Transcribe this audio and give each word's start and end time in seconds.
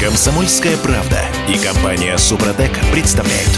Комсомольская 0.00 0.76
правда 0.76 1.18
и 1.48 1.58
компания 1.58 2.16
Супротек 2.18 2.70
представляют. 2.92 3.50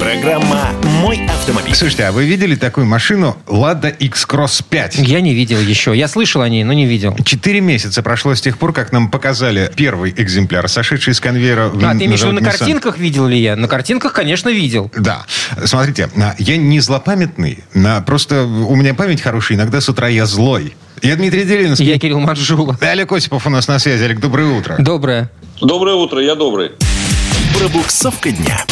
Программа 0.00 0.70
«Мой 1.00 1.24
автомобиль». 1.26 1.74
Слушайте, 1.76 2.04
а 2.06 2.12
вы 2.12 2.26
видели 2.26 2.56
такую 2.56 2.86
машину 2.86 3.36
Lada 3.46 3.96
X-Cross 3.96 4.64
5? 4.68 4.96
Я 4.96 5.20
не 5.20 5.32
видел 5.32 5.60
еще. 5.60 5.96
Я 5.96 6.08
слышал 6.08 6.42
о 6.42 6.48
ней, 6.48 6.64
но 6.64 6.72
не 6.72 6.86
видел. 6.86 7.16
Четыре 7.24 7.60
месяца 7.60 8.02
прошло 8.02 8.34
с 8.34 8.40
тех 8.40 8.58
пор, 8.58 8.72
как 8.72 8.90
нам 8.90 9.08
показали 9.10 9.70
первый 9.76 10.12
экземпляр, 10.16 10.68
сошедший 10.68 11.14
с 11.14 11.20
конвейера. 11.20 11.70
А, 11.82 11.94
ты 11.94 12.06
имеешь 12.06 12.20
в 12.20 12.24
виду 12.24 12.32
на 12.32 12.42
картинках 12.42 12.98
видел 12.98 13.26
ли 13.28 13.40
я? 13.40 13.54
На 13.54 13.68
картинках, 13.68 14.12
конечно, 14.12 14.48
видел. 14.48 14.90
Да. 14.96 15.24
Смотрите, 15.64 16.10
а, 16.16 16.34
я 16.38 16.56
не 16.56 16.80
злопамятный, 16.80 17.60
на- 17.74 18.00
просто 18.00 18.42
у 18.44 18.74
меня 18.74 18.92
память 18.94 19.22
хорошая, 19.22 19.56
иногда 19.56 19.80
с 19.80 19.88
утра 19.88 20.08
я 20.08 20.26
злой. 20.26 20.74
Я 21.02 21.16
Дмитрий 21.16 21.44
Делинский. 21.44 21.86
Я 21.86 21.98
Кирилл 21.98 22.20
Манжула. 22.20 22.76
Олег 22.80 23.12
Осипов 23.12 23.46
у 23.46 23.50
нас 23.50 23.68
на 23.68 23.78
связи. 23.78 24.02
Олег, 24.04 24.20
доброе 24.20 24.58
утро. 24.58 24.76
Доброе. 24.78 25.30
Доброе 25.60 25.94
утро, 25.96 26.20
я 26.20 26.34
добрый. 26.34 26.72
Пробуксовка 27.58 28.30
дня. 28.30 28.64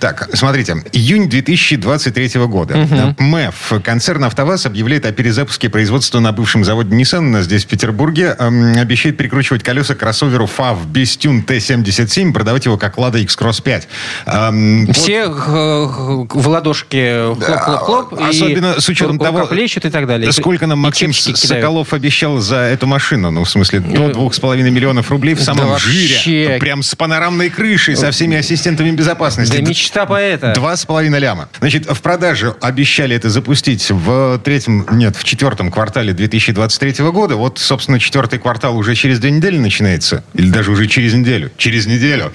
Так, 0.00 0.28
смотрите, 0.34 0.82
июнь 0.92 1.28
2023 1.28 2.40
года. 2.46 3.14
ПМЭФ, 3.18 3.72
концерн 3.84 4.24
«АвтоВАЗ» 4.24 4.66
объявляет 4.66 5.06
о 5.06 5.12
перезапуске 5.12 5.68
производства 5.68 6.20
на 6.20 6.32
бывшем 6.32 6.64
заводе 6.64 6.94
Nissan 6.96 7.42
здесь, 7.42 7.64
в 7.64 7.68
Петербурге. 7.68 8.36
Эм, 8.38 8.72
Обещает 8.78 9.16
прикручивать 9.16 9.62
колеса 9.62 9.94
к 9.94 9.98
кроссоверу 9.98 10.46
FAW 10.46 10.78
Bestune 10.92 11.44
T77, 11.44 12.32
продавать 12.32 12.64
его 12.64 12.76
как 12.76 12.96
Lada 12.98 13.20
X-Cross 13.22 13.62
5. 13.62 13.88
Эм, 14.26 14.86
вот- 14.86 14.96
Все 14.96 15.24
э, 15.24 15.28
в 15.28 16.48
ладошки 16.48 17.34
хлоп-хлоп-хлоп. 17.34 18.20
Особенно 18.28 18.80
с 18.80 18.88
учетом 18.88 19.18
того, 19.18 19.46
плещет 19.46 19.84
и 19.84 19.90
так 19.90 20.06
далее. 20.06 20.32
Сколько 20.32 20.66
нам 20.66 20.80
Максим 20.80 21.12
кидают. 21.12 21.38
Соколов 21.38 21.92
обещал 21.92 22.38
за 22.38 22.56
эту 22.56 22.86
машину? 22.86 23.30
Ну, 23.30 23.44
в 23.44 23.50
смысле, 23.50 23.80
до 23.80 24.08
двух 24.12 24.34
с 24.34 24.40
половиной 24.40 24.70
миллионов 24.70 25.10
рублей 25.10 25.34
в 25.34 25.42
самом 25.42 25.68
вообще. 25.68 25.88
жире. 25.90 26.58
Прям 26.58 26.82
с 26.82 26.94
панорамной 26.94 27.50
крышей, 27.50 27.96
со 27.96 28.10
всеми 28.10 28.36
ассистентами 28.36 28.90
безопасности. 28.90 29.11
Да 29.14 29.60
мечта 29.60 30.06
поэта. 30.06 30.52
Два 30.54 30.76
с 30.76 30.84
половиной 30.84 31.18
ляма. 31.20 31.48
Значит, 31.58 31.86
в 31.86 32.00
продаже 32.00 32.54
обещали 32.60 33.16
это 33.16 33.30
запустить 33.30 33.90
в 33.90 34.38
третьем, 34.44 34.86
нет, 34.92 35.16
в 35.16 35.24
четвертом 35.24 35.70
квартале 35.70 36.12
2023 36.12 37.04
года. 37.10 37.36
Вот, 37.36 37.58
собственно, 37.58 37.98
четвертый 37.98 38.38
квартал 38.38 38.76
уже 38.76 38.94
через 38.94 39.18
две 39.18 39.30
недели 39.30 39.58
начинается. 39.58 40.24
Или 40.34 40.50
даже 40.50 40.70
уже 40.70 40.86
через 40.86 41.14
неделю. 41.14 41.50
Через 41.56 41.86
неделю. 41.86 42.32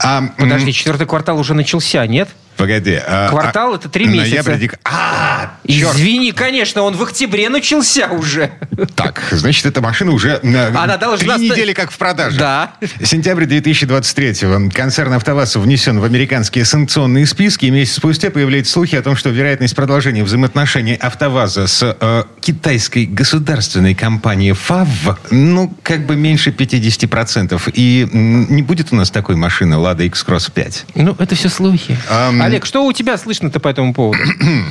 А, 0.00 0.22
Подожди, 0.36 0.72
четвертый 0.72 1.06
квартал 1.06 1.38
уже 1.38 1.54
начался, 1.54 2.06
нет? 2.06 2.28
Погоди. 2.56 2.98
а, 3.06 3.28
Квартал 3.28 3.72
а, 3.72 3.76
это 3.76 3.88
три 3.88 4.06
месяца. 4.06 4.48
Ноябрь, 4.50 4.56
дек- 4.58 4.78
А, 4.84 5.45
черт. 5.66 5.94
Извини, 5.96 6.32
конечно, 6.32 6.82
он 6.82 6.96
в 6.96 7.02
октябре 7.02 7.48
начался 7.48 8.08
уже. 8.08 8.50
Так, 8.94 9.22
значит, 9.30 9.66
эта 9.66 9.80
машина 9.80 10.12
уже 10.12 10.40
э, 10.42 10.74
Она 10.74 10.96
должна 10.96 11.36
три 11.36 11.50
недели 11.50 11.72
как 11.72 11.90
в 11.90 11.98
продаже. 11.98 12.38
Да. 12.38 12.74
Сентябрь 13.02 13.44
2023-го. 13.44 14.70
Концерн 14.70 15.12
«АвтоВАЗ» 15.14 15.56
внесен 15.56 15.98
в 15.98 16.04
американские 16.04 16.64
санкционные 16.64 17.26
списки. 17.26 17.66
И 17.66 17.70
месяц 17.70 17.96
спустя 17.96 18.30
появляются 18.30 18.72
слухи 18.72 18.96
о 18.96 19.02
том, 19.02 19.16
что 19.16 19.30
вероятность 19.30 19.74
продолжения 19.74 20.22
взаимоотношений 20.24 20.94
«АвтоВАЗа» 20.94 21.66
с 21.66 21.96
э, 21.98 22.24
китайской 22.40 23.06
государственной 23.06 23.94
компанией 23.94 24.52
«ФАВ» 24.52 25.18
ну, 25.30 25.74
как 25.82 26.06
бы 26.06 26.16
меньше 26.16 26.50
50%. 26.50 27.60
И 27.74 28.08
не 28.12 28.62
будет 28.62 28.92
у 28.92 28.96
нас 28.96 29.10
такой 29.10 29.36
машины 29.36 29.76
«Лада 29.76 30.04
X-Cross 30.04 30.52
5». 30.54 30.84
Ну, 30.94 31.16
это 31.18 31.34
все 31.34 31.48
слухи. 31.48 31.98
Ам. 32.08 32.42
Олег, 32.42 32.66
что 32.66 32.84
у 32.84 32.92
тебя 32.92 33.16
слышно-то 33.18 33.60
по 33.60 33.68
этому 33.68 33.94
поводу? 33.94 34.22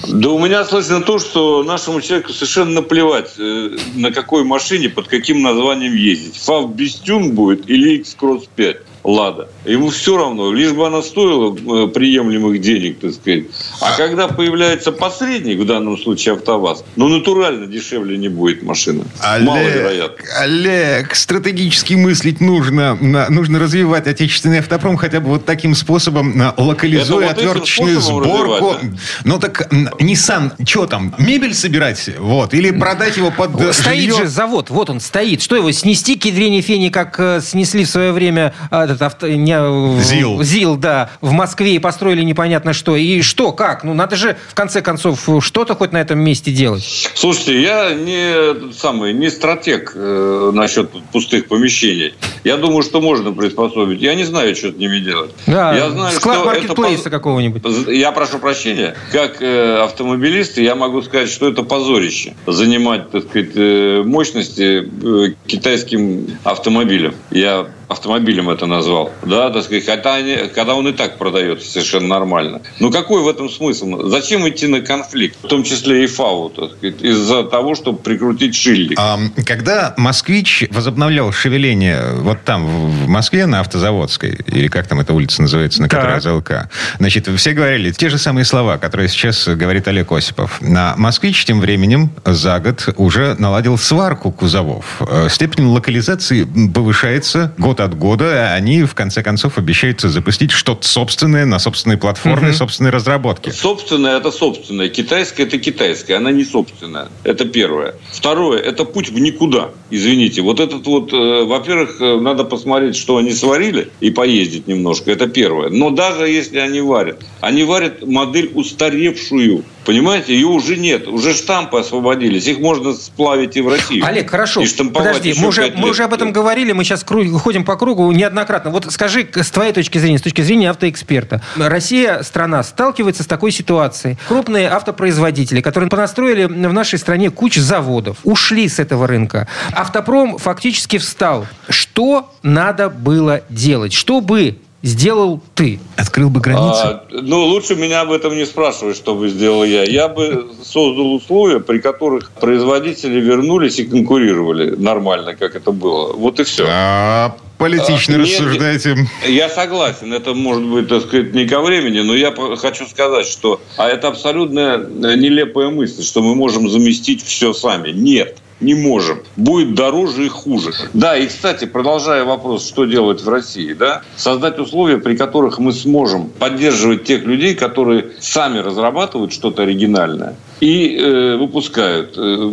Да 0.08 0.30
у 0.30 0.44
меня 0.44 0.64
слышно 0.64 0.85
то, 1.02 1.20
что 1.20 1.64
нашему 1.64 2.02
человеку 2.02 2.32
совершенно 2.32 2.72
наплевать, 2.72 3.34
э, 3.38 3.78
на 3.96 4.12
какой 4.12 4.44
машине, 4.44 4.90
под 4.90 5.08
каким 5.08 5.42
названием 5.42 5.94
ездить. 5.94 6.38
ФАВ 6.38 6.74
Бестюн 6.76 7.32
будет 7.32 7.70
или 7.70 7.96
X-Cross 7.98 8.48
5. 8.56 8.78
Лада. 9.06 9.48
Ему 9.66 9.90
все 9.92 10.18
равно, 10.18 10.52
лишь 10.52 10.72
бы 10.72 10.88
она 10.88 11.02
стоила 11.04 11.56
э, 11.56 11.88
приемлемых 11.90 12.60
денег, 12.60 13.00
так 13.00 13.14
сказать. 13.14 13.44
А 13.80 13.96
когда 13.96 14.28
появляется 14.28 14.92
посредник, 14.92 15.60
в 15.60 15.66
данном 15.66 15.98
случае 15.98 16.34
АвтоВАЗ, 16.36 16.84
ну, 16.96 17.08
натурально 17.08 17.68
дешевле 17.68 18.18
не 18.18 18.30
будет 18.30 18.64
машина. 18.64 19.04
Маловероятно. 19.42 20.26
Олег, 20.40 21.16
стратегически 21.16 21.94
мыслить 21.94 22.42
нужно. 22.42 22.96
Нужно 23.30 23.60
развивать 23.60 24.08
отечественный 24.08 24.60
автопром 24.60 24.98
хотя 24.98 25.20
бы 25.20 25.30
вот 25.30 25.46
таким 25.46 25.76
способом, 25.76 26.38
на- 26.38 26.54
локализуя 26.58 27.28
Это 27.28 27.36
вот 27.36 27.38
отверточную 27.38 28.00
сборку. 28.02 28.74
развивать, 28.74 29.00
Ну 29.24 29.40
так 29.40 29.72
Nissan, 29.72 30.52
что 30.68 30.88
там, 30.88 31.14
мебель 31.20 31.54
собирать? 31.54 32.10
Вот. 32.18 32.54
Или 32.54 32.72
продать 32.72 33.18
его 33.18 33.32
под 33.32 33.60
э, 33.62 33.72
Стоит 33.74 34.02
жилье? 34.12 34.16
же 34.16 34.28
завод, 34.28 34.70
вот 34.70 34.90
он 34.90 35.00
стоит. 35.00 35.42
Что 35.42 35.56
его 35.56 35.72
снести 35.72 36.16
к 36.18 36.26
ядрене 36.26 36.62
фени, 36.62 36.90
как 36.90 37.20
э, 37.20 37.40
снесли 37.42 37.86
в 37.86 37.90
свое 37.90 38.12
время 38.12 38.54
а, 38.72 38.95
этот 38.96 39.04
авто, 39.04 39.28
не, 39.28 39.56
э, 39.56 40.02
ЗИЛ. 40.02 40.44
ЗИЛ, 40.44 40.78
да, 40.78 41.10
в 41.22 41.32
Москве 41.32 41.76
и 41.76 41.80
построили 41.80 42.24
непонятно 42.24 42.74
что. 42.74 42.96
И 42.96 43.22
что, 43.22 43.52
как? 43.52 43.84
Ну, 43.84 43.94
надо 43.94 44.16
же, 44.16 44.38
в 44.50 44.56
конце 44.56 44.82
концов, 44.82 45.28
что-то 45.42 45.76
хоть 45.76 45.92
на 45.92 45.98
этом 46.02 46.20
месте 46.20 46.52
делать. 46.52 47.10
Слушайте, 47.14 47.62
я 47.62 47.94
не 47.94 48.74
самый 48.74 49.14
не 49.14 49.30
стратег 49.30 49.94
э, 49.96 50.52
насчет 50.54 50.90
пустых 51.12 51.48
помещений. 51.48 52.14
Я 52.44 52.58
думаю, 52.58 52.84
что 52.84 53.02
можно 53.02 53.32
приспособить. 53.32 54.02
Я 54.02 54.16
не 54.16 54.24
знаю, 54.24 54.56
что 54.56 54.72
с 54.72 54.76
ними 54.76 55.00
делать. 55.00 55.32
Да, 55.48 55.76
я 55.76 55.90
знаю, 55.90 56.14
склад 56.16 56.38
что 56.38 56.52
это 56.52 56.60
маркетплейса 56.60 57.04
поз- 57.04 57.12
какого-нибудь. 57.12 57.64
Я 57.88 58.12
прошу 58.12 58.40
прощения. 58.40 58.96
Как 59.12 59.42
э, 59.42 59.78
автомобилист, 59.84 60.58
я 60.58 60.76
могу 60.76 61.02
сказать, 61.02 61.30
что 61.30 61.48
это 61.48 61.64
позорище. 61.64 62.36
Занимать, 62.48 63.12
так 63.12 63.24
сказать, 63.24 63.52
э, 63.56 64.04
мощности 64.06 64.90
э, 65.04 65.34
китайским 65.48 66.28
автомобилем. 66.44 67.16
Я 67.32 67.68
автомобилем 67.88 68.50
это 68.50 68.66
назвал. 68.66 69.12
Да, 69.24 69.50
так 69.50 69.64
сказать, 69.64 69.86
хотя 69.86 70.16
они- 70.16 70.50
когда 70.54 70.76
он 70.76 70.88
и 70.88 70.92
так 70.92 71.18
продается 71.18 71.70
совершенно 71.70 72.08
нормально. 72.08 72.62
Ну, 72.80 72.92
какой 72.92 73.22
в 73.24 73.28
этом 73.28 73.50
смысл? 73.50 74.08
Зачем 74.10 74.48
идти 74.48 74.68
на 74.68 74.82
конфликт? 74.82 75.38
В 75.44 75.48
том 75.48 75.64
числе 75.64 76.04
и 76.04 76.08
ФАУ, 76.08 76.50
так 76.50 76.72
сказать, 76.72 77.02
из-за 77.02 77.44
того, 77.44 77.76
чтобы 77.76 78.00
прикрутить 78.00 78.56
шильдик. 78.56 78.98
А, 79.00 79.18
Когда 79.46 79.94
«Москвич» 79.98 80.66
возобновлял 80.72 81.32
шевеление 81.32 82.02
вот 82.22 82.44
там, 82.44 82.66
в 82.66 83.08
Москве, 83.08 83.46
на 83.46 83.60
Автозаводской, 83.60 84.38
или 84.48 84.68
как 84.68 84.88
там 84.88 85.00
эта 85.00 85.14
улица 85.14 85.42
называется, 85.42 85.82
на 85.82 85.90
которой. 85.90 86.16
АЗЛК, 86.18 86.70
значит, 87.00 87.28
все 87.38 87.52
говорили 87.52 87.92
те 87.92 88.10
же 88.10 88.18
самые 88.18 88.46
слова, 88.46 88.78
которые 88.78 89.08
сейчас 89.10 89.48
говорит 89.48 89.88
Олег 89.88 90.12
Осипов. 90.12 90.62
На 90.62 90.96
«Москвич» 90.98 91.46
тем 91.46 91.60
временем 91.60 92.10
за 92.26 92.60
год 92.60 92.90
уже 92.98 93.36
наладил 93.40 93.78
сварку 93.78 94.32
кузовов. 94.32 95.02
Э, 95.02 95.28
Степень 95.30 95.66
локализации 95.66 96.48
повышается 96.74 97.54
год 97.58 97.75
от 97.80 97.98
года, 97.98 98.52
а 98.52 98.54
они, 98.54 98.84
в 98.84 98.94
конце 98.94 99.24
концов, 99.24 99.58
обещаются 99.58 100.10
запустить 100.10 100.52
что-то 100.52 100.88
собственное 100.88 101.46
на 101.46 101.60
собственной 101.60 101.98
платформе, 101.98 102.54
собственной 102.54 102.92
разработки. 102.92 103.50
Собственное– 103.50 104.18
это 104.20 104.32
собственное. 104.32 104.90
Китайское– 104.90 105.46
это 105.48 105.58
китайское. 105.58 106.18
Она 106.18 106.32
не 106.32 106.44
собственная. 106.46 107.10
Это 107.24 107.46
первое. 107.46 107.96
Второе– 108.12 108.60
это 108.62 108.86
путь 108.86 109.10
в 109.10 109.20
никуда. 109.20 109.70
Извините. 109.90 110.42
Вот 110.42 110.60
этот 110.60 110.86
вот, 110.88 111.14
э, 111.14 111.44
во-первых, 111.44 112.02
э, 112.02 112.20
надо 112.20 112.44
посмотреть, 112.44 112.96
что 112.96 113.18
они 113.18 113.34
сварили 113.34 113.90
и 114.00 114.12
поездить 114.12 114.68
немножко. 114.68 115.12
Это 115.12 115.28
первое. 115.28 115.70
Но 115.70 115.90
даже 115.90 116.28
если 116.28 116.60
они 116.60 116.82
варят, 116.82 117.26
они 117.42 117.64
варят 117.64 118.06
модель 118.06 118.52
устаревшую. 118.54 119.64
Понимаете, 119.86 120.34
ее 120.34 120.48
уже 120.48 120.78
нет. 120.78 121.08
Уже 121.08 121.34
штампы 121.34 121.80
освободились. 121.80 122.48
Их 122.48 122.60
можно 122.60 122.94
сплавить 122.94 123.56
и 123.56 123.62
в 123.62 123.70
Россию. 123.70 124.04
Олег, 124.06 124.30
хорошо. 124.30 124.62
И 124.62 124.68
Подожди, 124.92 125.36
мы 125.38 125.48
уже, 125.48 125.74
мы 125.76 125.90
уже 125.90 126.04
об 126.04 126.14
этом 126.14 126.32
говорили, 126.32 126.72
мы 126.72 126.84
сейчас 126.84 127.04
ходим 127.04 127.64
по 127.64 127.76
кругу 127.76 128.12
неоднократно. 128.12 128.72
Вот 128.72 128.92
скажи, 128.92 129.28
с 129.34 129.52
твоей 129.52 129.74
точки 129.74 129.98
зрения, 129.98 130.18
с 130.18 130.22
точки 130.22 130.42
зрения 130.42 130.72
автоэксперта, 130.72 131.42
Россия, 131.56 132.24
страна, 132.24 132.64
сталкивается 132.64 133.24
с 133.24 133.28
такой 133.28 133.52
ситуацией. 133.52 134.18
Крупные 134.28 134.70
автопроизводители, 134.70 135.62
которые 135.62 135.90
понастроили 135.90 136.46
в 136.46 136.74
нашей 136.74 136.98
стране 136.98 137.30
кучу 137.30 137.62
заводов, 137.62 138.18
ушли 138.24 138.68
с 138.68 138.80
этого 138.80 139.08
рынка. 139.08 139.48
Автопром 139.72 140.38
фактически 140.38 140.98
встал. 140.98 141.46
Что 141.70 142.34
надо 142.42 142.90
было 142.90 143.42
делать? 143.50 143.94
Что 143.94 144.22
бы 144.22 144.58
сделал 144.86 145.42
ты? 145.56 145.80
Открыл 145.98 146.30
бы 146.30 146.40
границы. 146.40 146.82
А, 146.84 147.06
ну, 147.10 147.44
лучше 147.44 147.76
меня 147.76 148.02
об 148.02 148.12
этом 148.12 148.36
не 148.36 148.46
спрашивать, 148.46 148.96
что 148.96 149.16
бы 149.16 149.30
сделал 149.30 149.64
я. 149.64 149.84
Я 149.84 150.08
бы 150.08 150.48
создал 150.64 151.14
условия, 151.14 151.60
при 151.60 151.80
которых 151.80 152.32
производители 152.32 153.20
вернулись 153.20 153.80
и 153.80 153.86
конкурировали 153.86 154.76
нормально, 154.76 155.36
как 155.36 155.56
это 155.56 155.72
было. 155.72 156.14
Вот 156.14 156.40
и 156.40 156.44
все. 156.44 156.66
А, 156.70 157.36
политично 157.58 158.16
А, 158.16 158.18
нет, 158.20 158.40
рассуждаете. 158.40 158.96
Я 159.28 159.50
согласен, 159.50 160.14
это 160.14 160.34
может 160.34 160.64
быть, 160.64 160.88
так 160.88 161.02
сказать, 161.02 161.34
не 161.34 161.48
ко 161.48 161.62
времени, 161.62 162.00
но 162.02 162.14
я 162.14 162.34
хочу 162.58 162.86
сказать, 162.88 163.26
что 163.26 163.62
а 163.78 163.88
это 163.88 164.08
абсолютно 164.08 164.78
нелепая 164.78 165.70
мысль, 165.70 166.04
что 166.04 166.22
мы 166.22 166.36
можем 166.36 166.70
заместить 166.70 167.24
все 167.24 167.54
сами. 167.54 167.92
Нет. 167.92 168.38
Не 168.62 168.74
можем. 168.74 169.20
Будет 169.36 169.76
дороже 169.76 170.26
и 170.26 170.30
хуже. 170.30 170.72
Да, 170.94 171.18
и, 171.18 171.28
кстати, 171.28 171.66
продолжая 171.66 172.24
вопрос, 172.24 172.66
что 172.66 172.86
делать 172.86 173.22
в 173.22 173.28
России, 173.28 173.74
да, 173.74 174.02
создать 174.16 174.60
условия, 174.60 174.98
при 174.98 175.18
которых 175.18 175.60
мы 175.60 175.74
сможем 175.74 176.30
поддерживать 176.30 177.04
тех 177.04 177.24
людей, 177.26 177.54
которые 177.56 178.12
сами 178.22 178.60
разрабатывают 178.60 179.34
что-то 179.34 179.64
оригинальное, 179.64 180.36
и 180.60 180.98
э, 180.98 181.38
выпускают, 181.38 182.14
э, 182.18 182.52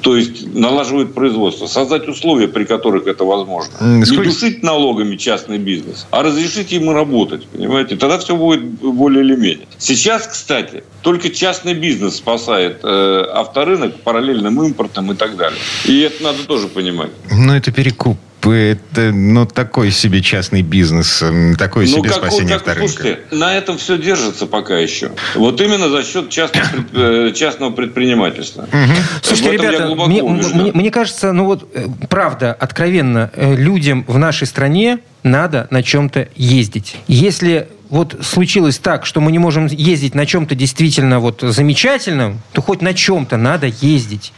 то 0.00 0.16
есть 0.16 0.54
налаживают 0.54 1.14
производство, 1.14 1.66
создать 1.66 2.08
условия, 2.08 2.48
при 2.48 2.64
которых 2.64 3.06
это 3.06 3.24
возможно. 3.24 3.72
Сколько... 4.04 4.24
Не 4.24 4.30
душить 4.30 4.62
налогами 4.62 5.16
частный 5.16 5.58
бизнес, 5.58 6.06
а 6.10 6.22
разрешить 6.22 6.72
ему 6.72 6.92
работать, 6.92 7.46
понимаете? 7.46 7.96
Тогда 7.96 8.18
все 8.18 8.36
будет 8.36 8.62
более 8.62 9.24
или 9.24 9.36
менее. 9.36 9.66
Сейчас, 9.78 10.26
кстати, 10.26 10.84
только 11.02 11.30
частный 11.30 11.74
бизнес 11.74 12.16
спасает 12.16 12.80
э, 12.82 13.24
авторынок 13.34 13.96
параллельным 14.00 14.62
импортом 14.62 15.12
и 15.12 15.14
так 15.14 15.36
далее. 15.36 15.60
И 15.84 16.00
это 16.00 16.22
надо 16.22 16.44
тоже 16.46 16.68
понимать. 16.68 17.10
Но 17.30 17.56
это 17.56 17.70
перекуп 17.72 18.16
это 18.50 19.12
ну, 19.12 19.46
такой 19.46 19.90
себе 19.90 20.22
частный 20.22 20.62
бизнес, 20.62 21.22
такое 21.58 21.86
ну, 21.86 21.98
себе 21.98 22.08
как, 22.08 22.18
спасение 22.18 22.58
как, 22.58 22.68
авторынка. 22.68 22.92
Слушайте, 22.92 23.20
на 23.30 23.54
этом 23.54 23.78
все 23.78 23.98
держится 23.98 24.46
пока 24.46 24.78
еще. 24.78 25.12
Вот 25.34 25.60
именно 25.60 25.88
за 25.88 26.02
счет 26.02 26.30
частного, 26.30 26.68
э, 26.92 27.32
частного 27.34 27.70
предпринимательства. 27.70 28.62
Угу. 28.62 28.92
Слушайте, 29.22 29.52
ребята, 29.52 29.94
мне, 29.94 30.22
мне, 30.22 30.72
мне 30.72 30.90
кажется, 30.90 31.32
ну 31.32 31.44
вот 31.44 31.68
э, 31.74 31.86
правда, 32.08 32.52
откровенно, 32.52 33.30
э, 33.34 33.54
людям 33.54 34.04
в 34.08 34.18
нашей 34.18 34.46
стране 34.46 34.98
надо 35.22 35.68
на 35.70 35.82
чем-то 35.82 36.28
ездить. 36.34 36.96
Если 37.06 37.68
вот 37.92 38.16
случилось 38.22 38.78
так, 38.78 39.04
что 39.04 39.20
мы 39.20 39.30
не 39.32 39.38
можем 39.38 39.66
ездить 39.66 40.14
на 40.14 40.24
чем-то 40.24 40.54
действительно 40.54 41.20
вот 41.20 41.42
замечательном, 41.42 42.40
то 42.52 42.62
хоть 42.62 42.80
на 42.80 42.94
чем-то 42.94 43.36
надо 43.36 43.66
ездить. 43.66 44.32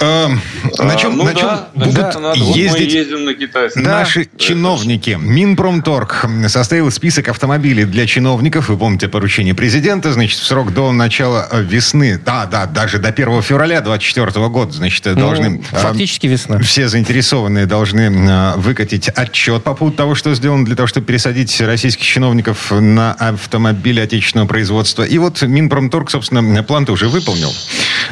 А, 0.00 0.28
на 0.78 0.96
чем, 0.96 1.16
ну, 1.16 1.24
на 1.24 1.34
чем 1.34 1.48
да, 1.48 1.68
будут 1.74 1.94
да, 1.94 2.32
ездить 2.34 3.10
вот 3.10 3.20
на 3.20 3.32
китайском. 3.32 3.82
наши 3.82 4.24
да. 4.30 4.38
чиновники? 4.38 5.16
Минпромторг 5.18 6.26
составил 6.48 6.90
список 6.90 7.28
автомобилей 7.28 7.86
для 7.86 8.06
чиновников. 8.06 8.68
Вы 8.68 8.76
помните 8.76 9.08
поручение 9.08 9.54
президента, 9.54 10.12
значит, 10.12 10.38
в 10.38 10.44
срок 10.44 10.74
до 10.74 10.92
начала 10.92 11.48
весны. 11.52 12.20
Да, 12.22 12.44
да, 12.44 12.66
даже 12.66 12.98
до 12.98 13.08
1 13.08 13.40
февраля 13.40 13.80
2024 13.80 14.48
года, 14.48 14.72
значит, 14.72 15.06
ну, 15.06 15.14
должны... 15.14 15.62
Фактически 15.62 16.26
весна. 16.26 16.58
Все 16.58 16.88
заинтересованные 16.88 17.64
должны 17.64 18.52
выкатить 18.56 19.08
отчет 19.08 19.64
по 19.64 19.72
поводу 19.72 19.96
того, 19.96 20.14
что 20.14 20.34
сделано 20.34 20.66
для 20.66 20.76
того, 20.76 20.86
чтобы 20.86 21.06
пересадить 21.06 21.58
российских 21.62 22.04
чиновников 22.04 22.57
на 22.70 23.12
автомобили 23.12 24.00
отечественного 24.00 24.48
производства. 24.48 25.02
И 25.02 25.18
вот 25.18 25.42
Минпромторг, 25.42 26.10
собственно, 26.10 26.62
план-то 26.62 26.92
уже 26.92 27.08
выполнил. 27.08 27.52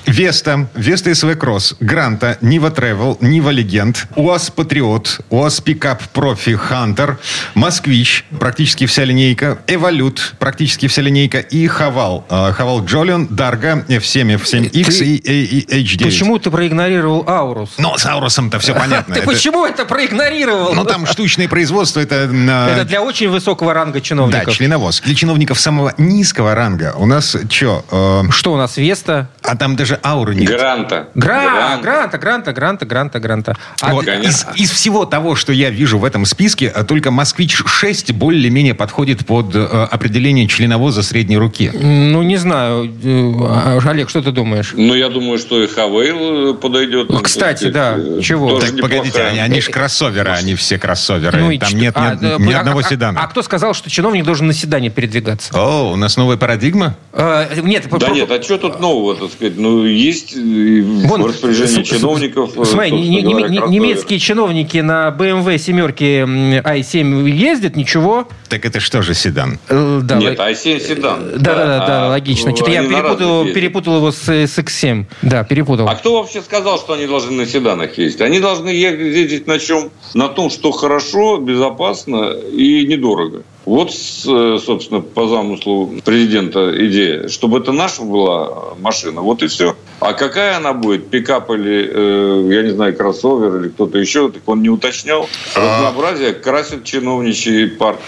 Веста, 0.07 0.69
Веста 0.75 1.15
SW 1.15 1.37
Cross, 1.37 1.75
Гранта, 1.81 2.39
Нива 2.41 2.71
Travel, 2.71 3.19
Нива 3.21 3.51
Legend, 3.51 4.07
УАЗ 4.15 4.51
Патриот, 4.51 5.21
УАЗ 5.31 5.61
Пикап 5.61 6.03
Профи, 6.09 6.55
Хантер, 6.55 7.19
Москвич, 7.55 8.25
практически 8.39 8.87
вся 8.87 9.05
линейка, 9.05 9.59
Evolute, 9.67 10.35
практически 10.39 10.87
вся 10.87 11.03
линейка 11.03 11.39
и 11.39 11.67
Haval. 11.67 12.25
А, 12.29 12.53
Haval 12.53 12.85
Jolion, 12.85 13.27
Dargo, 13.29 13.85
F7, 13.89 14.41
F7X 14.41 15.05
и, 15.05 15.17
и, 15.17 15.61
и 15.61 15.85
H9. 15.85 16.05
Почему 16.05 16.39
ты 16.39 16.51
проигнорировал 16.51 17.25
Аурус? 17.29 17.71
Ну, 17.79 17.97
с 17.97 18.07
Аурусом-то 18.07 18.59
все 18.59 18.75
понятно. 18.79 19.15
Ты 19.15 19.23
почему 19.23 19.67
это 19.67 19.85
проигнорировал? 19.85 20.75
Ну, 20.75 20.85
там 20.85 21.07
штучное 21.07 21.49
производство, 21.49 22.01
это... 22.01 22.15
Это 22.17 22.85
для 22.85 23.03
очень 23.03 23.29
высокого 23.29 23.75
ранга 23.75 24.01
чиновников 24.01 24.36
чиновников. 24.37 24.47
Да, 24.47 24.53
членовоз. 24.53 25.01
Для 25.01 25.15
чиновников 25.15 25.61
самого 25.61 25.95
низкого 25.99 26.55
ранга 26.55 26.95
у 26.97 27.07
нас 27.07 27.37
что? 27.51 27.85
Э, 27.91 28.31
что 28.31 28.53
у 28.53 28.57
нас, 28.57 28.77
Веста? 28.77 29.29
А 29.43 29.57
там 29.57 29.77
даже 29.77 29.99
ауры 30.03 30.35
нет. 30.35 30.49
Гранта. 30.51 31.09
Гра... 31.15 31.79
Гранта, 31.83 32.19
гранта, 32.19 32.53
гранта, 32.53 32.87
гранта, 32.87 33.21
гранта. 33.21 33.57
А 33.81 33.95
вот 33.95 34.07
из, 34.07 34.47
из 34.55 34.71
всего 34.71 35.05
того, 35.05 35.37
что 35.37 35.53
я 35.53 35.71
вижу 35.71 35.99
в 35.99 36.05
этом 36.05 36.25
списке, 36.25 36.73
э, 36.75 36.85
только 36.85 37.11
«Москвич-6» 37.11 38.13
более-менее 38.13 38.75
подходит 38.75 39.27
под 39.27 39.55
э, 39.55 39.65
определение 39.91 40.47
членовоза 40.49 41.03
средней 41.03 41.37
руки. 41.37 41.71
Ну, 41.73 42.23
не 42.23 42.37
знаю. 42.37 42.93
Э, 43.03 43.79
Олег, 43.89 44.11
что 44.11 44.23
ты 44.23 44.33
думаешь? 44.33 44.73
Ну, 44.77 44.95
я 44.95 45.09
думаю, 45.09 45.39
что 45.39 45.63
и 45.63 45.67
Хавейл 45.67 46.55
подойдет. 46.55 47.09
Ну, 47.09 47.21
кстати, 47.21 47.71
да. 47.71 47.97
Чего? 48.23 48.59
Так, 48.59 48.79
погодите, 48.81 49.23
они, 49.23 49.39
они 49.39 49.61
же 49.61 49.71
кроссоверы, 49.71 50.33
они 50.33 50.55
все 50.55 50.79
кроссоверы. 50.79 51.39
Ну, 51.39 51.59
Там 51.59 51.73
нет 51.75 51.95
а, 51.97 52.15
ни, 52.15 52.49
ни 52.49 52.53
а, 52.53 52.61
одного 52.61 52.81
а, 52.81 52.83
седана. 52.83 53.21
А, 53.21 53.25
а 53.25 53.27
кто 53.29 53.43
сказал, 53.43 53.75
что 53.75 53.91
чиновник 53.91 54.25
должен 54.27 54.47
на 54.47 54.53
седане 54.53 54.91
передвигаться. 54.91 55.51
О, 55.55 55.93
у 55.93 55.97
нас 55.97 56.17
новая 56.17 56.37
парадигма? 56.37 56.97
А, 57.13 57.49
нет. 57.63 57.85
Да 57.91 57.99
про... 57.99 58.11
нет, 58.11 58.31
а 58.31 58.43
что 58.43 58.59
тут 58.59 58.81
нового, 58.81 59.15
так 59.17 59.33
сказать? 59.33 59.57
Ну, 59.57 59.85
есть 59.85 60.37
Вон, 60.37 61.23
в 61.23 61.27
распоряжении 61.27 61.83
с, 61.83 61.87
чиновников... 61.87 62.53
Смотри, 62.65 62.91
не, 62.93 63.23
не, 63.23 63.33
говоря, 63.33 63.49
не, 63.49 63.59
немецкие 63.59 64.19
чиновники 64.19 64.79
на 64.79 65.09
BMW 65.19 65.57
семерке 65.57 66.21
i7 66.21 67.31
ездят, 67.31 67.77
ничего. 67.77 68.29
Так 68.49 68.67
это 68.67 68.81
что 68.81 69.01
же 69.01 69.15
седан? 69.15 69.59
Э, 69.69 70.01
да, 70.03 70.17
нет, 70.17 70.39
i7 70.39 70.81
седан. 70.81 71.31
Да, 71.37 71.55
да, 71.55 71.67
да, 71.67 71.87
да, 71.87 72.07
а, 72.07 72.09
логично. 72.11 72.55
Что-то 72.55 72.71
я 72.71 72.83
перепутал, 72.83 73.45
перепутал 73.47 73.97
его 73.97 74.13
с, 74.13 74.29
с 74.29 74.59
X7. 74.59 75.07
Да, 75.23 75.45
перепутал. 75.45 75.89
А 75.89 75.95
кто 75.95 76.21
вообще 76.21 76.43
сказал, 76.43 76.79
что 76.79 76.95
они 76.95 77.07
должны 77.07 77.33
на 77.33 77.47
седанах 77.47 77.97
ездить? 77.97 78.21
Они 78.21 78.41
должны 78.41 78.69
ездить 78.69 79.47
на 79.47 79.59
чем? 79.59 79.91
На 80.15 80.29
том, 80.29 80.51
что 80.51 80.73
хорошо, 80.73 81.39
безопасно 81.39 82.33
и 82.33 82.85
недорого. 82.87 83.43
Вот, 83.67 83.91
э, 83.91 84.59
собственно, 84.65 85.01
по 85.01 85.27
замыслу 85.27 85.93
президента 86.05 86.73
идея, 86.87 87.27
чтобы 87.27 87.59
это 87.59 87.73
наша 87.73 88.03
была 88.03 88.75
машина, 88.79 89.23
вот 89.23 89.43
и 89.43 89.49
все. 89.49 89.77
А 89.99 90.13
какая 90.13 90.57
она 90.57 90.73
будет, 90.73 91.11
пикап 91.11 91.51
или, 91.51 91.91
э, 91.93 92.55
я 92.55 92.63
не 92.63 92.71
знаю, 92.71 92.97
кроссовер 92.97 93.57
или 93.57 93.69
кто-то 93.71 93.99
еще, 93.99 94.31
так 94.31 94.43
он 94.47 94.63
не 94.63 94.69
уточнял. 94.69 95.29
А. 95.57 95.79
Разнообразие 95.79 96.35
красит 96.35 96.85
чиновничий 96.85 97.67
парк. 97.67 97.99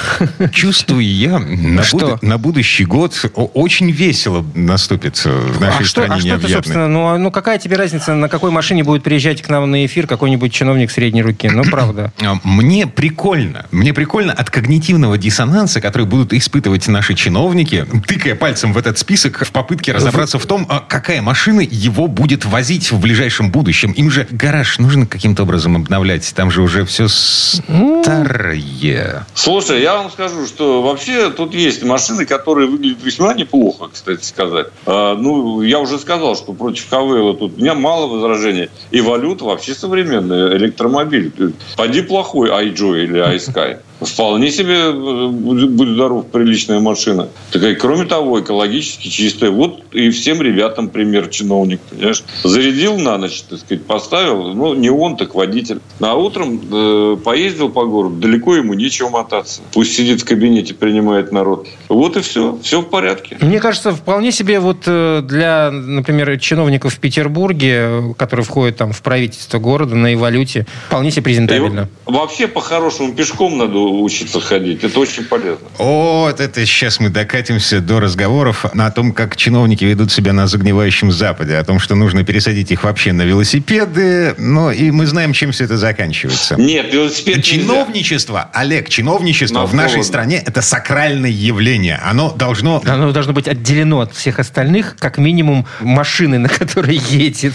Чувствую 0.52 1.04
я, 1.04 1.38
на, 1.38 1.82
буд... 1.92 2.22
на 2.22 2.38
будущий 2.38 2.86
год 2.86 3.12
очень 3.52 3.90
весело 3.90 4.42
наступит 4.54 5.22
в 5.22 5.60
нашей 5.60 5.82
а 5.82 5.86
стране 5.86 6.20
что, 6.20 6.34
а 6.34 6.38
что 6.38 6.46
ты, 6.46 6.54
собственно, 6.54 6.88
ну, 6.88 7.08
а, 7.08 7.18
ну 7.18 7.30
какая 7.30 7.58
тебе 7.58 7.76
разница, 7.76 8.14
на 8.14 8.30
какой 8.30 8.50
машине 8.50 8.82
будет 8.82 9.02
приезжать 9.02 9.42
к 9.42 9.48
нам 9.50 9.70
на 9.70 9.84
эфир 9.84 10.06
какой-нибудь 10.06 10.54
чиновник 10.54 10.90
средней 10.90 11.22
руки? 11.22 11.50
Ну, 11.50 11.64
правда. 11.64 12.14
Мне 12.44 12.86
прикольно. 12.86 13.66
Мне 13.72 13.92
прикольно 13.92 14.32
от 14.32 14.48
когнитивного 14.48 15.01
когнитивного 15.02 15.18
диссонанса, 15.18 15.80
который 15.80 16.06
будут 16.06 16.32
испытывать 16.32 16.88
наши 16.88 17.14
чиновники, 17.14 17.86
тыкая 18.06 18.34
пальцем 18.34 18.72
в 18.72 18.78
этот 18.78 18.98
список 18.98 19.44
в 19.44 19.50
попытке 19.50 19.92
разобраться 19.92 20.38
в 20.38 20.46
том, 20.46 20.66
а 20.68 20.80
какая 20.80 21.22
машина 21.22 21.60
его 21.60 22.06
будет 22.06 22.44
возить 22.44 22.92
в 22.92 23.00
ближайшем 23.00 23.50
будущем. 23.50 23.92
Им 23.92 24.10
же 24.10 24.26
гараж 24.30 24.78
нужно 24.78 25.06
каким-то 25.06 25.42
образом 25.42 25.76
обновлять. 25.76 26.32
Там 26.34 26.50
же 26.50 26.62
уже 26.62 26.84
все 26.84 27.08
старое. 27.08 29.26
Слушай, 29.34 29.82
я 29.82 29.96
вам 29.96 30.10
скажу, 30.10 30.46
что 30.46 30.82
вообще 30.82 31.30
тут 31.30 31.54
есть 31.54 31.82
машины, 31.82 32.26
которые 32.26 32.68
выглядят 32.68 33.02
весьма 33.02 33.34
неплохо, 33.34 33.88
кстати 33.92 34.24
сказать. 34.24 34.66
А, 34.86 35.16
ну, 35.16 35.62
я 35.62 35.80
уже 35.80 35.98
сказал, 35.98 36.36
что 36.36 36.52
против 36.52 36.88
Хавейла 36.88 37.34
тут 37.34 37.56
у 37.56 37.60
меня 37.60 37.74
мало 37.74 38.06
возражений. 38.06 38.68
И 38.90 39.00
валюта 39.00 39.44
вообще 39.44 39.74
современная, 39.74 40.56
электромобиль. 40.56 41.32
Поди 41.76 42.02
плохой 42.02 42.50
iJoy 42.50 43.04
или 43.04 43.36
iSky. 43.36 43.78
Вполне 44.04 44.50
себе 44.50 44.74
э, 44.74 45.28
будет 45.28 45.88
здоров, 45.88 46.26
приличная 46.26 46.80
машина. 46.80 47.28
Такая, 47.50 47.74
кроме 47.74 48.04
того, 48.04 48.40
экологически 48.40 49.08
чистая. 49.08 49.50
Вот 49.50 49.80
и 49.92 50.10
всем 50.10 50.42
ребятам 50.42 50.88
пример 50.88 51.28
чиновник, 51.28 51.80
понимаешь? 51.90 52.22
Зарядил 52.44 52.98
на 52.98 53.18
ночь, 53.18 53.42
так 53.42 53.58
сказать, 53.60 53.84
поставил, 53.84 54.54
ну, 54.54 54.74
не 54.74 54.90
он, 54.90 55.16
так 55.16 55.34
водитель. 55.34 55.80
А 56.00 56.14
утром 56.14 56.60
э, 56.70 57.16
поездил 57.22 57.68
по 57.68 57.84
городу, 57.84 58.16
далеко 58.16 58.56
ему 58.56 58.74
нечего 58.74 59.08
мотаться. 59.08 59.62
Пусть 59.72 59.94
сидит 59.94 60.22
в 60.22 60.24
кабинете, 60.24 60.74
принимает 60.74 61.32
народ. 61.32 61.68
Вот 61.88 62.16
и 62.16 62.20
все, 62.20 62.58
все 62.62 62.80
в 62.80 62.86
порядке. 62.86 63.36
Мне 63.40 63.60
кажется, 63.60 63.92
вполне 63.92 64.32
себе 64.32 64.60
вот 64.60 64.84
э, 64.86 65.22
для, 65.22 65.70
например, 65.70 66.38
чиновников 66.38 66.94
в 66.94 66.98
Петербурге, 66.98 68.14
которые 68.16 68.44
входят 68.44 68.76
там 68.76 68.92
в 68.92 69.02
правительство 69.02 69.58
города 69.58 69.94
на 69.94 70.14
эволюте, 70.14 70.66
вполне 70.88 71.10
себе 71.10 71.22
презентабельно. 71.22 71.88
И 72.08 72.12
вообще, 72.12 72.48
по-хорошему, 72.48 73.12
пешком 73.12 73.58
надо 73.58 73.78
учиться 74.00 74.40
ходить. 74.40 74.84
Это 74.84 74.98
очень 74.98 75.24
полезно. 75.24 75.66
О, 75.78 76.26
вот 76.28 76.40
это 76.40 76.64
сейчас 76.66 77.00
мы 77.00 77.08
докатимся 77.08 77.80
до 77.80 78.00
разговоров 78.00 78.64
о 78.64 78.90
том, 78.90 79.12
как 79.12 79.36
чиновники 79.36 79.84
ведут 79.84 80.10
себя 80.12 80.32
на 80.32 80.46
загнивающем 80.46 81.12
Западе, 81.12 81.56
о 81.56 81.64
том, 81.64 81.78
что 81.78 81.94
нужно 81.94 82.24
пересадить 82.24 82.70
их 82.70 82.84
вообще 82.84 83.12
на 83.12 83.22
велосипеды. 83.22 84.34
Ну, 84.38 84.70
и 84.70 84.90
мы 84.90 85.06
знаем, 85.06 85.32
чем 85.32 85.52
все 85.52 85.64
это 85.64 85.76
заканчивается. 85.76 86.56
Нет, 86.56 86.92
велосипед 86.92 87.42
Чиновничество, 87.44 88.32
нельзя. 88.32 88.50
Олег, 88.52 88.88
чиновничество 88.88 89.60
на 89.60 89.66
в 89.66 89.74
нашей 89.74 90.02
стране 90.04 90.42
это 90.44 90.62
сакральное 90.62 91.30
явление. 91.30 92.00
Оно 92.02 92.30
должно... 92.30 92.82
Оно 92.84 93.12
должно 93.12 93.32
быть 93.32 93.48
отделено 93.48 94.00
от 94.00 94.14
всех 94.14 94.38
остальных, 94.38 94.96
как 94.98 95.18
минимум 95.18 95.66
машины, 95.80 96.38
на 96.38 96.48
которой 96.48 96.96
едет. 96.96 97.54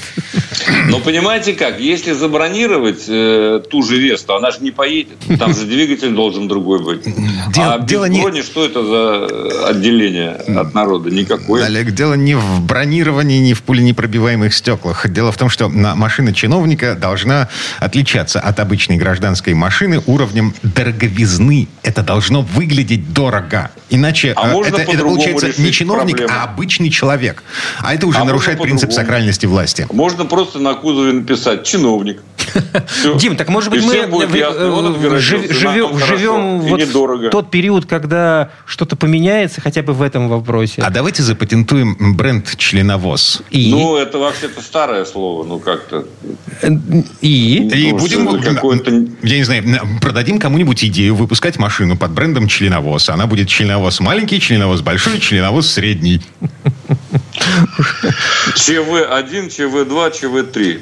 Но 0.88 1.00
понимаете 1.00 1.54
как, 1.54 1.80
если 1.80 2.12
забронировать 2.12 3.06
э, 3.08 3.62
ту 3.70 3.84
же 3.84 3.98
Весту, 3.98 4.36
она 4.36 4.52
же 4.52 4.58
не 4.62 4.72
поедет. 4.72 5.18
Там 5.40 5.54
же 5.54 5.66
двигатель 5.66 6.12
должен 6.12 6.27
должен 6.28 6.48
другой 6.50 6.84
быть. 6.84 7.04
Дело- 7.54 7.74
а 7.76 7.78
без 7.80 7.86
дело 7.90 8.06
не- 8.06 8.22
брони 8.22 8.42
что 8.42 8.66
это 8.66 8.84
за 8.86 9.68
отделение 9.70 10.32
от 10.32 10.74
народа? 10.74 11.10
Никакое. 11.10 11.66
Олег, 11.66 11.92
дело 11.92 12.16
не 12.16 12.36
в 12.36 12.62
бронировании, 12.62 13.40
не 13.40 13.54
в 13.54 13.64
пуленепробиваемых 13.64 14.54
стеклах. 14.54 15.08
Дело 15.10 15.32
в 15.32 15.38
том, 15.38 15.50
что 15.50 15.70
на- 15.70 15.96
машина 15.96 16.34
чиновника 16.34 16.96
должна 16.96 17.48
отличаться 17.80 18.40
от 18.42 18.60
обычной 18.60 18.98
гражданской 18.98 19.54
машины 19.54 20.02
уровнем 20.06 20.54
дороговизны. 20.64 21.68
Это 21.84 22.04
должно 22.04 22.42
выглядеть 22.42 23.14
дорого. 23.14 23.72
Иначе 23.90 24.34
А 24.36 24.54
э, 24.54 24.62
это, 24.68 24.82
это 24.82 25.04
получается 25.04 25.62
не 25.62 25.72
чиновник, 25.72 26.18
проблему? 26.18 26.40
а 26.42 26.44
обычный 26.44 26.90
человек. 26.90 27.44
А 27.80 27.94
это 27.94 28.06
уже 28.06 28.20
А 28.20 28.26
нарушает 28.26 28.62
принцип 28.62 28.92
сакральности 28.92 29.46
власти. 29.46 29.88
Можно 29.94 30.26
просто 30.26 30.60
на 30.60 30.74
кузове 30.74 31.14
написать 31.14 31.64
«чиновник». 31.64 32.22
Всё. 32.88 33.16
Дим, 33.18 33.36
так 33.36 33.50
может 33.50 33.70
быть 33.70 33.84
И 33.84 33.86
мы 33.86 33.94
ясно, 33.96 35.20
жив- 35.20 35.52
живем, 35.52 35.98
живем 36.00 36.60
вот 36.62 36.80
недорого. 36.80 37.28
в 37.28 37.32
тот 37.32 37.52
период, 37.52 37.86
когда 37.86 38.50
что-то 38.66 38.96
поменяется 38.96 39.62
хотя 39.62 39.82
бы 39.84 39.94
в 39.94 40.02
этом 40.02 40.30
вопросе. 40.30 40.82
А 40.82 40.90
давайте 40.90 41.24
запатентуем 41.24 42.16
бренд 42.16 42.56
членовоз. 42.58 43.42
И? 43.52 43.70
Ну, 43.72 43.98
это 43.98 44.18
вообще-то 44.18 44.62
старое 44.62 45.06
слово, 45.06 45.44
ну 45.44 45.60
как-то. 45.60 46.06
и? 47.22 47.70
И 47.74 47.92
Ну, 47.92 47.98
будем, 47.98 48.42
какое-то- 48.42 48.92
я 49.24 49.38
не 49.38 49.44
знаю, 49.44 49.64
продадим 50.02 50.40
кому-нибудь 50.40 50.84
идею 50.86 51.16
выпускать 51.16 51.58
машину 51.58 51.98
под 51.98 52.12
брендом 52.12 52.48
членовоз. 52.48 53.10
Она 53.10 53.28
будет 53.28 53.48
членовоз 53.50 54.00
маленький, 54.00 54.40
членовоз 54.40 54.82
большой, 54.82 55.20
членовоз 55.20 55.68
средний. 55.72 56.22
ЧВ-1, 58.56 59.50
ЧВ-2, 59.50 60.12
ЧВ-3. 60.12 60.82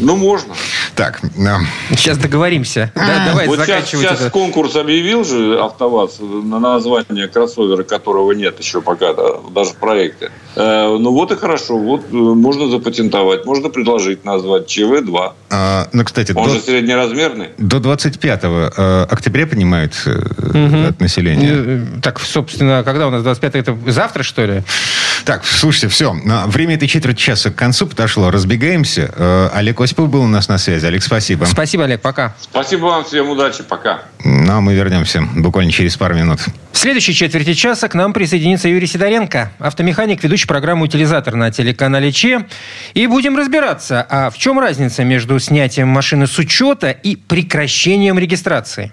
Ну, 0.00 0.16
можно. 0.16 0.54
Так, 0.96 1.20
а, 1.38 1.58
Сейчас 1.90 2.18
договоримся. 2.18 2.90
Да, 2.94 3.26
давай 3.26 3.46
вот 3.46 3.56
сейчас, 3.56 3.66
заканчивать 3.66 4.04
сейчас 4.06 4.20
это. 4.20 4.30
конкурс 4.30 4.74
объявил 4.74 5.24
же 5.24 5.58
АвтоВАЗ 5.60 6.18
на 6.20 6.58
название 6.58 7.28
кроссовера, 7.28 7.82
которого 7.84 8.32
нет 8.32 8.58
еще 8.58 8.80
пока, 8.80 9.12
да, 9.14 9.34
даже 9.54 9.70
в 9.70 9.76
проекте. 9.76 10.32
Э, 10.56 10.96
ну 10.98 11.12
вот 11.12 11.30
и 11.30 11.36
хорошо. 11.36 11.76
Вот 11.78 12.06
э, 12.10 12.14
можно 12.14 12.68
запатентовать, 12.68 13.44
можно 13.46 13.68
предложить 13.68 14.24
назвать 14.24 14.66
ЧВ-2. 14.66 15.32
а, 15.50 15.88
ну, 15.92 16.04
кстати, 16.04 16.32
Он 16.32 16.48
до, 16.48 16.54
же 16.54 16.60
среднеразмерный. 16.60 17.50
до 17.58 17.78
25 17.78 18.40
э, 18.42 19.06
октября 19.08 19.46
понимают 19.46 19.92
э, 20.06 20.88
от 20.88 21.00
населения. 21.00 21.52
Э, 21.54 22.00
Так, 22.02 22.18
собственно, 22.20 22.82
когда 22.82 23.06
у 23.06 23.10
нас 23.10 23.22
25 23.22 23.54
это 23.54 23.78
завтра, 23.86 24.22
что 24.24 24.44
ли? 24.44 24.62
Так, 25.24 25.44
слушайте, 25.44 25.88
все. 25.88 26.12
Время 26.46 26.74
этой 26.74 26.88
четверти 26.88 27.20
часа 27.20 27.50
к 27.50 27.54
концу 27.54 27.86
подошло. 27.86 28.30
Разбегаемся. 28.30 29.12
Э, 29.14 29.50
Олег 29.52 29.80
Осипов 29.80 30.08
был 30.10 30.22
у 30.22 30.26
нас 30.26 30.48
на 30.48 30.58
связи. 30.58 30.84
Олег, 30.84 31.02
спасибо. 31.02 31.44
Спасибо, 31.44 31.84
Олег, 31.84 32.00
пока. 32.00 32.34
Спасибо 32.40 32.86
вам, 32.86 33.04
всем 33.04 33.28
удачи, 33.28 33.62
пока. 33.62 34.02
Ну, 34.24 34.52
а 34.52 34.60
мы 34.60 34.74
вернемся 34.74 35.22
буквально 35.36 35.70
через 35.70 35.96
пару 35.96 36.14
минут. 36.14 36.40
В 36.72 36.78
следующей 36.78 37.14
четверти 37.14 37.54
часа 37.54 37.88
к 37.88 37.94
нам 37.94 38.12
присоединится 38.12 38.68
Юрий 38.68 38.86
Сидоренко, 38.86 39.52
автомеханик, 39.58 40.22
ведущий 40.24 40.46
программу 40.46 40.84
«Утилизатор» 40.84 41.36
на 41.36 41.52
телеканале 41.52 42.10
ЧЕ. 42.10 42.46
И 42.94 43.06
будем 43.06 43.36
разбираться, 43.36 44.04
а 44.08 44.30
в 44.30 44.38
чем 44.38 44.58
разница 44.58 45.04
между 45.04 45.38
снятием 45.38 45.88
машины 45.88 46.26
с 46.26 46.36
учета 46.38 46.90
и 46.90 47.14
прекращением 47.14 48.18
регистрации. 48.18 48.92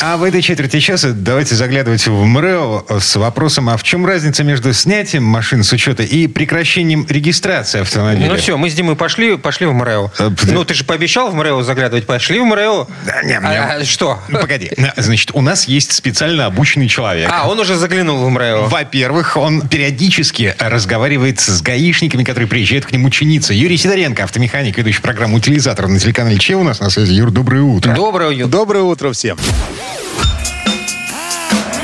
А 0.00 0.16
в 0.18 0.22
этой 0.24 0.42
четверти 0.42 0.78
часа 0.80 1.12
давайте 1.14 1.54
заглядывать 1.54 2.06
в 2.06 2.12
МРЭО 2.24 2.84
с 3.00 3.16
вопросом, 3.16 3.68
а 3.70 3.76
в 3.76 3.82
чем 3.82 4.04
разница 4.04 4.44
между 4.44 4.72
снятием 4.74 5.24
машин 5.24 5.62
с 5.62 5.72
учета 5.72 6.02
и 6.02 6.26
прекращением 6.26 7.06
регистрации 7.08 7.80
автомобиля? 7.80 8.28
Ну 8.28 8.36
все, 8.36 8.56
мы 8.58 8.68
с 8.68 8.74
Димой 8.74 8.94
пошли, 8.96 9.36
пошли 9.38 9.66
в 9.66 9.72
МРЭО. 9.72 10.10
Э, 10.18 10.30
Ну, 10.44 10.64
ты 10.64 10.74
же 10.74 10.84
пообещал 10.84 11.30
в 11.30 11.34
МРЭО 11.34 11.62
заглядывать. 11.62 12.06
Пошли 12.06 12.38
в 12.40 12.44
МРЭО. 12.44 12.86
Да, 13.06 13.22
не, 13.22 13.40
мне- 13.40 13.48
А, 13.58 13.76
а 13.80 13.84
что? 13.84 14.18
Ну, 14.28 14.38
погоди. 14.40 14.70
Значит, 14.96 15.30
у 15.32 15.40
нас 15.40 15.66
есть 15.66 15.92
специально 15.92 16.46
обученный 16.46 16.88
человек. 16.88 17.30
А, 17.32 17.48
он 17.48 17.58
уже 17.58 17.76
заглянул 17.76 18.18
в 18.24 18.28
МРЭО. 18.28 18.68
Во-первых, 18.68 19.36
он 19.36 19.66
периодически 19.66 20.54
разговаривает 20.58 21.40
с 21.40 21.62
гаишниками, 21.62 22.22
которые 22.22 22.48
приезжают 22.48 22.84
к 22.86 22.92
нему 22.92 23.08
чиниться. 23.10 23.54
Юрий 23.54 23.76
Сидоренко, 23.78 24.24
автомеханик, 24.24 24.76
ведущий 24.76 25.00
программу 25.00 25.36
«Утилизатор» 25.36 25.88
на 25.88 25.98
телеканале 25.98 26.38
Че 26.38 26.56
у 26.56 26.62
нас 26.64 26.80
на 26.80 26.90
связи. 26.90 27.12
Юр, 27.14 27.30
доброе 27.30 27.62
утро. 27.62 27.94
Доброе 27.94 28.30
утро. 28.30 28.46
Доброе 28.46 28.82
утро 28.82 29.12
всем. 29.12 29.38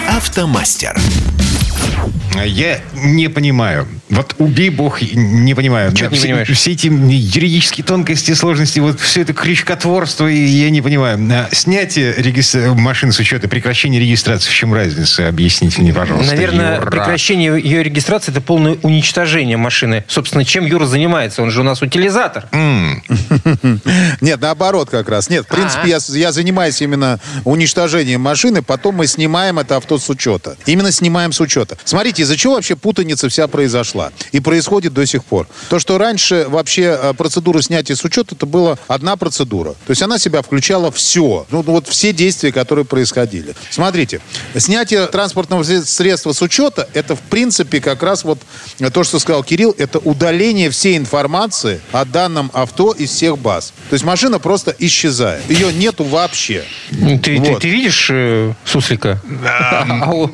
Автомастер. 0.08 0.96
Я 2.44 2.80
не 2.94 3.28
понимаю. 3.28 3.86
Вот 4.10 4.34
убей 4.38 4.68
бог, 4.68 5.00
не 5.00 5.54
понимаю. 5.54 5.92
Чё 5.92 6.06
ты 6.06 6.12
не 6.12 6.18
все, 6.18 6.26
понимаешь? 6.28 6.48
все 6.50 6.72
эти 6.72 6.86
юридические 6.86 7.84
тонкости, 7.84 8.32
сложности, 8.32 8.78
вот 8.78 9.00
все 9.00 9.22
это 9.22 9.32
крючкотворство, 9.32 10.26
и 10.26 10.36
я 10.36 10.70
не 10.70 10.82
понимаю. 10.82 11.18
А 11.30 11.48
Снятие 11.52 12.14
регистра... 12.16 12.74
машины 12.74 13.12
с 13.12 13.18
учета, 13.18 13.48
прекращение 13.48 14.00
регистрации, 14.00 14.50
в 14.50 14.52
чем 14.52 14.74
разница? 14.74 15.28
Объясните 15.28 15.80
мне, 15.82 15.92
пожалуйста. 15.94 16.34
Наверное, 16.34 16.76
Юра. 16.76 16.90
прекращение 16.90 17.60
ее 17.60 17.82
регистрации– 17.82 18.30
это 18.32 18.40
полное 18.40 18.76
уничтожение 18.82 19.56
машины. 19.56 20.04
Собственно, 20.08 20.44
чем 20.44 20.66
Юра 20.66 20.86
занимается? 20.86 21.42
Он 21.42 21.50
же 21.50 21.60
у 21.60 21.64
нас 21.64 21.80
утилизатор. 21.80 22.44
Нет, 24.20 24.40
наоборот 24.40 24.90
как 24.90 25.08
раз. 25.08 25.30
Нет, 25.30 25.44
в 25.44 25.48
принципе, 25.48 25.88
я, 25.88 25.98
я 26.18 26.32
занимаюсь 26.32 26.80
именно 26.82 27.18
уничтожением 27.44 28.20
машины, 28.20 28.62
потом 28.62 28.96
мы 28.96 29.06
снимаем 29.06 29.58
это 29.58 29.76
авто 29.76 29.98
с 29.98 30.08
учета. 30.10 30.56
Именно 30.66 30.92
снимаем 30.92 31.32
с 31.32 31.40
учета. 31.40 31.76
Смотрите, 31.92 32.22
из-за 32.22 32.38
чего 32.38 32.54
вообще 32.54 32.74
путаница 32.74 33.28
вся 33.28 33.46
произошла? 33.48 34.12
И 34.32 34.40
происходит 34.40 34.94
до 34.94 35.04
сих 35.04 35.26
пор. 35.26 35.46
То, 35.68 35.78
что 35.78 35.98
раньше 35.98 36.46
вообще 36.48 36.98
э, 36.98 37.12
процедура 37.12 37.60
снятия 37.60 37.94
с 37.94 38.02
учета, 38.02 38.34
это 38.34 38.46
была 38.46 38.78
одна 38.88 39.16
процедура. 39.18 39.72
То 39.72 39.90
есть 39.90 40.00
она 40.00 40.18
себя 40.18 40.40
включала 40.40 40.90
все. 40.90 41.44
Ну, 41.50 41.60
вот 41.60 41.88
все 41.88 42.14
действия, 42.14 42.50
которые 42.50 42.86
происходили. 42.86 43.54
Смотрите, 43.68 44.22
снятие 44.56 45.06
транспортного 45.06 45.64
сре- 45.64 45.84
средства 45.84 46.32
с 46.32 46.40
учета, 46.40 46.88
это 46.94 47.14
в 47.14 47.20
принципе 47.20 47.78
как 47.78 48.02
раз 48.02 48.24
вот 48.24 48.38
э, 48.78 48.88
то, 48.88 49.04
что 49.04 49.18
сказал 49.18 49.44
Кирилл, 49.44 49.74
это 49.76 49.98
удаление 49.98 50.70
всей 50.70 50.96
информации 50.96 51.82
о 51.92 52.06
данном 52.06 52.50
авто 52.54 52.92
из 52.92 53.10
всех 53.10 53.36
баз. 53.36 53.74
То 53.90 53.94
есть 53.96 54.04
машина 54.06 54.38
просто 54.38 54.74
исчезает. 54.78 55.42
Ее 55.50 55.70
нету 55.74 56.04
вообще. 56.04 56.64
Ты, 56.88 57.18
ты- 57.18 57.38
Вот. 57.38 57.60
ты 57.60 57.68
видишь 57.68 58.08
э, 58.10 58.54
суслика? 58.64 59.20
А 59.44 60.10
он- 60.10 60.32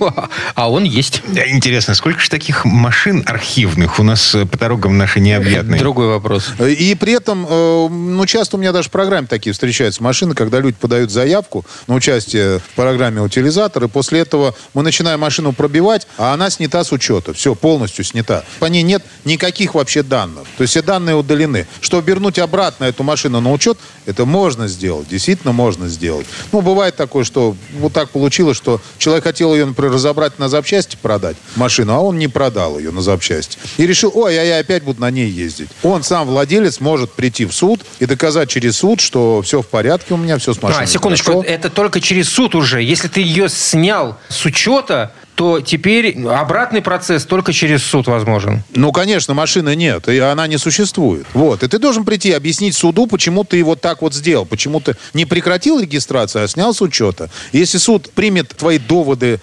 А 0.54 0.70
он 0.70 0.84
есть. 0.84 1.20
Интересно, 1.50 1.94
сколько 1.94 2.20
же 2.20 2.28
таких 2.28 2.64
машин 2.64 3.22
архивных 3.26 3.98
у 3.98 4.02
нас 4.02 4.34
э, 4.34 4.44
по 4.44 4.58
дорогам 4.58 4.98
нашей 4.98 5.22
необъятной? 5.22 5.78
Другой 5.78 6.08
вопрос. 6.08 6.52
И 6.60 6.94
при 6.94 7.14
этом, 7.14 7.46
э, 7.48 7.88
ну, 7.88 8.26
часто 8.26 8.56
у 8.56 8.60
меня 8.60 8.72
даже 8.72 8.88
в 8.88 8.90
программе 8.90 9.26
такие 9.26 9.52
встречаются 9.52 10.02
машины, 10.02 10.34
когда 10.34 10.60
люди 10.60 10.76
подают 10.78 11.10
заявку 11.10 11.64
на 11.86 11.94
участие 11.94 12.58
в 12.58 12.74
программе 12.74 13.22
«Утилизатор», 13.22 13.84
и 13.84 13.88
после 13.88 14.20
этого 14.20 14.54
мы 14.74 14.82
начинаем 14.82 15.20
машину 15.20 15.52
пробивать, 15.52 16.06
а 16.18 16.34
она 16.34 16.50
снята 16.50 16.84
с 16.84 16.92
учета. 16.92 17.32
Все, 17.32 17.54
полностью 17.54 18.04
снята. 18.04 18.44
По 18.58 18.66
ней 18.66 18.82
нет 18.82 19.02
никаких 19.24 19.74
вообще 19.74 20.02
данных. 20.02 20.44
То 20.56 20.62
есть 20.62 20.72
все 20.72 20.82
данные 20.82 21.16
удалены. 21.16 21.66
Что 21.80 22.00
вернуть 22.00 22.38
обратно 22.38 22.84
эту 22.84 23.04
машину 23.04 23.40
на 23.40 23.52
учет, 23.52 23.78
это 24.06 24.24
можно 24.24 24.68
сделать. 24.68 25.08
Действительно 25.08 25.52
можно 25.52 25.88
сделать. 25.88 26.26
Ну, 26.52 26.60
бывает 26.60 26.96
такое, 26.96 27.24
что 27.24 27.56
вот 27.78 27.92
так 27.92 28.10
получилось, 28.10 28.56
что 28.56 28.80
человек 28.98 29.24
хотел 29.24 29.54
ее, 29.54 29.64
например, 29.64 29.92
разобрать 29.92 30.38
на 30.38 30.48
запчасти, 30.48 30.96
продать 31.00 31.37
машину, 31.56 31.94
а 31.94 32.00
он 32.00 32.18
не 32.18 32.28
продал 32.28 32.78
ее 32.78 32.90
на 32.90 33.02
запчасти. 33.02 33.58
И 33.76 33.86
решил, 33.86 34.12
ой, 34.14 34.38
а 34.38 34.44
я 34.44 34.58
опять 34.58 34.82
буду 34.82 35.00
на 35.00 35.10
ней 35.10 35.28
ездить. 35.28 35.68
Он 35.82 36.02
сам, 36.02 36.26
владелец, 36.26 36.80
может 36.80 37.12
прийти 37.12 37.44
в 37.44 37.52
суд 37.52 37.80
и 37.98 38.06
доказать 38.06 38.48
через 38.48 38.76
суд, 38.76 39.00
что 39.00 39.42
все 39.42 39.62
в 39.62 39.66
порядке 39.66 40.14
у 40.14 40.16
меня, 40.16 40.38
все 40.38 40.54
с 40.54 40.62
машиной. 40.62 40.84
А, 40.84 40.86
секундочку, 40.86 41.32
хорошо. 41.32 41.48
это 41.48 41.70
только 41.70 42.00
через 42.00 42.28
суд 42.28 42.54
уже. 42.54 42.82
Если 42.82 43.08
ты 43.08 43.20
ее 43.20 43.48
снял 43.48 44.18
с 44.28 44.44
учета, 44.44 45.12
то 45.38 45.60
теперь 45.60 46.20
обратный 46.26 46.82
процесс 46.82 47.24
только 47.24 47.52
через 47.52 47.84
суд 47.84 48.08
возможен. 48.08 48.64
Ну, 48.74 48.90
конечно, 48.90 49.34
машины 49.34 49.76
нет, 49.76 50.08
и 50.08 50.18
она 50.18 50.48
не 50.48 50.58
существует. 50.58 51.28
Вот. 51.32 51.62
И 51.62 51.68
ты 51.68 51.78
должен 51.78 52.04
прийти 52.04 52.32
объяснить 52.32 52.74
суду, 52.74 53.06
почему 53.06 53.44
ты 53.44 53.62
вот 53.62 53.80
так 53.80 54.02
вот 54.02 54.14
сделал, 54.14 54.46
почему 54.46 54.80
ты 54.80 54.96
не 55.14 55.26
прекратил 55.26 55.78
регистрацию, 55.78 56.42
а 56.42 56.48
снял 56.48 56.74
с 56.74 56.82
учета. 56.82 57.30
Если 57.52 57.78
суд 57.78 58.10
примет 58.10 58.48
твои 58.48 58.80
доводы 58.80 59.38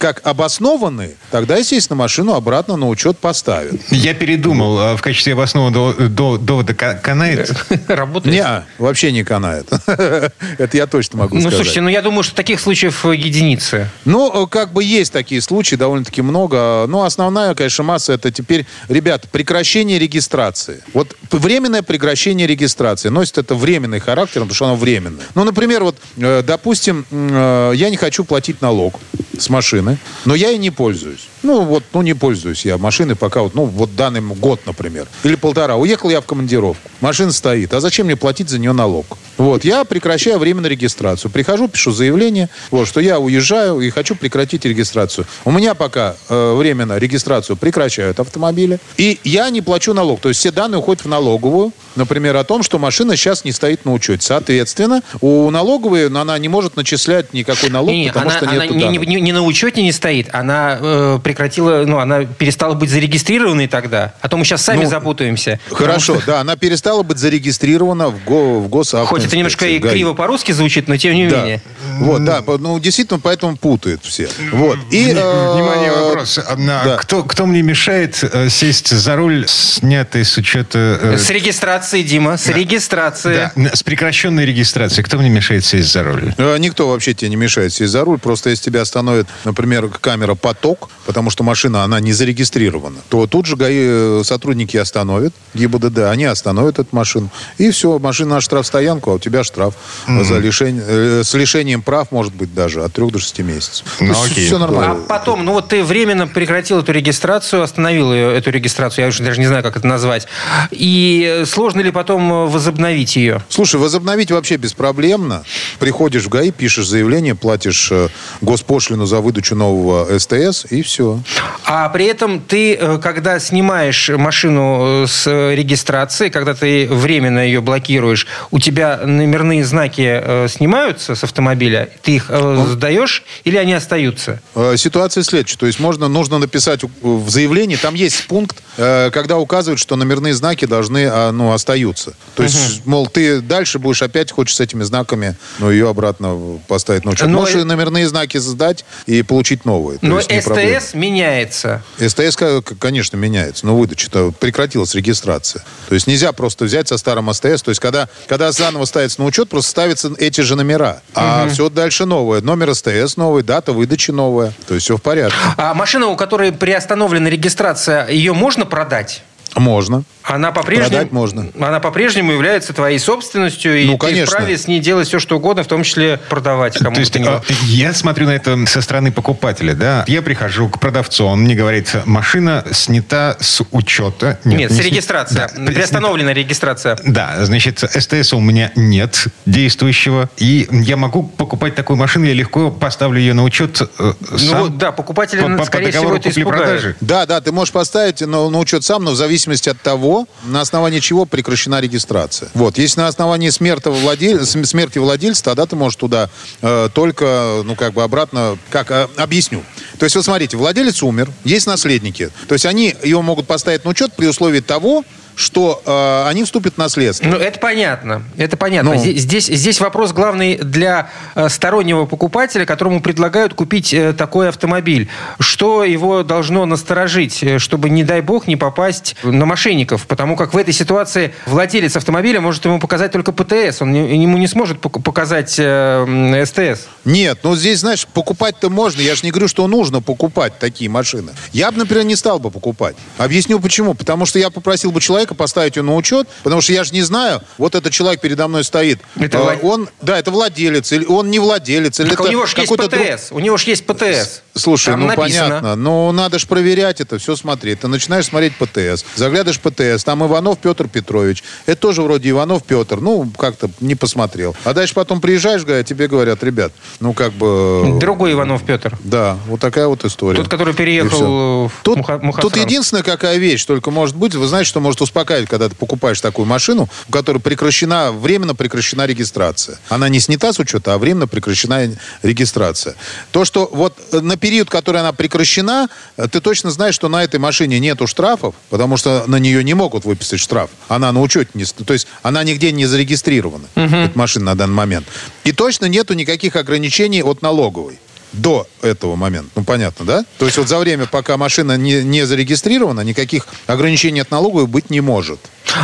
как 0.00 0.22
обоснованные, 0.26 1.14
тогда, 1.30 1.56
естественно, 1.58 1.96
машину 1.96 2.32
обратно 2.34 2.76
на 2.76 2.88
учет 2.88 3.18
поставят. 3.18 3.74
Я 3.90 4.14
передумал. 4.14 4.78
а 4.80 4.96
В 4.96 5.02
качестве 5.02 5.34
обоснованного 5.34 5.92
до- 5.94 6.08
до- 6.08 6.38
довода 6.38 6.74
ка- 6.74 6.94
канает. 6.94 7.52
Работает. 7.88 8.34
Не, 8.34 8.64
вообще 8.82 9.12
не 9.12 9.22
канает. 9.24 9.68
Это 9.86 10.76
я 10.76 10.86
точно 10.86 11.18
могу 11.18 11.34
Ну, 11.34 11.40
сказать. 11.42 11.56
слушайте, 11.58 11.80
ну 11.82 11.88
я 11.90 12.00
думаю, 12.02 12.22
что 12.22 12.34
таких 12.34 12.60
случаев 12.60 13.04
э, 13.04 13.14
единицы. 13.14 13.88
Ну, 14.06 14.44
э, 14.44 14.46
как 14.48 14.72
бы 14.72 14.82
есть 14.82 15.12
такие 15.12 15.42
случаи, 15.42 15.76
довольно-таки 15.76 16.22
много. 16.22 16.86
Но 16.88 17.04
основная, 17.04 17.54
конечно, 17.54 17.84
масса 17.84 18.14
это 18.14 18.32
теперь, 18.32 18.64
ребят, 18.88 19.28
прекращение 19.30 19.98
регистрации. 19.98 20.82
Вот 20.94 21.14
временное 21.30 21.82
прекращение 21.82 22.46
регистрации 22.46 23.10
носит 23.10 23.36
это 23.36 23.54
временный 23.54 24.00
характер, 24.00 24.40
потому 24.40 24.54
что 24.54 24.64
оно 24.64 24.76
временное. 24.76 25.26
Ну, 25.34 25.44
например, 25.44 25.84
вот, 25.84 25.96
э, 26.16 26.42
допустим, 26.46 27.04
я 27.10 27.90
не 27.90 27.96
хочу 27.98 28.24
платить 28.24 28.62
налог. 28.62 28.98
с 29.38 29.48
машины, 29.48 29.89
но 30.24 30.34
я 30.34 30.50
и 30.50 30.58
не 30.58 30.70
пользуюсь. 30.70 31.28
Ну, 31.42 31.62
вот, 31.64 31.84
ну, 31.94 32.02
не 32.02 32.14
пользуюсь 32.14 32.64
я 32.66 32.76
машиной 32.76 33.16
пока, 33.16 33.42
вот, 33.42 33.54
ну, 33.54 33.64
вот 33.64 33.96
данный 33.96 34.20
год, 34.20 34.60
например, 34.66 35.06
или 35.24 35.36
полтора. 35.36 35.76
Уехал 35.76 36.10
я 36.10 36.20
в 36.20 36.26
командировку, 36.26 36.88
машина 37.00 37.32
стоит, 37.32 37.72
а 37.72 37.80
зачем 37.80 38.06
мне 38.06 38.16
платить 38.16 38.50
за 38.50 38.58
нее 38.58 38.72
налог? 38.72 39.16
Вот, 39.38 39.64
я 39.64 39.84
прекращаю 39.84 40.38
временно 40.38 40.66
регистрацию. 40.66 41.30
Прихожу, 41.30 41.66
пишу 41.68 41.92
заявление, 41.92 42.50
вот, 42.70 42.86
что 42.86 43.00
я 43.00 43.18
уезжаю 43.18 43.80
и 43.80 43.88
хочу 43.88 44.14
прекратить 44.14 44.66
регистрацию. 44.66 45.26
У 45.46 45.50
меня 45.50 45.74
пока 45.74 46.16
э, 46.28 46.54
временно 46.54 46.98
регистрацию 46.98 47.56
прекращают 47.56 48.20
автомобили, 48.20 48.78
и 48.98 49.18
я 49.24 49.48
не 49.48 49.62
плачу 49.62 49.94
налог. 49.94 50.20
То 50.20 50.28
есть 50.28 50.40
все 50.40 50.50
данные 50.50 50.80
уходят 50.80 51.04
в 51.04 51.08
налоговую, 51.08 51.72
например, 51.96 52.36
о 52.36 52.44
том, 52.44 52.62
что 52.62 52.78
машина 52.78 53.16
сейчас 53.16 53.44
не 53.44 53.52
стоит 53.52 53.86
на 53.86 53.94
учете. 53.94 54.26
Соответственно, 54.26 55.02
у 55.22 55.48
налоговой 55.50 56.08
она 56.08 56.38
не 56.38 56.48
может 56.48 56.76
начислять 56.76 57.32
никакой 57.32 57.70
налог, 57.70 57.90
Не, 57.90 58.08
потому 58.08 58.26
она, 58.28 58.36
что 58.36 58.48
она 58.48 58.66
нет 58.66 58.76
не, 58.76 58.88
не- 58.98 59.06
не- 59.06 59.20
не 59.22 59.32
на 59.32 59.42
учете 59.42 59.79
не 59.82 59.92
стоит, 59.92 60.28
она 60.32 60.78
э, 60.80 61.18
прекратила, 61.22 61.84
ну, 61.86 61.98
она 61.98 62.24
перестала 62.24 62.74
быть 62.74 62.90
зарегистрированной 62.90 63.66
тогда. 63.68 64.14
А 64.20 64.28
то 64.28 64.36
мы 64.36 64.44
сейчас 64.44 64.62
сами 64.62 64.84
Ну, 64.84 64.90
запутаемся. 64.90 65.58
Хорошо, 65.70 66.20
да, 66.26 66.40
она 66.40 66.56
перестала 66.56 67.02
быть 67.02 67.18
зарегистрирована 67.18 68.08
в, 68.08 68.24
го, 68.24 68.60
в 68.60 68.68
госавтоинспекции. 68.68 69.06
Хоть 69.20 69.26
это 69.26 69.36
немножко 69.36 69.66
и 69.66 69.78
криво 69.78 70.14
по-русски 70.14 70.52
звучит, 70.52 70.88
но 70.88 70.96
тем 70.96 71.14
не 71.14 71.28
Да. 71.28 71.36
менее. 71.42 71.62
Вот, 71.98 72.24
да, 72.24 72.42
ну, 72.58 72.78
действительно, 72.78 73.18
поэтому 73.20 73.56
путают 73.56 74.04
все. 74.04 74.28
Вот. 74.52 74.78
И, 74.90 75.10
э, 75.10 75.52
Внимание, 75.54 75.92
вопрос. 75.92 76.38
А, 76.38 76.56
на- 76.56 76.84
да. 76.84 76.96
Кто, 76.96 77.22
кто 77.24 77.46
мне 77.46 77.62
мешает 77.62 78.18
э, 78.22 78.48
сесть 78.48 78.88
за 78.88 79.16
руль, 79.16 79.46
снятый 79.48 80.24
с 80.24 80.36
учета... 80.36 80.98
э, 81.02 81.18
С 81.18 81.28
регистрацией, 81.30 82.02
Дима, 82.04 82.36
с 82.36 82.46
регистрацией. 82.48 83.50
да, 83.56 83.74
с 83.74 83.82
прекращенной 83.82 84.44
регистрацией. 84.46 85.04
Кто 85.04 85.18
мне 85.18 85.28
мешает 85.28 85.64
сесть 85.64 85.92
за 85.92 86.02
руль? 86.02 86.34
Э, 86.38 86.56
Никто 86.58 86.88
вообще 86.88 87.14
тебе 87.14 87.28
не 87.30 87.36
мешает 87.36 87.72
сесть 87.72 87.92
за 87.92 88.04
руль. 88.04 88.18
Просто 88.18 88.50
если 88.50 88.64
тебя 88.64 88.82
остановит, 88.82 89.26
например, 89.44 89.69
камера 90.00 90.34
поток, 90.34 90.88
потому 91.06 91.30
что 91.30 91.44
машина, 91.44 91.84
она 91.84 92.00
не 92.00 92.12
зарегистрирована, 92.12 92.98
то 93.08 93.26
тут 93.26 93.46
же 93.46 93.56
ГАИ 93.56 93.76
э, 93.78 94.22
сотрудники 94.24 94.76
остановят, 94.76 95.32
ГИБДД, 95.54 95.98
они 96.10 96.24
остановят 96.24 96.78
эту 96.78 96.88
машину. 96.94 97.30
И 97.58 97.70
все, 97.70 97.98
машина 97.98 98.36
на 98.36 98.40
штрафстоянку, 98.40 99.10
а 99.10 99.14
у 99.14 99.18
тебя 99.18 99.44
штраф 99.44 99.74
за 100.06 100.38
лишение, 100.38 100.82
э, 100.86 101.22
с 101.24 101.34
лишением 101.34 101.82
прав, 101.82 102.12
может 102.12 102.34
быть, 102.34 102.54
даже 102.54 102.82
от 102.84 102.92
3 102.92 103.10
до 103.10 103.18
6 103.18 103.38
месяцев. 103.40 103.84
Ну, 104.00 104.12
окей. 104.12 104.46
Все 104.46 104.56
А 104.56 104.58
нормально. 104.58 104.94
потом, 105.08 105.44
ну 105.44 105.52
вот 105.52 105.68
ты 105.68 105.82
временно 105.82 106.26
прекратил 106.26 106.78
эту 106.78 106.92
регистрацию, 106.92 107.62
остановил 107.62 108.12
ее, 108.12 108.34
эту 108.36 108.50
регистрацию, 108.50 109.04
я 109.04 109.08
уже 109.08 109.22
даже 109.22 109.40
не 109.40 109.46
знаю, 109.46 109.62
как 109.62 109.76
это 109.76 109.86
назвать. 109.86 110.26
И 110.70 111.42
сложно 111.46 111.80
ли 111.80 111.90
потом 111.90 112.32
э, 112.32 112.46
возобновить 112.46 113.16
ее? 113.16 113.42
Слушай, 113.48 113.80
возобновить 113.80 114.30
вообще 114.30 114.56
беспроблемно. 114.56 115.44
Приходишь 115.78 116.24
в 116.24 116.28
ГАИ, 116.28 116.50
пишешь 116.50 116.86
заявление, 116.88 117.34
платишь 117.34 117.90
э, 117.92 118.08
госпошлину 118.40 119.06
за 119.06 119.20
выдачу 119.20 119.49
нового 119.54 120.18
СТС, 120.18 120.66
и 120.70 120.82
все. 120.82 121.20
А 121.64 121.88
при 121.88 122.06
этом 122.06 122.40
ты, 122.40 122.74
э, 122.74 122.98
когда 122.98 123.38
снимаешь 123.38 124.08
машину 124.08 125.04
э, 125.04 125.06
с 125.06 125.26
регистрации, 125.54 126.28
когда 126.28 126.54
ты 126.54 126.88
временно 126.90 127.38
ее 127.38 127.60
блокируешь, 127.60 128.26
у 128.50 128.58
тебя 128.58 129.00
номерные 129.04 129.64
знаки 129.64 130.20
э, 130.22 130.48
снимаются 130.48 131.14
с 131.14 131.24
автомобиля, 131.24 131.88
ты 132.02 132.16
их 132.16 132.30
сдаешь 132.70 133.24
или 133.44 133.56
они 133.56 133.74
остаются? 133.74 134.40
Ситуация 134.76 135.22
следующая. 135.22 135.58
То 135.58 135.66
есть 135.66 135.80
можно, 135.80 136.08
нужно 136.08 136.38
написать 136.38 136.80
в 137.02 137.28
заявлении, 137.30 137.76
там 137.76 137.94
есть 137.94 138.26
пункт, 138.26 138.62
когда 138.76 139.38
указывают, 139.38 139.78
что 139.80 139.96
номерные 139.96 140.34
знаки 140.34 140.64
должны, 140.64 141.06
а, 141.10 141.32
ну, 141.32 141.52
остаются. 141.52 142.14
То 142.34 142.42
есть, 142.42 142.86
мол, 142.86 143.06
ты 143.06 143.40
дальше 143.40 143.78
будешь 143.78 144.02
опять, 144.02 144.30
хочешь 144.30 144.56
с 144.56 144.60
этими 144.60 144.82
знаками, 144.82 145.36
ну, 145.58 145.70
ее 145.70 145.88
обратно 145.88 146.58
поставить 146.66 147.04
учет. 147.06 147.28
Но 147.28 147.40
Можешь 147.40 147.64
номерные 147.64 148.08
знаки 148.08 148.38
сдать 148.38 148.84
и 149.06 149.22
получить 149.22 149.39
новые. 149.64 149.98
То 149.98 150.06
Но 150.06 150.20
проблема. 150.20 150.80
СТС 150.80 150.94
меняется. 150.94 151.82
СТС, 151.98 152.36
конечно, 152.78 153.16
меняется, 153.16 153.66
но 153.66 153.76
выдача-то 153.76 154.32
прекратилась 154.32 154.94
регистрация. 154.94 155.62
То 155.88 155.94
есть 155.94 156.06
нельзя 156.06 156.32
просто 156.32 156.64
взять 156.64 156.88
со 156.88 156.98
старым 156.98 157.32
СТС. 157.32 157.62
То 157.62 157.70
есть 157.70 157.80
когда, 157.80 158.08
когда 158.26 158.52
заново 158.52 158.84
ставится 158.84 159.20
на 159.20 159.26
учет, 159.26 159.48
просто 159.48 159.70
ставятся 159.70 160.12
эти 160.18 160.40
же 160.40 160.56
номера. 160.56 161.00
А 161.14 161.48
все 161.48 161.68
дальше 161.68 162.04
новое. 162.04 162.40
Номер 162.40 162.74
СТС 162.74 163.16
новый, 163.16 163.42
дата 163.42 163.72
выдачи 163.72 164.10
новая. 164.10 164.52
То 164.66 164.74
есть 164.74 164.84
все 164.84 164.96
в 164.96 165.02
порядке. 165.02 165.36
А 165.56 165.74
машина, 165.74 166.06
у 166.06 166.16
которой 166.16 166.52
приостановлена 166.52 167.28
регистрация, 167.30 168.08
ее 168.08 168.32
можно 168.32 168.66
продать? 168.66 169.22
Можно. 169.56 170.04
Она 170.22 170.52
по-прежнему, 170.52 170.90
Продать 170.90 171.12
можно. 171.12 171.46
Она 171.60 171.80
по-прежнему 171.80 172.32
является 172.32 172.72
твоей 172.72 172.98
собственностью, 172.98 173.80
и 173.82 173.86
Ну, 173.86 173.92
ты 173.94 174.06
конечно. 174.06 174.26
вправе 174.36 174.56
с 174.56 174.68
ней 174.68 174.78
делать 174.78 175.08
все, 175.08 175.18
что 175.18 175.36
угодно, 175.36 175.64
в 175.64 175.66
том 175.66 175.82
числе 175.82 176.18
продавать 176.28 176.78
кому 176.78 176.94
То 176.94 177.00
есть 177.00 177.18
было. 177.18 177.42
э, 177.48 177.52
я 177.64 177.92
смотрю 177.92 178.26
на 178.26 178.30
это 178.32 178.56
со 178.66 178.80
стороны 178.80 179.10
покупателя, 179.10 179.74
да. 179.74 180.04
Я 180.06 180.22
прихожу 180.22 180.68
к 180.68 180.78
продавцу, 180.78 181.24
он 181.26 181.40
мне 181.40 181.54
говорит, 181.56 181.90
машина 182.04 182.64
снята 182.70 183.36
с 183.40 183.62
учета. 183.72 184.38
Нет, 184.44 184.70
не 184.70 184.76
с 184.76 184.78
регистрация. 184.84 185.50
Да, 185.56 185.64
Приостановлена 185.64 186.32
регистрация. 186.32 186.96
Да, 187.04 187.44
значит, 187.44 187.78
СТС 187.80 188.32
у 188.34 188.40
меня 188.40 188.70
нет 188.76 189.24
действующего, 189.46 190.28
и 190.36 190.68
я 190.70 190.96
могу 190.96 191.24
покупать 191.24 191.74
такую 191.74 191.96
машину, 191.96 192.26
я 192.26 192.34
легко 192.34 192.70
поставлю 192.70 193.18
ее 193.18 193.32
на 193.34 193.42
учет 193.42 193.80
э, 193.82 194.12
Ну 194.30 194.38
сам 194.38 194.60
вот, 194.60 194.78
да, 194.78 194.92
покупатели, 194.92 195.40
по- 195.40 195.48
по- 195.48 195.56
по 195.56 195.64
скорее 195.64 195.90
всего, 195.90 196.14
это 196.14 196.28
испугает. 196.30 196.96
Да, 197.00 197.26
да, 197.26 197.40
ты 197.40 197.50
можешь 197.50 197.72
поставить 197.72 198.20
на, 198.20 198.48
на 198.48 198.58
учет 198.58 198.84
сам, 198.84 199.02
но 199.04 199.10
в 199.10 199.16
зависимости 199.16 199.39
от 199.68 199.80
того, 199.80 200.26
на 200.44 200.60
основании 200.60 201.00
чего 201.00 201.24
прекращена 201.24 201.80
регистрация. 201.80 202.50
Вот, 202.54 202.78
если 202.78 203.00
на 203.00 203.08
основании 203.08 203.50
смерти, 203.50 203.88
владель... 203.88 204.44
см- 204.44 204.68
смерти 204.68 204.98
владельца, 204.98 205.44
тогда 205.44 205.66
ты 205.66 205.76
можешь 205.76 205.96
туда 205.96 206.30
э, 206.62 206.88
только, 206.94 207.62
ну, 207.64 207.74
как 207.76 207.92
бы 207.92 208.02
обратно, 208.02 208.58
как, 208.70 208.90
э, 208.90 209.08
объясню. 209.16 209.62
То 209.98 210.04
есть, 210.04 210.16
вот 210.16 210.24
смотрите, 210.24 210.56
владелец 210.56 211.02
умер, 211.02 211.30
есть 211.44 211.66
наследники. 211.66 212.30
То 212.48 212.54
есть, 212.54 212.66
они 212.66 212.94
его 213.02 213.22
могут 213.22 213.46
поставить 213.46 213.84
на 213.84 213.90
учет 213.90 214.12
при 214.14 214.26
условии 214.26 214.60
того, 214.60 215.04
что 215.36 215.82
э, 215.84 216.28
они 216.28 216.44
вступят 216.44 216.74
в 216.74 216.78
наследство. 216.78 217.26
Ну, 217.26 217.36
это 217.36 217.58
понятно. 217.58 218.22
Это 218.36 218.56
понятно. 218.56 218.94
Ну. 218.94 219.00
Здесь, 219.00 219.46
здесь 219.46 219.80
вопрос 219.80 220.12
главный 220.12 220.56
для 220.58 221.10
э, 221.34 221.48
стороннего 221.48 222.06
покупателя, 222.06 222.66
которому 222.66 223.00
предлагают 223.00 223.54
купить 223.54 223.94
э, 223.94 224.12
такой 224.12 224.48
автомобиль. 224.48 225.08
Что 225.38 225.84
его 225.84 226.22
должно 226.22 226.66
насторожить, 226.66 227.42
э, 227.42 227.58
чтобы, 227.58 227.90
не 227.90 228.04
дай 228.04 228.20
бог, 228.20 228.46
не 228.46 228.56
попасть 228.56 229.16
на 229.22 229.46
мошенников? 229.46 230.06
Потому 230.06 230.36
как 230.36 230.52
в 230.54 230.56
этой 230.58 230.74
ситуации 230.74 231.34
владелец 231.46 231.96
автомобиля 231.96 232.40
может 232.40 232.64
ему 232.64 232.78
показать 232.78 233.12
только 233.12 233.32
ПТС. 233.32 233.80
Он 233.82 233.92
не- 233.92 234.22
ему 234.22 234.36
не 234.38 234.46
сможет 234.46 234.78
пок- 234.78 235.02
показать 235.02 235.56
э, 235.58 236.44
СТС. 236.44 236.86
Нет, 237.04 237.38
ну 237.42 237.56
здесь, 237.56 237.80
знаешь, 237.80 238.06
покупать-то 238.06 238.68
можно. 238.70 239.00
Я 239.00 239.14
же 239.14 239.22
не 239.22 239.30
говорю, 239.30 239.48
что 239.48 239.66
нужно 239.66 240.02
покупать 240.02 240.58
такие 240.58 240.90
машины. 240.90 241.32
Я 241.52 241.70
бы, 241.70 241.78
например, 241.78 242.04
не 242.04 242.16
стал 242.16 242.38
бы 242.38 242.50
покупать. 242.50 242.96
Объясню 243.16 243.58
почему. 243.60 243.94
Потому 243.94 244.26
что 244.26 244.38
я 244.38 244.50
попросил 244.50 244.90
бы 244.90 245.00
человека 245.00 245.19
поставить 245.28 245.76
ее 245.76 245.82
на 245.82 245.94
учет, 245.94 246.28
потому 246.42 246.60
что 246.60 246.72
я 246.72 246.84
же 246.84 246.92
не 246.92 247.02
знаю, 247.02 247.42
вот 247.58 247.74
этот 247.74 247.92
человек 247.92 248.20
передо 248.20 248.48
мной 248.48 248.64
стоит. 248.64 248.98
Это 249.18 249.38
влад- 249.38 249.58
Он, 249.62 249.88
да, 250.02 250.18
это 250.18 250.30
владелец, 250.30 250.90
или 250.92 251.04
он 251.04 251.30
не 251.30 251.38
владелец, 251.38 252.00
или 252.00 252.08
Так 252.08 252.20
это 252.20 252.28
у 252.28 252.32
него 252.32 252.46
же 252.46 252.54
есть 252.56 252.70
какой-то 252.70 252.88
друг- 252.88 253.06
ПТС. 253.06 253.28
У 253.32 253.38
него 253.38 253.56
же 253.56 253.70
есть 253.70 253.86
ПТС. 253.86 254.42
Слушай, 254.54 254.90
Там 254.90 255.00
ну 255.00 255.06
написано. 255.06 255.48
понятно. 255.48 255.76
Но 255.76 256.12
надо 256.12 256.38
же 256.38 256.46
проверять 256.46 257.00
это, 257.00 257.18
все 257.18 257.36
смотреть. 257.36 257.80
Ты 257.80 257.88
начинаешь 257.88 258.26
смотреть 258.26 258.54
ПТС, 258.56 259.04
заглядываешь 259.14 259.60
ПТС, 259.60 260.04
там 260.04 260.24
Иванов 260.24 260.58
Петр 260.58 260.88
Петрович. 260.88 261.42
Это 261.66 261.80
тоже 261.80 262.02
вроде 262.02 262.30
Иванов 262.30 262.64
Петр. 262.64 263.00
Ну, 263.00 263.30
как-то 263.36 263.70
не 263.80 263.94
посмотрел. 263.94 264.56
А 264.64 264.74
дальше 264.74 264.94
потом 264.94 265.20
приезжаешь, 265.20 265.62
тебе 265.86 266.08
говорят, 266.08 266.42
ребят, 266.42 266.72
ну 267.00 267.12
как 267.12 267.32
бы... 267.32 267.96
Другой 268.00 268.32
Иванов 268.32 268.64
Петр. 268.64 268.98
Да, 269.04 269.38
вот 269.46 269.60
такая 269.60 269.86
вот 269.86 270.04
история. 270.04 270.36
Тот, 270.36 270.48
который 270.48 270.74
переехал 270.74 271.68
в 271.68 271.72
Тут, 271.82 271.98
Муха- 271.98 272.40
тут 272.40 272.56
единственная 272.56 273.02
какая 273.02 273.36
вещь 273.38 273.64
только 273.64 273.90
может 273.90 274.16
быть, 274.16 274.34
вы 274.34 274.46
знаете, 274.46 274.68
что 274.68 274.80
может 274.80 275.00
успокаивать, 275.00 275.48
когда 275.48 275.68
ты 275.68 275.74
покупаешь 275.74 276.20
такую 276.20 276.46
машину, 276.46 276.88
у 277.08 277.12
которой 277.12 277.38
прекращена, 277.38 278.12
временно 278.12 278.54
прекращена 278.54 279.06
регистрация. 279.06 279.78
Она 279.88 280.08
не 280.08 280.20
снята 280.20 280.52
с 280.52 280.58
учета, 280.58 280.94
а 280.94 280.98
временно 280.98 281.26
прекращена 281.26 281.92
регистрация. 282.22 282.94
То, 283.30 283.44
что 283.44 283.68
вот 283.72 283.96
э, 284.12 284.20
на 284.20 284.36
период, 284.40 284.68
который 284.70 285.00
она 285.00 285.12
прекращена, 285.12 285.88
э, 286.16 286.26
ты 286.28 286.40
точно 286.40 286.70
знаешь, 286.70 286.94
что 286.94 287.08
на 287.08 287.22
этой 287.22 287.38
машине 287.38 287.78
нету 287.78 288.06
штрафов, 288.06 288.54
потому 288.70 288.96
что 288.96 289.24
на 289.26 289.36
нее 289.36 289.62
не 289.62 289.74
могут 289.74 290.04
выписать 290.04 290.40
штраф. 290.40 290.70
Она 290.88 291.12
на 291.12 291.20
учете 291.20 291.50
не... 291.54 291.64
То 291.64 291.92
есть 291.92 292.06
она 292.22 292.42
нигде 292.42 292.72
не 292.72 292.86
зарегистрирована, 292.86 293.66
эта 293.74 294.12
машина 294.14 294.46
на 294.46 294.54
данный 294.56 294.74
момент. 294.74 295.06
И 295.44 295.52
точно 295.52 295.86
нету 295.86 296.14
никаких 296.14 296.56
ограничений 296.56 297.22
от 297.22 297.42
налоговой 297.42 297.98
до 298.32 298.66
этого 298.82 299.16
момента. 299.16 299.50
Ну, 299.56 299.64
понятно, 299.64 300.04
да? 300.04 300.24
То 300.38 300.46
есть 300.46 300.56
вот 300.58 300.68
за 300.68 300.78
время, 300.78 301.06
пока 301.06 301.36
машина 301.36 301.76
не, 301.76 302.02
не 302.04 302.26
зарегистрирована, 302.26 303.00
никаких 303.00 303.46
ограничений 303.66 304.20
от 304.20 304.30
налоговой 304.30 304.66
быть 304.66 304.90
не 304.90 305.00
может. 305.00 305.40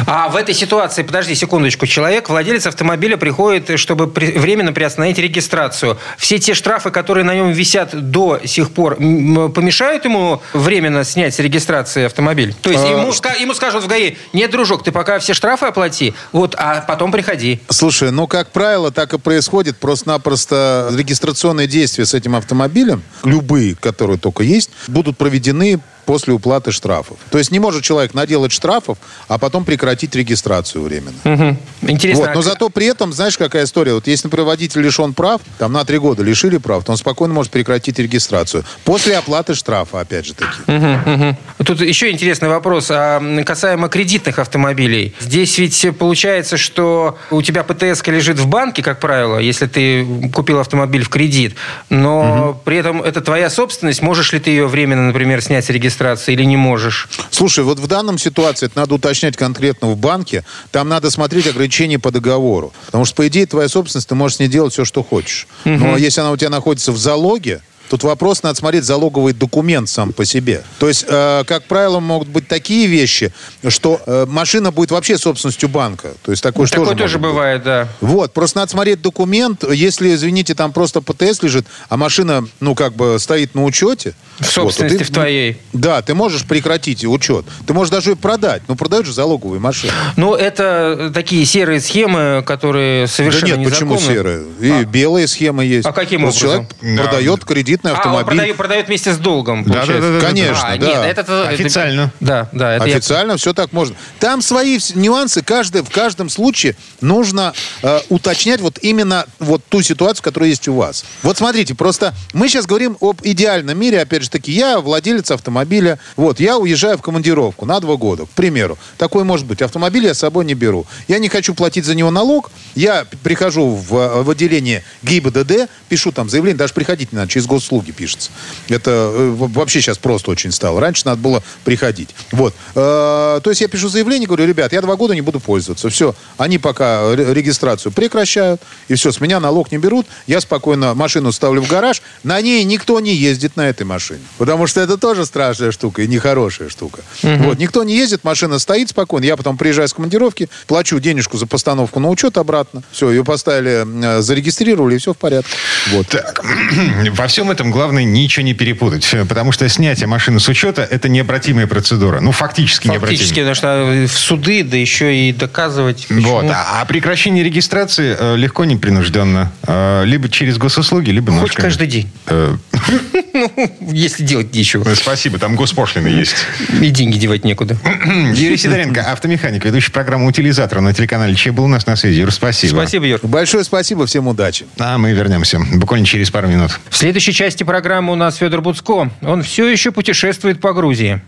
А 0.06 0.28
в 0.28 0.36
этой 0.36 0.54
ситуации, 0.54 1.02
подожди 1.02 1.34
секундочку, 1.34 1.86
человек, 1.86 2.28
владелец 2.28 2.66
автомобиля 2.66 3.16
приходит, 3.16 3.78
чтобы 3.78 4.08
при, 4.08 4.32
временно 4.38 4.72
приостановить 4.72 5.18
регистрацию. 5.18 5.98
Все 6.18 6.38
те 6.38 6.54
штрафы, 6.54 6.90
которые 6.90 7.24
на 7.24 7.34
нем 7.34 7.52
висят 7.52 8.10
до 8.10 8.40
сих 8.44 8.70
пор, 8.70 8.96
помешают 8.96 10.04
ему 10.04 10.42
временно 10.52 11.04
снять 11.04 11.34
с 11.34 11.38
регистрации 11.38 12.04
автомобиль? 12.04 12.54
То 12.62 12.70
есть 12.70 12.84
а... 12.84 12.88
ему, 12.88 13.12
ему 13.40 13.54
скажут 13.54 13.84
в 13.84 13.86
ГАИ, 13.86 14.16
нет, 14.32 14.50
дружок, 14.50 14.82
ты 14.82 14.92
пока 14.92 15.18
все 15.18 15.34
штрафы 15.34 15.66
оплати, 15.66 16.14
вот, 16.32 16.54
а 16.58 16.80
потом 16.80 17.12
приходи. 17.12 17.60
Слушай, 17.68 18.10
ну, 18.10 18.26
как 18.26 18.50
правило, 18.50 18.90
так 18.90 19.14
и 19.14 19.18
происходит. 19.18 19.76
Просто-напросто 19.76 20.92
регистрационные 20.96 21.66
действия 21.66 22.06
с 22.06 22.14
этим 22.14 22.34
автомобилем, 22.36 23.02
любые, 23.24 23.74
которые 23.74 24.18
только 24.18 24.42
есть, 24.42 24.70
будут 24.88 25.16
проведены 25.16 25.80
после 26.06 26.32
уплаты 26.32 26.72
штрафов. 26.72 27.18
То 27.30 27.38
есть 27.38 27.50
не 27.50 27.58
может 27.58 27.82
человек 27.82 28.14
наделать 28.14 28.52
штрафов, 28.52 28.96
а 29.28 29.38
потом 29.38 29.64
прекратить 29.64 30.14
регистрацию 30.14 30.82
временно. 30.82 31.16
Угу. 31.24 31.56
Интересно. 31.90 32.26
Вот. 32.26 32.34
Но 32.34 32.42
зато 32.42 32.70
при 32.70 32.86
этом, 32.86 33.12
знаешь, 33.12 33.36
какая 33.36 33.64
история? 33.64 33.92
Вот 33.92 34.06
если, 34.06 34.28
например, 34.28 34.46
водитель 34.46 34.80
лишен 34.80 35.12
прав, 35.12 35.40
там 35.58 35.72
на 35.72 35.84
три 35.84 35.98
года 35.98 36.22
лишили 36.22 36.56
прав, 36.58 36.84
то 36.84 36.92
он 36.92 36.96
спокойно 36.96 37.34
может 37.34 37.52
прекратить 37.52 37.98
регистрацию. 37.98 38.64
После 38.84 39.18
оплаты 39.18 39.54
штрафа, 39.54 40.00
опять 40.00 40.26
же 40.26 40.34
таки. 40.34 40.62
Угу, 40.66 41.12
угу. 41.12 41.36
Тут 41.64 41.80
еще 41.80 42.10
интересный 42.10 42.48
вопрос 42.48 42.86
а, 42.90 43.20
касаемо 43.44 43.88
кредитных 43.88 44.38
автомобилей. 44.38 45.14
Здесь 45.20 45.58
ведь 45.58 45.86
получается, 45.98 46.56
что 46.56 47.18
у 47.30 47.42
тебя 47.42 47.64
ПТС 47.64 48.06
лежит 48.06 48.38
в 48.38 48.46
банке, 48.46 48.82
как 48.82 49.00
правило, 49.00 49.38
если 49.38 49.66
ты 49.66 50.30
купил 50.32 50.60
автомобиль 50.60 51.02
в 51.02 51.08
кредит, 51.08 51.56
но 51.90 52.50
угу. 52.50 52.60
при 52.64 52.76
этом 52.76 53.02
это 53.02 53.20
твоя 53.20 53.50
собственность. 53.50 54.02
Можешь 54.02 54.32
ли 54.32 54.38
ты 54.38 54.50
ее 54.50 54.68
временно, 54.68 55.06
например, 55.08 55.42
снять 55.42 55.64
с 55.64 55.70
регистрации? 55.70 55.95
Регистрации 55.96 56.32
или 56.32 56.44
не 56.44 56.56
можешь? 56.56 57.08
Слушай, 57.30 57.64
вот 57.64 57.78
в 57.78 57.86
данном 57.86 58.18
ситуации 58.18 58.66
это 58.66 58.78
надо 58.78 58.94
уточнять 58.94 59.36
конкретно 59.36 59.88
в 59.88 59.96
банке. 59.96 60.44
Там 60.70 60.88
надо 60.88 61.10
смотреть 61.10 61.46
ограничения 61.46 61.98
по 61.98 62.10
договору. 62.10 62.72
Потому 62.86 63.04
что, 63.04 63.16
по 63.16 63.26
идее, 63.26 63.46
твоя 63.46 63.68
собственность, 63.68 64.08
ты 64.08 64.14
можешь 64.14 64.36
с 64.36 64.40
ней 64.40 64.48
делать 64.48 64.72
все, 64.72 64.84
что 64.84 65.02
хочешь. 65.02 65.46
Угу. 65.64 65.74
Но 65.74 65.96
если 65.96 66.20
она 66.20 66.30
у 66.30 66.36
тебя 66.36 66.50
находится 66.50 66.92
в 66.92 66.98
залоге, 66.98 67.60
Тут 67.88 68.02
вопрос, 68.02 68.42
надо 68.42 68.58
смотреть 68.58 68.84
залоговый 68.84 69.32
документ 69.32 69.88
сам 69.88 70.12
по 70.12 70.24
себе. 70.24 70.62
То 70.78 70.88
есть, 70.88 71.04
э, 71.08 71.44
как 71.46 71.64
правило, 71.64 72.00
могут 72.00 72.28
быть 72.28 72.48
такие 72.48 72.86
вещи, 72.86 73.32
что 73.68 74.00
э, 74.06 74.26
машина 74.28 74.72
будет 74.72 74.90
вообще 74.90 75.18
собственностью 75.18 75.68
банка. 75.68 76.14
То 76.22 76.32
есть 76.32 76.42
такое, 76.42 76.66
такое 76.66 76.86
тоже, 76.86 76.98
тоже 76.98 77.18
бывает, 77.18 77.62
да. 77.62 77.88
Вот, 78.00 78.32
просто 78.32 78.58
надо 78.58 78.72
смотреть 78.72 79.02
документ. 79.02 79.62
Если, 79.70 80.14
извините, 80.14 80.54
там 80.54 80.72
просто 80.72 81.00
ПТС 81.00 81.42
лежит, 81.42 81.66
а 81.88 81.96
машина, 81.96 82.44
ну, 82.60 82.74
как 82.74 82.94
бы 82.94 83.18
стоит 83.20 83.54
на 83.54 83.64
учете. 83.64 84.14
В 84.40 84.46
собственности 84.46 84.98
вот, 84.98 85.06
ты, 85.06 85.12
в 85.12 85.14
твоей. 85.14 85.58
Да, 85.72 86.02
ты 86.02 86.14
можешь 86.14 86.44
прекратить 86.44 87.04
учет. 87.04 87.44
Ты 87.66 87.74
можешь 87.74 87.90
даже 87.90 88.10
ее 88.10 88.16
продать. 88.16 88.62
Ну, 88.68 88.76
продают 88.76 89.06
же 89.06 89.12
залоговые 89.12 89.60
машины. 89.60 89.92
Ну, 90.16 90.34
это 90.34 91.10
такие 91.14 91.44
серые 91.44 91.80
схемы, 91.80 92.42
которые 92.46 93.06
совершенно 93.06 93.52
да 93.52 93.56
нет, 93.58 93.66
незаконны. 93.66 93.94
почему 93.94 94.14
серые? 94.14 94.44
И 94.60 94.70
а? 94.70 94.84
белые 94.84 95.28
схемы 95.28 95.64
есть. 95.64 95.86
А 95.86 95.92
каким 95.92 96.22
Просто 96.22 96.46
образом? 96.46 96.68
Человек 96.80 96.96
да. 96.96 97.02
продает 97.02 97.44
кредит 97.44 97.66
кредитный 97.66 97.92
автомобиль. 97.92 98.16
А, 98.16 98.20
он 98.20 98.24
продает, 98.26 98.56
продает 98.56 98.86
вместе 98.86 99.12
с 99.12 99.18
долгом, 99.18 99.64
да, 99.64 99.84
да, 99.84 100.00
да, 100.00 100.20
да, 100.20 100.26
Конечно, 100.26 100.68
а, 100.68 100.76
да. 100.76 100.86
Нет, 100.86 101.18
это, 101.18 101.48
Официально. 101.48 102.12
да, 102.20 102.48
да. 102.52 102.76
Это 102.76 102.84
Официально 102.84 103.32
я... 103.32 103.36
все 103.36 103.52
так 103.52 103.72
можно. 103.72 103.96
Там 104.20 104.40
свои 104.42 104.78
нюансы. 104.94 105.42
Каждый, 105.42 105.82
в 105.82 105.90
каждом 105.90 106.28
случае 106.28 106.76
нужно 107.00 107.52
э, 107.82 108.00
уточнять 108.08 108.60
вот 108.60 108.78
именно 108.82 109.26
вот 109.38 109.62
ту 109.68 109.82
ситуацию, 109.82 110.22
которая 110.22 110.50
есть 110.50 110.68
у 110.68 110.74
вас. 110.74 111.04
Вот 111.22 111.38
смотрите, 111.38 111.74
просто 111.74 112.14
мы 112.32 112.48
сейчас 112.48 112.66
говорим 112.66 112.96
об 113.00 113.20
идеальном 113.22 113.78
мире. 113.78 114.00
Опять 114.00 114.22
же 114.26 114.30
таки, 114.30 114.52
я 114.52 114.80
владелец 114.80 115.30
автомобиля. 115.30 115.98
Вот, 116.16 116.40
я 116.40 116.58
уезжаю 116.58 116.98
в 116.98 117.02
командировку 117.02 117.66
на 117.66 117.80
два 117.80 117.96
года, 117.96 118.26
к 118.26 118.30
примеру. 118.30 118.78
Такой 118.98 119.24
может 119.24 119.46
быть. 119.46 119.62
Автомобиль 119.62 120.04
я 120.06 120.14
с 120.14 120.18
собой 120.18 120.44
не 120.44 120.54
беру. 120.54 120.86
Я 121.08 121.18
не 121.18 121.28
хочу 121.28 121.54
платить 121.54 121.84
за 121.84 121.94
него 121.94 122.10
налог. 122.10 122.50
Я 122.74 123.06
прихожу 123.22 123.74
в, 123.74 124.22
в 124.22 124.30
отделение 124.30 124.84
ГИБДД, 125.02 125.68
пишу 125.88 126.12
там 126.12 126.28
заявление, 126.28 126.58
даже 126.58 126.74
приходить 126.74 127.12
не 127.12 127.16
надо, 127.16 127.30
через 127.30 127.46
гос 127.46 127.66
услуги 127.66 127.90
пишется. 127.90 128.30
Это 128.68 128.90
э, 128.90 129.34
вообще 129.36 129.80
сейчас 129.80 129.98
просто 129.98 130.30
очень 130.30 130.52
стало. 130.52 130.80
Раньше 130.80 131.02
надо 131.04 131.20
было 131.20 131.42
приходить. 131.64 132.10
Вот. 132.32 132.54
Э, 132.74 133.40
то 133.42 133.50
есть 133.50 133.60
я 133.60 133.68
пишу 133.68 133.88
заявление, 133.88 134.26
говорю, 134.26 134.46
ребят, 134.46 134.72
я 134.72 134.80
два 134.80 134.96
года 134.96 135.14
не 135.14 135.20
буду 135.20 135.40
пользоваться. 135.40 135.88
Все. 135.90 136.14
Они 136.38 136.58
пока 136.58 137.14
регистрацию 137.14 137.92
прекращают, 137.92 138.60
и 138.88 138.94
все, 138.94 139.10
с 139.10 139.20
меня 139.20 139.40
налог 139.40 139.72
не 139.72 139.78
берут. 139.78 140.06
Я 140.26 140.40
спокойно 140.40 140.94
машину 140.94 141.32
ставлю 141.32 141.62
в 141.62 141.68
гараж. 141.68 142.02
На 142.22 142.40
ней 142.40 142.62
никто 142.64 143.00
не 143.00 143.14
ездит 143.14 143.56
на 143.56 143.68
этой 143.68 143.84
машине. 143.84 144.15
Потому 144.38 144.66
что 144.66 144.80
это 144.80 144.96
тоже 144.96 145.26
страшная 145.26 145.72
штука 145.72 146.02
и 146.02 146.08
нехорошая 146.08 146.68
штука. 146.68 147.00
Угу. 147.22 147.44
Вот. 147.44 147.58
Никто 147.58 147.84
не 147.84 147.96
ездит, 147.96 148.24
машина 148.24 148.58
стоит 148.58 148.90
спокойно. 148.90 149.24
Я 149.24 149.36
потом 149.36 149.56
приезжаю 149.56 149.88
с 149.88 149.92
командировки, 149.92 150.48
плачу 150.66 150.98
денежку 150.98 151.36
за 151.36 151.46
постановку 151.46 152.00
на 152.00 152.08
учет 152.08 152.36
обратно. 152.38 152.82
Все, 152.90 153.10
ее 153.10 153.24
поставили, 153.24 153.86
э, 154.18 154.22
зарегистрировали, 154.22 154.96
и 154.96 154.98
все 154.98 155.14
в 155.14 155.16
порядке. 155.16 155.50
Вот. 155.92 156.08
Так, 156.08 156.44
во 157.12 157.26
всем 157.26 157.50
этом 157.50 157.70
главное 157.70 158.04
ничего 158.04 158.44
не 158.44 158.54
перепутать. 158.54 159.08
Потому 159.28 159.52
что 159.52 159.68
снятие 159.68 160.06
машины 160.06 160.40
с 160.40 160.48
учета– 160.48 160.86
это 160.90 161.08
необратимая 161.08 161.66
процедура. 161.66 162.20
Ну, 162.20 162.32
фактически, 162.32 162.88
фактически 162.88 163.40
необратимая. 163.40 163.84
потому 163.84 164.06
что 164.06 164.14
в 164.14 164.18
суды, 164.18 164.62
да 164.62 164.76
еще 164.76 165.14
и 165.16 165.32
доказывать. 165.32 166.06
Почему. 166.08 166.30
Вот. 166.30 166.44
А, 166.50 166.80
а 166.80 166.84
прекращение 166.84 167.44
регистрации 167.44 168.16
э, 168.18 168.36
легко, 168.36 168.64
непринужденно. 168.64 169.52
Э, 169.66 170.04
либо 170.04 170.28
через 170.28 170.58
госуслуги, 170.58 171.10
либо 171.10 171.32
Хоть 171.32 171.42
ножками. 171.42 171.64
каждый 171.64 171.86
день. 171.86 172.10
Э. 172.26 172.56
Ну, 173.80 173.92
если 174.06 174.22
делать 174.24 174.54
нечего. 174.54 174.94
Спасибо, 174.94 175.38
там 175.38 175.56
госпошлины 175.56 176.08
есть. 176.08 176.36
И 176.80 176.90
деньги 176.90 177.18
девать 177.18 177.44
некуда. 177.44 177.76
Юрий 178.34 178.56
Сидоренко, 178.56 179.02
автомеханик, 179.02 179.64
ведущий 179.64 179.90
программу 179.90 180.26
«Утилизатор» 180.26 180.80
на 180.80 180.94
телеканале 180.94 181.34
Че 181.34 181.52
был 181.52 181.64
у 181.64 181.68
нас 181.68 181.86
на 181.86 181.96
связи. 181.96 182.20
Юр, 182.20 182.32
спасибо. 182.32 182.70
Спасибо, 182.70 183.06
Юр. 183.06 183.20
Большое 183.22 183.64
спасибо, 183.64 184.06
всем 184.06 184.28
удачи. 184.28 184.66
А 184.78 184.96
мы 184.98 185.12
вернемся 185.12 185.60
буквально 185.74 186.06
через 186.06 186.30
пару 186.30 186.48
минут. 186.48 186.78
В 186.88 186.96
следующей 186.96 187.32
части 187.32 187.64
программы 187.64 188.12
у 188.12 188.16
нас 188.16 188.36
Федор 188.36 188.60
Буцко. 188.60 189.10
Он 189.22 189.42
все 189.42 189.68
еще 189.68 189.90
путешествует 189.90 190.60
по 190.60 190.72
Грузии. 190.72 191.20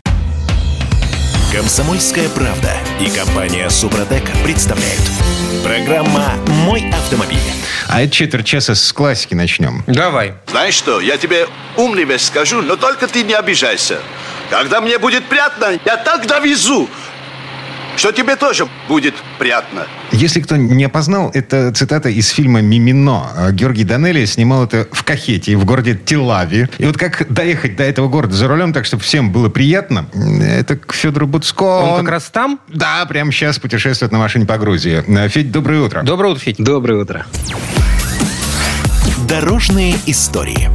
Комсомольская 1.53 2.29
правда 2.29 2.71
и 3.01 3.09
компания 3.11 3.69
Супротек 3.71 4.23
представляют. 4.45 5.01
Программа 5.63 6.35
«Мой 6.65 6.89
автомобиль». 6.91 7.39
А 7.89 8.03
это 8.03 8.13
четверть 8.13 8.47
часа 8.47 8.75
с 8.75 8.93
классики 8.93 9.35
начнем. 9.35 9.83
Давай. 9.87 10.35
Знаешь 10.49 10.75
что, 10.75 11.01
я 11.01 11.17
тебе 11.17 11.47
умный 11.77 12.05
вещь 12.05 12.23
скажу, 12.23 12.63
но 12.63 12.77
только 12.77 13.07
ты 13.07 13.23
не 13.23 13.35
обижайся. 13.35 14.01
Когда 14.51 14.81
мне 14.81 14.99
будет 14.99 15.25
приятно, 15.27 15.79
я 15.85 15.97
так 15.97 16.27
довезу, 16.27 16.89
что 17.99 18.13
тебе 18.13 18.37
тоже 18.37 18.69
будет 18.87 19.15
приятно. 19.39 19.87
Если 20.13 20.41
кто 20.41 20.57
не 20.57 20.85
опознал, 20.85 21.31
это 21.35 21.73
цитата 21.73 22.09
из 22.09 22.29
фильма 22.29 22.61
«Мимино». 22.61 23.51
Георгий 23.53 23.85
Данелли 23.85 24.25
снимал 24.25 24.65
это 24.65 24.87
в 24.93 25.03
Кахете, 25.03 25.57
в 25.57 25.65
городе 25.65 25.99
Тилави. 26.03 26.69
И 26.79 26.87
вот 26.87 26.97
как 26.97 27.33
доехать 27.33 27.77
до 27.77 27.83
этого 27.83 28.09
города 28.09 28.35
за 28.35 28.47
рулем, 28.47 28.73
так, 28.73 28.85
чтобы 28.85 29.03
всем 29.03 29.33
было 29.33 29.49
приятно, 29.49 30.07
это 30.41 30.77
к 30.77 30.95
Федору 30.95 31.27
Буцко. 31.27 31.63
Он 31.63 32.01
как 32.01 32.11
раз 32.11 32.25
там? 32.31 32.61
Да, 32.69 33.05
прямо 33.07 33.33
сейчас 33.33 33.59
путешествует 33.59 34.13
на 34.13 34.19
машине 34.19 34.47
по 34.47 34.57
Грузии. 34.59 35.03
Федь, 35.29 35.51
доброе 35.51 35.81
утро. 35.81 36.03
Доброе 36.03 36.33
утро, 36.33 36.41
Федь. 36.41 36.57
Доброе 36.59 37.03
утро. 37.03 37.27
Дорожные 39.29 39.97
истории. 40.07 40.71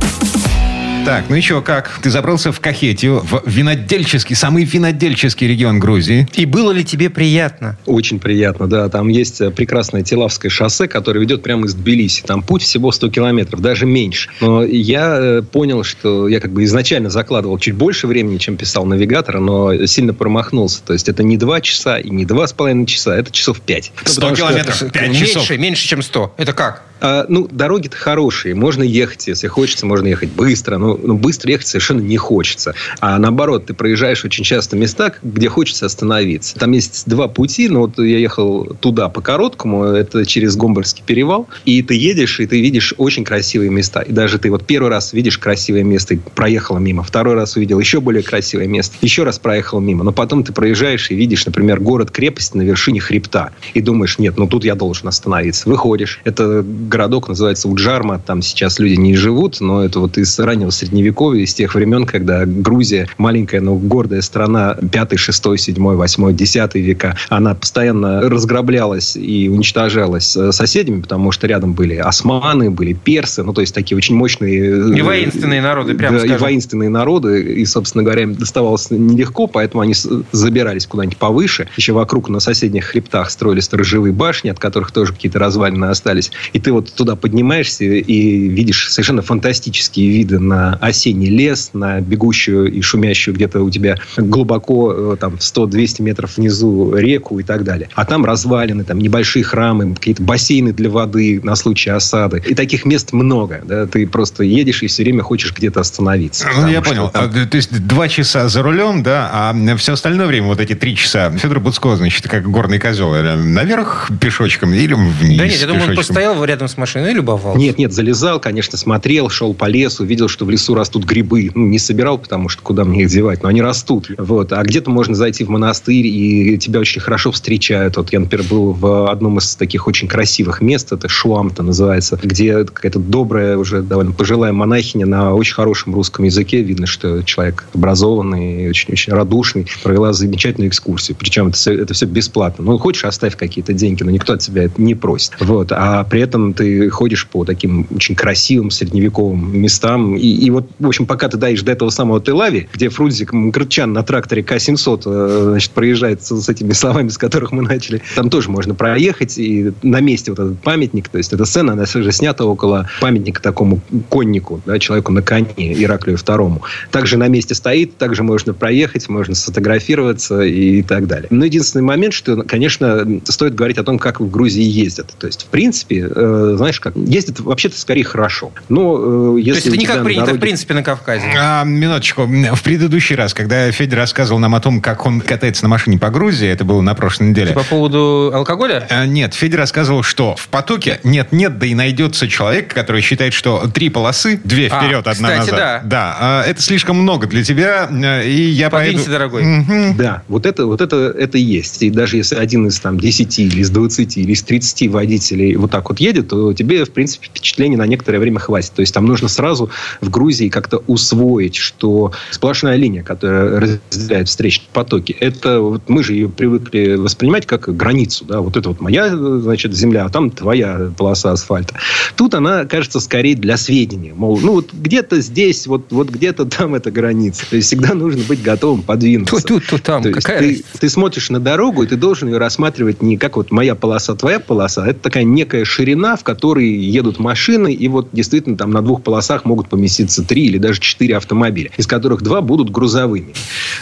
Так, 1.05 1.25
ну 1.27 1.35
еще 1.35 1.61
как? 1.61 1.99
Ты 2.01 2.09
забрался 2.09 2.53
в 2.53 2.61
Кахетию, 2.61 3.19
в 3.19 3.43
винодельческий, 3.45 4.35
самый 4.35 4.63
винодельческий 4.63 5.45
регион 5.49 5.77
Грузии. 5.77 6.29
И 6.33 6.45
было 6.45 6.71
ли 6.71 6.85
тебе 6.85 7.09
приятно? 7.09 7.77
Очень 7.85 8.19
приятно, 8.19 8.67
да. 8.69 8.87
Там 8.87 9.09
есть 9.09 9.41
э, 9.41 9.51
прекрасное 9.51 10.03
Телавское 10.03 10.49
шоссе, 10.49 10.87
которое 10.87 11.19
ведет 11.19 11.43
прямо 11.43 11.65
из 11.65 11.73
Тбилиси. 11.73 12.23
Там 12.23 12.41
путь 12.41 12.61
всего 12.61 12.93
100 12.93 13.09
километров, 13.09 13.59
даже 13.59 13.85
меньше. 13.85 14.29
Но 14.39 14.63
я 14.63 15.17
э, 15.19 15.41
понял, 15.41 15.83
что 15.83 16.29
я 16.29 16.39
как 16.39 16.53
бы 16.53 16.63
изначально 16.63 17.09
закладывал 17.09 17.59
чуть 17.59 17.75
больше 17.75 18.07
времени, 18.07 18.37
чем 18.37 18.55
писал 18.55 18.85
навигатора, 18.85 19.41
но 19.41 19.85
сильно 19.85 20.13
промахнулся. 20.13 20.81
То 20.83 20.93
есть 20.93 21.09
это 21.09 21.21
не 21.21 21.35
2 21.35 21.59
часа 21.59 21.99
и 21.99 22.09
не 22.09 22.23
2,5 22.25 22.85
часа, 22.85 23.17
это 23.17 23.29
часов 23.29 23.59
5. 23.59 23.91
100 24.05 24.35
километров, 24.35 24.79
5 24.89 25.17
часов. 25.17 25.35
Меньше, 25.35 25.57
меньше, 25.57 25.85
чем 25.85 26.01
100. 26.01 26.35
Это 26.37 26.53
как? 26.53 26.83
А, 27.03 27.25
ну, 27.27 27.49
дороги-то 27.51 27.97
хорошие. 27.97 28.55
Можно 28.55 28.81
ехать, 28.81 29.27
если 29.27 29.49
хочется, 29.49 29.85
можно 29.85 30.07
ехать 30.07 30.29
быстро. 30.29 30.77
Но, 30.77 30.92
но 31.01 31.15
быстро 31.15 31.51
ехать 31.51 31.67
совершенно 31.67 32.01
не 32.01 32.17
хочется. 32.17 32.73
А 32.99 33.17
наоборот, 33.19 33.65
ты 33.67 33.73
проезжаешь 33.73 34.23
очень 34.25 34.43
часто 34.43 34.75
места, 34.75 35.13
где 35.21 35.49
хочется 35.49 35.85
остановиться. 35.85 36.55
Там 36.55 36.71
есть 36.71 37.03
два 37.07 37.27
пути. 37.27 37.69
Но 37.69 37.81
вот 37.81 37.97
я 37.99 38.17
ехал 38.17 38.65
туда 38.79 39.09
по 39.09 39.21
короткому. 39.21 39.85
Это 39.85 40.25
через 40.25 40.55
Гомбольский 40.55 41.03
перевал. 41.05 41.47
И 41.65 41.81
ты 41.81 41.95
едешь, 41.95 42.39
и 42.39 42.47
ты 42.47 42.61
видишь 42.61 42.93
очень 42.97 43.23
красивые 43.23 43.69
места. 43.69 44.01
И 44.01 44.11
даже 44.11 44.39
ты 44.39 44.49
вот 44.49 44.65
первый 44.65 44.89
раз 44.89 45.13
видишь 45.13 45.37
красивое 45.37 45.83
место 45.83 46.15
и 46.15 46.17
проехала 46.17 46.77
мимо. 46.77 47.03
Второй 47.03 47.35
раз 47.35 47.55
увидел 47.55 47.79
еще 47.79 48.01
более 48.01 48.23
красивое 48.23 48.67
место. 48.67 48.95
Еще 49.01 49.23
раз 49.23 49.39
проехал 49.39 49.79
мимо. 49.79 50.03
Но 50.03 50.11
потом 50.11 50.43
ты 50.43 50.53
проезжаешь 50.53 51.11
и 51.11 51.15
видишь, 51.15 51.45
например, 51.45 51.79
город-крепость 51.79 52.55
на 52.55 52.61
вершине 52.61 52.99
хребта. 52.99 53.51
И 53.73 53.81
думаешь, 53.81 54.19
нет, 54.19 54.37
ну 54.37 54.47
тут 54.47 54.63
я 54.63 54.75
должен 54.75 55.07
остановиться. 55.07 55.67
Выходишь. 55.69 56.19
Это 56.23 56.63
городок 56.63 57.27
называется 57.27 57.67
Уджарма. 57.67 58.19
Там 58.19 58.41
сейчас 58.41 58.79
люди 58.79 58.95
не 58.95 59.15
живут, 59.15 59.61
но 59.61 59.83
это 59.83 59.99
вот 59.99 60.17
из 60.17 60.37
раннего 60.39 60.69
средневековья, 60.83 61.43
из 61.43 61.53
тех 61.53 61.75
времен, 61.75 62.05
когда 62.05 62.45
Грузия, 62.45 63.07
маленькая, 63.17 63.61
но 63.61 63.75
гордая 63.75 64.21
страна, 64.21 64.75
5, 64.75 65.19
6, 65.19 65.43
7, 65.57 65.75
8, 65.77 66.35
10 66.35 66.75
века, 66.75 67.15
она 67.29 67.55
постоянно 67.55 68.21
разграблялась 68.29 69.15
и 69.15 69.49
уничтожалась 69.49 70.35
э, 70.35 70.51
соседями, 70.51 71.01
потому 71.01 71.31
что 71.31 71.47
рядом 71.47 71.73
были 71.73 71.95
османы, 71.95 72.69
были 72.69 72.93
персы, 72.93 73.43
ну, 73.43 73.53
то 73.53 73.61
есть 73.61 73.73
такие 73.73 73.97
очень 73.97 74.15
мощные... 74.15 74.97
И 74.97 75.01
воинственные 75.01 75.61
народы, 75.61 75.93
прямо 75.93 76.13
да, 76.13 76.19
скажем. 76.19 76.37
И 76.37 76.39
воинственные 76.39 76.89
народы, 76.89 77.41
и, 77.41 77.65
собственно 77.65 78.03
говоря, 78.03 78.23
им 78.23 78.35
доставалось 78.35 78.91
нелегко, 78.91 79.47
поэтому 79.47 79.81
они 79.81 79.93
забирались 80.31 80.85
куда-нибудь 80.87 81.17
повыше. 81.17 81.67
Еще 81.77 81.93
вокруг 81.93 82.29
на 82.29 82.39
соседних 82.39 82.85
хребтах 82.85 83.29
строили 83.29 83.61
сторожевые 83.61 84.13
башни, 84.13 84.49
от 84.49 84.59
которых 84.59 84.91
тоже 84.91 85.13
какие-то 85.13 85.39
развалины 85.39 85.85
остались. 85.85 86.31
И 86.51 86.59
ты 86.59 86.71
вот 86.71 86.91
туда 86.93 87.15
поднимаешься 87.15 87.85
и 87.85 88.47
видишь 88.47 88.91
совершенно 88.91 89.21
фантастические 89.21 90.09
виды 90.09 90.39
на 90.39 90.72
осенний 90.75 91.29
лес, 91.29 91.71
на 91.73 92.01
бегущую 92.01 92.71
и 92.71 92.81
шумящую 92.81 93.35
где-то 93.35 93.61
у 93.61 93.69
тебя 93.69 93.97
глубоко, 94.17 95.13
э, 95.13 95.17
там, 95.19 95.35
100-200 95.35 96.01
метров 96.01 96.37
внизу 96.37 96.95
реку 96.95 97.39
и 97.39 97.43
так 97.43 97.63
далее. 97.63 97.89
А 97.93 98.05
там 98.05 98.25
развалины, 98.25 98.83
там 98.83 98.99
небольшие 98.99 99.43
храмы, 99.43 99.95
какие-то 99.95 100.23
бассейны 100.23 100.73
для 100.73 100.89
воды 100.89 101.39
на 101.43 101.55
случай 101.55 101.89
осады. 101.89 102.43
И 102.47 102.55
таких 102.55 102.85
мест 102.85 103.13
много. 103.13 103.61
Да? 103.63 103.85
Ты 103.87 104.07
просто 104.07 104.43
едешь 104.43 104.83
и 104.83 104.87
все 104.87 105.03
время 105.03 105.23
хочешь 105.23 105.53
где-то 105.53 105.81
остановиться. 105.81 106.47
Ну, 106.55 106.67
я 106.67 106.81
понял. 106.81 107.09
Там... 107.09 107.25
А, 107.25 107.45
то 107.45 107.57
есть 107.57 107.85
два 107.87 108.07
часа 108.07 108.47
за 108.47 108.61
рулем, 108.61 109.03
да, 109.03 109.29
а 109.31 109.75
все 109.77 109.93
остальное 109.93 110.27
время, 110.27 110.47
вот 110.47 110.59
эти 110.59 110.75
три 110.75 110.95
часа, 110.95 111.31
Федор 111.31 111.59
Буцко, 111.59 111.95
значит, 111.95 112.27
как 112.27 112.49
горный 112.49 112.79
козел, 112.79 113.13
э, 113.13 113.35
наверх 113.35 114.11
пешочком 114.19 114.73
или 114.73 114.93
вниз 114.93 115.37
Да 115.37 115.47
нет, 115.47 115.59
я 115.59 115.67
думаю, 115.67 115.89
он 115.89 115.95
постоял 115.95 116.43
рядом 116.45 116.67
с 116.67 116.77
машиной 116.77 117.11
и 117.11 117.15
любовался. 117.15 117.59
Нет, 117.59 117.77
нет, 117.77 117.91
залезал, 117.91 118.39
конечно, 118.39 118.77
смотрел, 118.77 119.29
шел 119.29 119.53
по 119.53 119.65
лесу, 119.65 120.05
видел, 120.05 120.27
что 120.29 120.45
в 120.45 120.49
лесу 120.49 120.62
растут 120.69 121.05
грибы. 121.05 121.51
Ну, 121.53 121.67
не 121.67 121.79
собирал, 121.79 122.17
потому 122.17 122.49
что 122.49 122.61
куда 122.61 122.83
мне 122.85 123.03
их 123.03 123.09
девать, 123.09 123.43
но 123.43 123.49
они 123.49 123.61
растут. 123.61 124.09
Вот. 124.17 124.53
А 124.53 124.63
где-то 124.63 124.89
можно 124.89 125.15
зайти 125.15 125.43
в 125.43 125.49
монастырь, 125.49 126.07
и 126.07 126.57
тебя 126.57 126.79
очень 126.79 127.01
хорошо 127.01 127.31
встречают. 127.31 127.97
Вот 127.97 128.11
я, 128.13 128.19
например, 128.19 128.45
был 128.49 128.71
в 128.71 129.09
одном 129.09 129.37
из 129.39 129.55
таких 129.55 129.87
очень 129.87 130.07
красивых 130.07 130.61
мест, 130.61 130.91
это 130.91 131.09
Шуамта 131.09 131.63
называется, 131.63 132.19
где 132.21 132.63
какая-то 132.63 132.99
добрая, 132.99 133.57
уже 133.57 133.81
довольно 133.81 134.11
пожилая 134.11 134.53
монахиня 134.53 135.05
на 135.05 135.33
очень 135.33 135.53
хорошем 135.53 135.93
русском 135.93 136.25
языке. 136.25 136.61
Видно, 136.61 136.85
что 136.85 137.21
человек 137.23 137.65
образованный, 137.73 138.69
очень-очень 138.69 139.13
радушный, 139.13 139.67
провела 139.83 140.13
замечательную 140.13 140.69
экскурсию. 140.69 141.17
Причем 141.19 141.47
это 141.47 141.57
все, 141.57 141.73
это 141.73 141.93
все 141.93 142.05
бесплатно. 142.05 142.63
Ну, 142.63 142.77
хочешь, 142.77 143.05
оставь 143.05 143.35
какие-то 143.35 143.73
деньги, 143.73 144.03
но 144.03 144.11
никто 144.11 144.33
от 144.33 144.41
тебя 144.41 144.63
это 144.63 144.81
не 144.81 144.95
просит. 144.95 145.33
Вот. 145.39 145.71
А 145.71 146.03
при 146.03 146.21
этом 146.21 146.53
ты 146.53 146.89
ходишь 146.89 147.27
по 147.27 147.45
таким 147.45 147.87
очень 147.93 148.15
красивым 148.15 148.71
средневековым 148.71 149.57
местам. 149.57 150.15
И, 150.15 150.27
и 150.27 150.49
вот, 150.53 150.69
в 150.79 150.87
общем, 150.87 151.05
пока 151.05 151.29
ты 151.29 151.37
доедешь 151.37 151.63
до 151.63 151.71
этого 151.71 151.89
самого 151.89 152.21
Телави, 152.21 152.67
где 152.73 152.89
Фрунзик 152.89 153.33
Мкртчан 153.33 153.93
на 153.93 154.03
тракторе 154.03 154.43
К-700 154.43 155.01
э, 155.05 155.43
значит, 155.49 155.71
проезжает 155.71 156.23
с, 156.23 156.41
с 156.41 156.49
этими 156.49 156.73
словами, 156.73 157.09
с 157.09 157.17
которых 157.17 157.51
мы 157.51 157.63
начали, 157.63 158.01
там 158.15 158.29
тоже 158.29 158.49
можно 158.49 158.73
проехать. 158.75 159.37
И 159.37 159.71
на 159.81 159.99
месте 159.99 160.31
вот 160.31 160.39
этот 160.39 160.59
памятник, 160.59 161.09
то 161.09 161.17
есть 161.17 161.33
эта 161.33 161.45
сцена, 161.45 161.73
она 161.73 161.85
же 161.85 162.11
снята 162.11 162.45
около 162.45 162.89
памятника 163.01 163.41
такому 163.41 163.81
коннику, 164.09 164.61
да, 164.65 164.79
человеку 164.79 165.11
на 165.11 165.21
коне, 165.21 165.73
Ираклию 165.83 166.17
второму. 166.17 166.61
Также 166.91 167.17
на 167.17 167.27
месте 167.27 167.55
стоит, 167.55 167.97
также 167.97 168.23
можно 168.23 168.53
проехать, 168.53 169.09
можно 169.09 169.35
сфотографироваться 169.35 170.41
и 170.41 170.81
так 170.81 171.07
далее. 171.07 171.27
Но 171.29 171.45
единственный 171.45 171.81
момент, 171.81 172.13
что, 172.13 172.43
конечно, 172.43 173.21
стоит 173.25 173.55
говорить 173.55 173.77
о 173.77 173.83
том, 173.83 173.99
как 173.99 174.19
в 174.19 174.29
Грузии 174.29 174.63
ездят. 174.63 175.13
То 175.17 175.27
есть, 175.27 175.43
в 175.43 175.47
принципе, 175.47 176.09
э, 176.13 176.53
знаешь, 176.57 176.79
как 176.79 176.95
ездят 176.95 177.39
вообще-то 177.39 177.79
скорее 177.79 178.03
хорошо. 178.03 178.51
Но 178.69 179.35
э, 179.37 179.39
если 179.39 179.51
То 179.51 179.55
есть 179.55 179.67
это 179.67 179.77
не 179.77 179.85
как 179.85 180.03
принято, 180.03 180.25
дороге- 180.27 180.37
в 180.37 180.41
принципе, 180.43 180.73
на 180.73 180.83
Кавказе. 180.83 181.25
А, 181.37 181.63
минуточку. 181.63 182.23
В 182.25 182.61
предыдущий 182.63 183.15
раз, 183.15 183.33
когда 183.33 183.71
Федя 183.71 183.95
рассказывал 183.97 184.39
нам 184.39 184.55
о 184.55 184.59
том, 184.59 184.81
как 184.81 185.05
он 185.05 185.21
катается 185.21 185.63
на 185.63 185.69
машине 185.69 185.97
по 185.97 186.09
Грузии, 186.09 186.47
это 186.47 186.63
было 186.65 186.81
на 186.81 186.93
прошлой 186.95 187.29
неделе. 187.29 187.53
По 187.53 187.63
поводу 187.63 188.31
алкоголя? 188.33 188.87
А, 188.89 189.05
Нет, 189.05 189.33
Федя 189.33 189.57
рассказывал, 189.57 190.03
что 190.03 190.35
в 190.35 190.47
потоке 190.49 190.99
нет-нет, 191.03 191.57
да 191.59 191.65
и 191.65 191.75
найдется 191.75 192.27
человек, 192.27 192.73
который 192.73 193.01
считает, 193.01 193.33
что 193.33 193.67
три 193.73 193.89
полосы, 193.89 194.39
две 194.43 194.67
А, 194.67 194.79
вперед, 194.81 195.07
одна 195.07 195.29
кстати, 195.29 195.51
назад. 195.51 195.55
да. 195.55 195.81
Да, 195.83 196.17
а, 196.19 196.43
это 196.43 196.61
слишком 196.61 196.97
много 196.97 197.27
для 197.27 197.43
тебя, 197.43 197.87
э, 197.91 198.27
и 198.27 198.41
я 198.49 198.69
Подвинься, 198.69 199.05
поеду... 199.05 199.11
дорогой. 199.11 199.43
Мгм. 199.43 199.97
Да, 199.97 200.23
вот 200.27 200.45
это, 200.45 200.65
вот 200.65 200.81
это, 200.81 201.13
это 201.17 201.37
есть. 201.37 201.81
И 201.83 201.89
даже 201.89 202.17
если 202.17 202.35
один 202.35 202.67
из 202.67 202.79
там, 202.79 202.99
10 202.99 203.39
или 203.39 203.59
из 203.61 203.69
20 203.69 204.17
или 204.17 204.31
из 204.31 204.41
30 204.43 204.87
водителей 204.89 205.55
вот 205.55 205.71
так 205.71 205.89
вот 205.89 205.99
едет, 205.99 206.29
то 206.29 206.53
тебе, 206.53 206.83
в 206.85 206.91
принципе, 206.91 207.27
впечатление 207.27 207.77
на 207.77 207.85
некоторое 207.85 208.19
время 208.19 208.39
хватит. 208.39 208.71
То 208.73 208.81
есть 208.81 208.93
там 208.93 209.05
нужно 209.05 209.27
сразу 209.27 209.69
в 210.01 210.09
Грузии 210.09 210.32
как-то 210.49 210.83
усвоить, 210.87 211.55
что 211.55 212.11
сплошная 212.31 212.75
линия, 212.75 213.03
которая 213.03 213.59
разделяет 213.59 214.27
встречные 214.27 214.67
потоки, 214.73 215.15
это 215.19 215.59
вот 215.59 215.83
мы 215.87 216.03
же 216.03 216.13
ее 216.13 216.29
привыкли 216.29 216.95
воспринимать 216.95 217.45
как 217.45 217.75
границу. 217.75 218.25
Да? 218.25 218.41
Вот 218.41 218.57
это 218.57 218.69
вот 218.69 218.81
моя, 218.81 219.15
значит, 219.15 219.73
земля, 219.73 220.05
а 220.05 220.09
там 220.09 220.31
твоя 220.31 220.91
полоса 220.97 221.31
асфальта. 221.31 221.75
Тут 222.15 222.35
она 222.35 222.65
кажется 222.65 222.99
скорее 222.99 223.35
для 223.35 223.57
сведения. 223.57 224.13
Мол, 224.13 224.39
ну 224.39 224.53
вот 224.53 224.73
где-то 224.73 225.21
здесь, 225.21 225.67
вот, 225.67 225.91
вот 225.91 226.09
где-то 226.09 226.45
там 226.45 226.75
эта 226.75 226.91
граница. 226.91 227.45
То 227.49 227.55
есть 227.55 227.67
всегда 227.67 227.93
нужно 227.93 228.23
быть 228.27 228.41
готовым 228.41 228.81
подвинуться. 228.81 229.41
Тут, 229.41 229.65
то 229.67 229.77
там. 229.77 230.03
То 230.03 230.11
Какая 230.11 230.39
ты, 230.39 230.47
разница? 230.47 230.65
ты 230.79 230.89
смотришь 230.89 231.29
на 231.29 231.39
дорогу, 231.39 231.83
и 231.83 231.87
ты 231.87 231.95
должен 231.95 232.29
ее 232.29 232.37
рассматривать 232.37 233.01
не 233.01 233.17
как 233.17 233.37
вот 233.37 233.51
моя 233.51 233.75
полоса, 233.75 234.15
твоя 234.15 234.39
полоса. 234.39 234.85
Это 234.87 234.99
такая 234.99 235.23
некая 235.23 235.65
ширина, 235.65 236.15
в 236.15 236.23
которой 236.23 236.69
едут 236.69 237.19
машины, 237.19 237.73
и 237.73 237.87
вот 237.87 238.09
действительно 238.11 238.57
там 238.57 238.71
на 238.71 238.81
двух 238.81 239.03
полосах 239.03 239.45
могут 239.45 239.69
поместиться 239.69 240.12
три 240.21 240.45
или 240.45 240.57
даже 240.57 240.79
четыре 240.79 241.17
автомобиля, 241.17 241.71
из 241.77 241.87
которых 241.87 242.21
два 242.21 242.41
будут 242.41 242.69
грузовыми. 242.69 243.33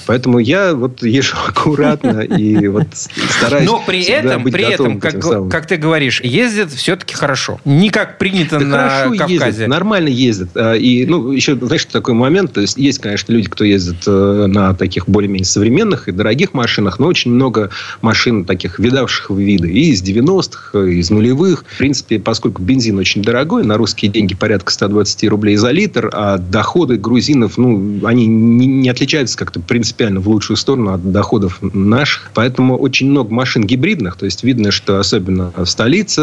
Поэтому 0.05 0.39
я 0.39 0.73
вот 0.73 1.03
езжу 1.03 1.35
аккуратно 1.47 2.21
и 2.21 2.67
вот 2.67 2.87
стараюсь 2.93 3.67
Но 3.67 3.83
при 3.85 4.03
этом, 4.03 4.43
быть 4.43 4.53
при 4.53 4.65
этом, 4.65 4.99
как, 4.99 5.19
как 5.49 5.67
ты 5.67 5.77
говоришь, 5.77 6.21
ездят 6.21 6.71
все-таки 6.71 7.15
хорошо. 7.15 7.59
Не 7.65 7.89
как 7.89 8.17
принято 8.17 8.59
Да 8.59 8.65
на 8.65 8.89
хорошо 8.89 9.17
Кавказе. 9.17 9.45
ездят, 9.45 9.67
нормально 9.67 10.07
ездят. 10.07 10.49
А, 10.55 10.75
И, 10.75 11.05
ну, 11.05 11.31
еще, 11.31 11.55
знаешь, 11.55 11.85
такой 11.85 12.13
момент, 12.13 12.53
то 12.53 12.61
есть, 12.61 12.77
есть, 12.77 12.99
конечно, 12.99 13.33
люди, 13.33 13.49
кто 13.49 13.63
ездит 13.63 14.03
э, 14.07 14.45
на 14.47 14.73
таких 14.73 15.09
более-менее 15.09 15.45
современных 15.45 16.07
и 16.07 16.11
дорогих 16.11 16.53
машинах, 16.53 16.99
но 16.99 17.07
очень 17.07 17.31
много 17.31 17.69
машин 18.01 18.45
таких 18.45 18.79
видавших 18.79 19.29
виды. 19.31 19.71
И 19.71 19.91
из 19.91 20.01
90-х, 20.03 20.79
и 20.79 20.99
из 20.99 21.09
нулевых. 21.09 21.65
В 21.67 21.77
принципе, 21.77 22.19
поскольку 22.19 22.61
бензин 22.61 22.97
очень 22.97 23.21
дорогой, 23.21 23.63
на 23.63 23.77
русские 23.77 24.11
деньги 24.11 24.35
порядка 24.35 24.71
120 24.71 25.23
рублей 25.29 25.55
за 25.55 25.71
литр, 25.71 26.09
а 26.23 26.37
доходы 26.37 26.97
грузинов, 26.97 27.57
ну, 27.57 28.05
они 28.05 28.27
не, 28.27 28.67
не 28.67 28.89
отличаются 28.89 29.35
как-то 29.35 29.59
принципиально 29.59 30.19
в 30.19 30.29
лучшую 30.29 30.55
сторону 30.55 30.93
от 30.93 31.11
доходов 31.11 31.57
наших. 31.73 32.29
Поэтому 32.35 32.77
очень 32.77 33.09
много 33.09 33.33
машин 33.33 33.65
гибридных. 33.65 34.17
То 34.17 34.25
есть, 34.25 34.43
видно, 34.43 34.69
что 34.69 34.99
особенно 34.99 35.51
в 35.57 35.65
столице, 35.65 36.19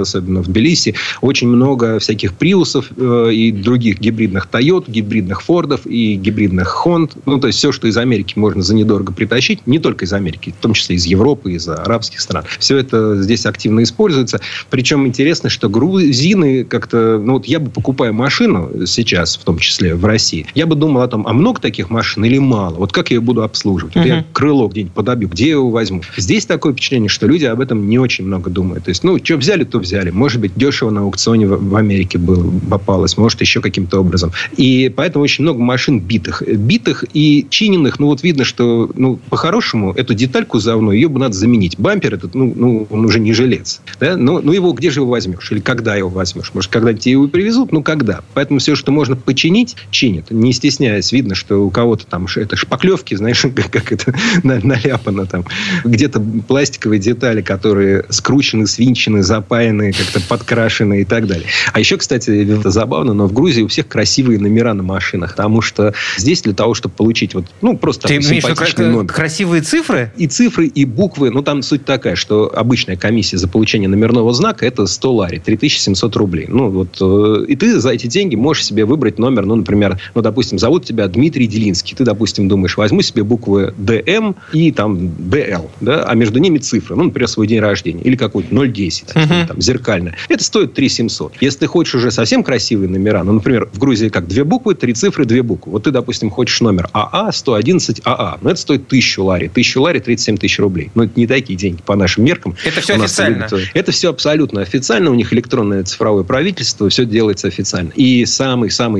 особенно 0.00 0.42
в 0.42 0.48
Тбилиси, 0.48 0.96
очень 1.20 1.46
много 1.46 2.00
всяких 2.00 2.34
приусов 2.34 2.90
э, 2.96 3.30
и 3.32 3.52
других 3.52 4.00
гибридных 4.00 4.46
Тойот, 4.46 4.88
гибридных 4.88 5.42
Фордов 5.42 5.86
и 5.86 6.16
гибридных 6.16 6.66
Хонд. 6.66 7.12
Ну, 7.24 7.38
то 7.38 7.46
есть, 7.46 7.60
все, 7.60 7.70
что 7.70 7.86
из 7.86 7.96
Америки 7.96 8.34
можно 8.36 8.62
за 8.62 8.74
недорого 8.74 9.12
притащить, 9.12 9.64
не 9.64 9.78
только 9.78 10.06
из 10.06 10.12
Америки, 10.12 10.52
в 10.58 10.60
том 10.60 10.72
числе 10.72 10.96
из 10.96 11.04
Европы, 11.04 11.52
из 11.52 11.68
арабских 11.68 12.18
стран. 12.18 12.42
Все 12.58 12.78
это 12.78 13.22
здесь 13.22 13.46
активно 13.46 13.84
используется. 13.84 14.40
Причем 14.70 15.06
интересно, 15.06 15.50
что 15.50 15.68
грузины 15.68 16.64
как-то... 16.64 17.22
Ну, 17.22 17.34
вот 17.34 17.46
я 17.46 17.60
бы 17.60 17.70
покупая 17.70 18.10
машину 18.10 18.86
сейчас, 18.86 19.35
в 19.36 19.44
том 19.44 19.58
числе 19.58 19.94
в 19.94 20.04
России, 20.04 20.46
я 20.54 20.66
бы 20.66 20.74
думал 20.76 21.02
о 21.02 21.08
том, 21.08 21.26
а 21.26 21.32
много 21.32 21.60
таких 21.60 21.90
машин 21.90 22.24
или 22.24 22.38
мало? 22.38 22.76
Вот 22.76 22.92
как 22.92 23.10
я 23.10 23.16
ее 23.16 23.20
буду 23.20 23.42
обслуживать? 23.42 23.94
Вот 23.96 24.04
я 24.04 24.16
Мгм. 24.16 24.26
крыло 24.32 24.68
где-нибудь 24.68 24.94
подобью, 24.94 25.28
где 25.28 25.46
я 25.46 25.50
его 25.52 25.70
возьму? 25.70 26.02
Здесь 26.16 26.46
такое 26.46 26.72
впечатление, 26.72 27.08
что 27.08 27.26
люди 27.26 27.44
об 27.44 27.60
этом 27.60 27.88
не 27.88 27.98
очень 27.98 28.24
много 28.24 28.50
думают. 28.50 28.84
То 28.84 28.90
есть, 28.90 29.04
ну, 29.04 29.18
что 29.22 29.36
взяли, 29.36 29.64
то 29.64 29.78
взяли. 29.78 30.10
Может 30.10 30.40
быть, 30.40 30.52
дешево 30.56 30.90
на 30.90 31.02
аукционе 31.02 31.46
в, 31.46 31.68
в 31.70 31.76
Америке 31.76 32.18
было, 32.18 32.50
попалось, 32.70 33.16
может, 33.16 33.40
еще 33.40 33.60
каким-то 33.60 34.00
образом. 34.00 34.32
И 34.56 34.92
поэтому 34.94 35.24
очень 35.24 35.42
много 35.42 35.60
машин 35.60 36.00
битых. 36.00 36.42
Битых 36.46 37.04
и 37.12 37.46
чиненных, 37.50 37.98
ну, 37.98 38.06
вот 38.06 38.22
видно, 38.22 38.44
что, 38.44 38.90
ну, 38.94 39.18
по-хорошему, 39.30 39.92
эту 39.92 40.14
деталь 40.14 40.44
кузовную, 40.46 40.96
ее 40.96 41.08
бы 41.08 41.18
надо 41.18 41.34
заменить. 41.34 41.78
Бампер 41.78 42.14
этот, 42.14 42.34
ну, 42.34 42.52
ну 42.54 42.86
он 42.90 43.04
уже 43.04 43.20
не 43.20 43.32
жилец. 43.32 43.80
Да? 44.00 44.16
Ну, 44.16 44.40
ну, 44.42 44.52
его 44.52 44.72
где 44.72 44.90
же 44.90 45.00
его 45.00 45.10
возьмешь? 45.10 45.50
Или 45.52 45.60
когда 45.60 45.96
его 45.96 46.08
возьмешь? 46.08 46.50
Может, 46.54 46.70
когда 46.70 46.92
тебе 46.92 47.12
его 47.12 47.28
привезут? 47.28 47.72
Ну, 47.72 47.82
когда? 47.82 48.20
Поэтому 48.34 48.58
все, 48.60 48.74
что 48.74 48.92
можно 48.92 49.16
починить, 49.26 49.76
чинят. 49.90 50.30
Не 50.30 50.52
стесняясь. 50.54 51.12
Видно, 51.12 51.34
что 51.34 51.56
у 51.66 51.70
кого-то 51.70 52.06
там 52.06 52.26
это 52.36 52.56
шпаклевки, 52.56 53.14
знаешь, 53.14 53.42
как, 53.54 53.70
как 53.70 53.92
это 53.92 54.14
на- 54.42 54.60
наляпано 54.64 55.26
там. 55.26 55.44
Где-то 55.84 56.22
пластиковые 56.48 56.98
детали, 56.98 57.42
которые 57.42 58.04
скручены, 58.08 58.66
свинчены, 58.66 59.22
запаяны, 59.22 59.92
как-то 59.92 60.20
подкрашены 60.26 61.02
и 61.02 61.04
так 61.04 61.26
далее. 61.26 61.46
А 61.72 61.80
еще, 61.80 61.96
кстати, 61.98 62.30
это 62.30 62.70
забавно, 62.70 63.12
но 63.12 63.26
в 63.26 63.32
Грузии 63.32 63.62
у 63.62 63.68
всех 63.68 63.88
красивые 63.88 64.38
номера 64.38 64.72
на 64.74 64.82
машинах, 64.82 65.32
потому 65.32 65.60
что 65.60 65.92
здесь 66.16 66.42
для 66.42 66.54
того, 66.54 66.74
чтобы 66.74 66.94
получить 66.94 67.34
вот, 67.34 67.46
ну, 67.60 67.76
просто 67.76 68.08
Ты 68.08 68.16
имеешь 68.16 68.26
симпатичный 68.44 68.84
кра- 68.84 68.92
номер. 68.92 69.12
красивые 69.12 69.62
цифры? 69.62 70.12
И 70.16 70.26
цифры, 70.28 70.66
и 70.66 70.84
буквы. 70.84 71.30
Ну, 71.30 71.42
там 71.42 71.62
суть 71.62 71.84
такая, 71.84 72.14
что 72.14 72.52
обычная 72.56 72.96
комиссия 72.96 73.36
за 73.38 73.48
получение 73.48 73.88
номерного 73.88 74.32
знака– 74.32 74.64
это 74.66 74.86
100 74.86 75.12
лари, 75.14 75.38
3700 75.44 76.14
рублей. 76.16 76.46
Ну, 76.48 76.70
вот, 76.70 76.96
э, 77.00 77.44
и 77.48 77.56
ты 77.56 77.80
за 77.80 77.90
эти 77.90 78.06
деньги 78.06 78.36
можешь 78.36 78.64
себе 78.64 78.84
выбрать 78.84 79.15
выбрать 79.16 79.18
номер, 79.18 79.46
ну, 79.46 79.56
например, 79.56 79.98
ну, 80.14 80.22
допустим, 80.22 80.58
зовут 80.58 80.84
тебя 80.84 81.08
Дмитрий 81.08 81.46
Делинский. 81.46 81.96
Ты, 81.96 82.04
допустим, 82.04 82.48
думаешь, 82.48 82.76
возьму 82.76 83.02
себе 83.02 83.22
буквы 83.22 83.74
ДМ 83.76 84.34
и 84.52 84.72
там 84.72 85.10
ДЛ, 85.18 85.70
да, 85.80 86.04
а 86.04 86.14
между 86.14 86.38
ними 86.38 86.58
цифры, 86.58 86.96
ну, 86.96 87.04
например, 87.04 87.28
свой 87.28 87.46
день 87.46 87.60
рождения 87.60 88.02
или 88.02 88.16
какой-то 88.16 88.54
010, 88.54 89.04
uh-huh. 89.14 89.46
там, 89.48 89.60
зеркальное. 89.60 90.14
Это 90.28 90.44
стоит 90.44 90.74
3 90.74 90.88
700. 90.88 91.34
Если 91.40 91.60
ты 91.60 91.66
хочешь 91.66 91.94
уже 91.94 92.10
совсем 92.10 92.42
красивые 92.42 92.88
номера, 92.88 93.24
ну, 93.24 93.32
например, 93.32 93.68
в 93.72 93.78
Грузии 93.78 94.08
как 94.08 94.26
две 94.26 94.44
буквы, 94.44 94.74
три 94.74 94.94
цифры, 94.94 95.24
две 95.24 95.42
буквы. 95.42 95.72
Вот 95.72 95.84
ты, 95.84 95.90
допустим, 95.90 96.30
хочешь 96.30 96.60
номер 96.60 96.88
АА 96.92 97.32
111 97.32 98.02
АА, 98.04 98.38
но 98.40 98.50
это 98.50 98.60
стоит 98.60 98.88
тысячу 98.88 99.24
лари. 99.24 99.48
Тысячу 99.48 99.82
лари 99.82 99.98
37 99.98 100.36
тысяч 100.38 100.58
рублей. 100.58 100.90
Ну, 100.94 101.04
это 101.04 101.12
не 101.16 101.26
такие 101.26 101.56
деньги 101.56 101.80
по 101.84 101.96
нашим 101.96 102.24
меркам. 102.24 102.56
Это 102.64 102.80
все 102.80 102.94
официально? 102.94 103.46
Любят... 103.50 103.70
Это 103.74 103.92
все 103.92 104.10
абсолютно 104.10 104.62
официально. 104.62 105.10
У 105.10 105.14
них 105.14 105.32
электронное 105.32 105.82
цифровое 105.84 106.24
правительство, 106.24 106.88
все 106.88 107.04
делается 107.04 107.48
официально. 107.48 107.90
И 107.94 108.24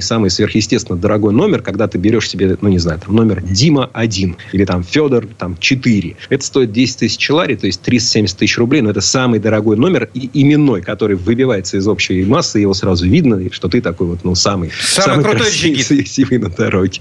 самый-самый-самый 0.07 0.31
сверхъестественно 0.31 0.99
дорогой 0.99 1.33
номер, 1.33 1.63
когда 1.63 1.89
ты 1.89 1.99
берешь 1.99 2.29
себе, 2.29 2.57
ну, 2.61 2.69
не 2.69 2.79
знаю, 2.79 3.01
там, 3.05 3.15
номер 3.15 3.43
Дима 3.43 3.91
1 3.93 4.37
или 4.53 4.65
там 4.65 4.83
Федор 4.83 5.27
там 5.39 5.57
4. 5.59 6.17
Это 6.29 6.45
стоит 6.45 6.73
10 6.73 6.99
тысяч 6.99 7.31
лари, 7.31 7.57
то 7.57 7.67
есть 7.67 7.83
370 7.83 8.39
тысяч 8.39 8.59
рублей, 8.59 8.83
но 8.83 8.91
это 8.91 9.01
самый 9.01 9.41
дорогой 9.41 9.77
номер 9.77 10.09
и 10.15 10.31
именной, 10.33 10.83
который 10.83 11.17
выбивается 11.17 11.77
из 11.77 11.87
общей 11.89 12.25
массы, 12.25 12.59
его 12.61 12.75
сразу 12.75 13.07
видно, 13.07 13.41
что 13.53 13.69
ты 13.69 13.81
такой 13.81 14.07
вот, 14.07 14.25
ну, 14.25 14.35
самый, 14.35 14.71
самый, 14.81 15.07
самый 15.07 15.25
крутой 15.25 15.47
красивый 15.47 16.39
на 16.39 16.49
дороге. 16.49 17.01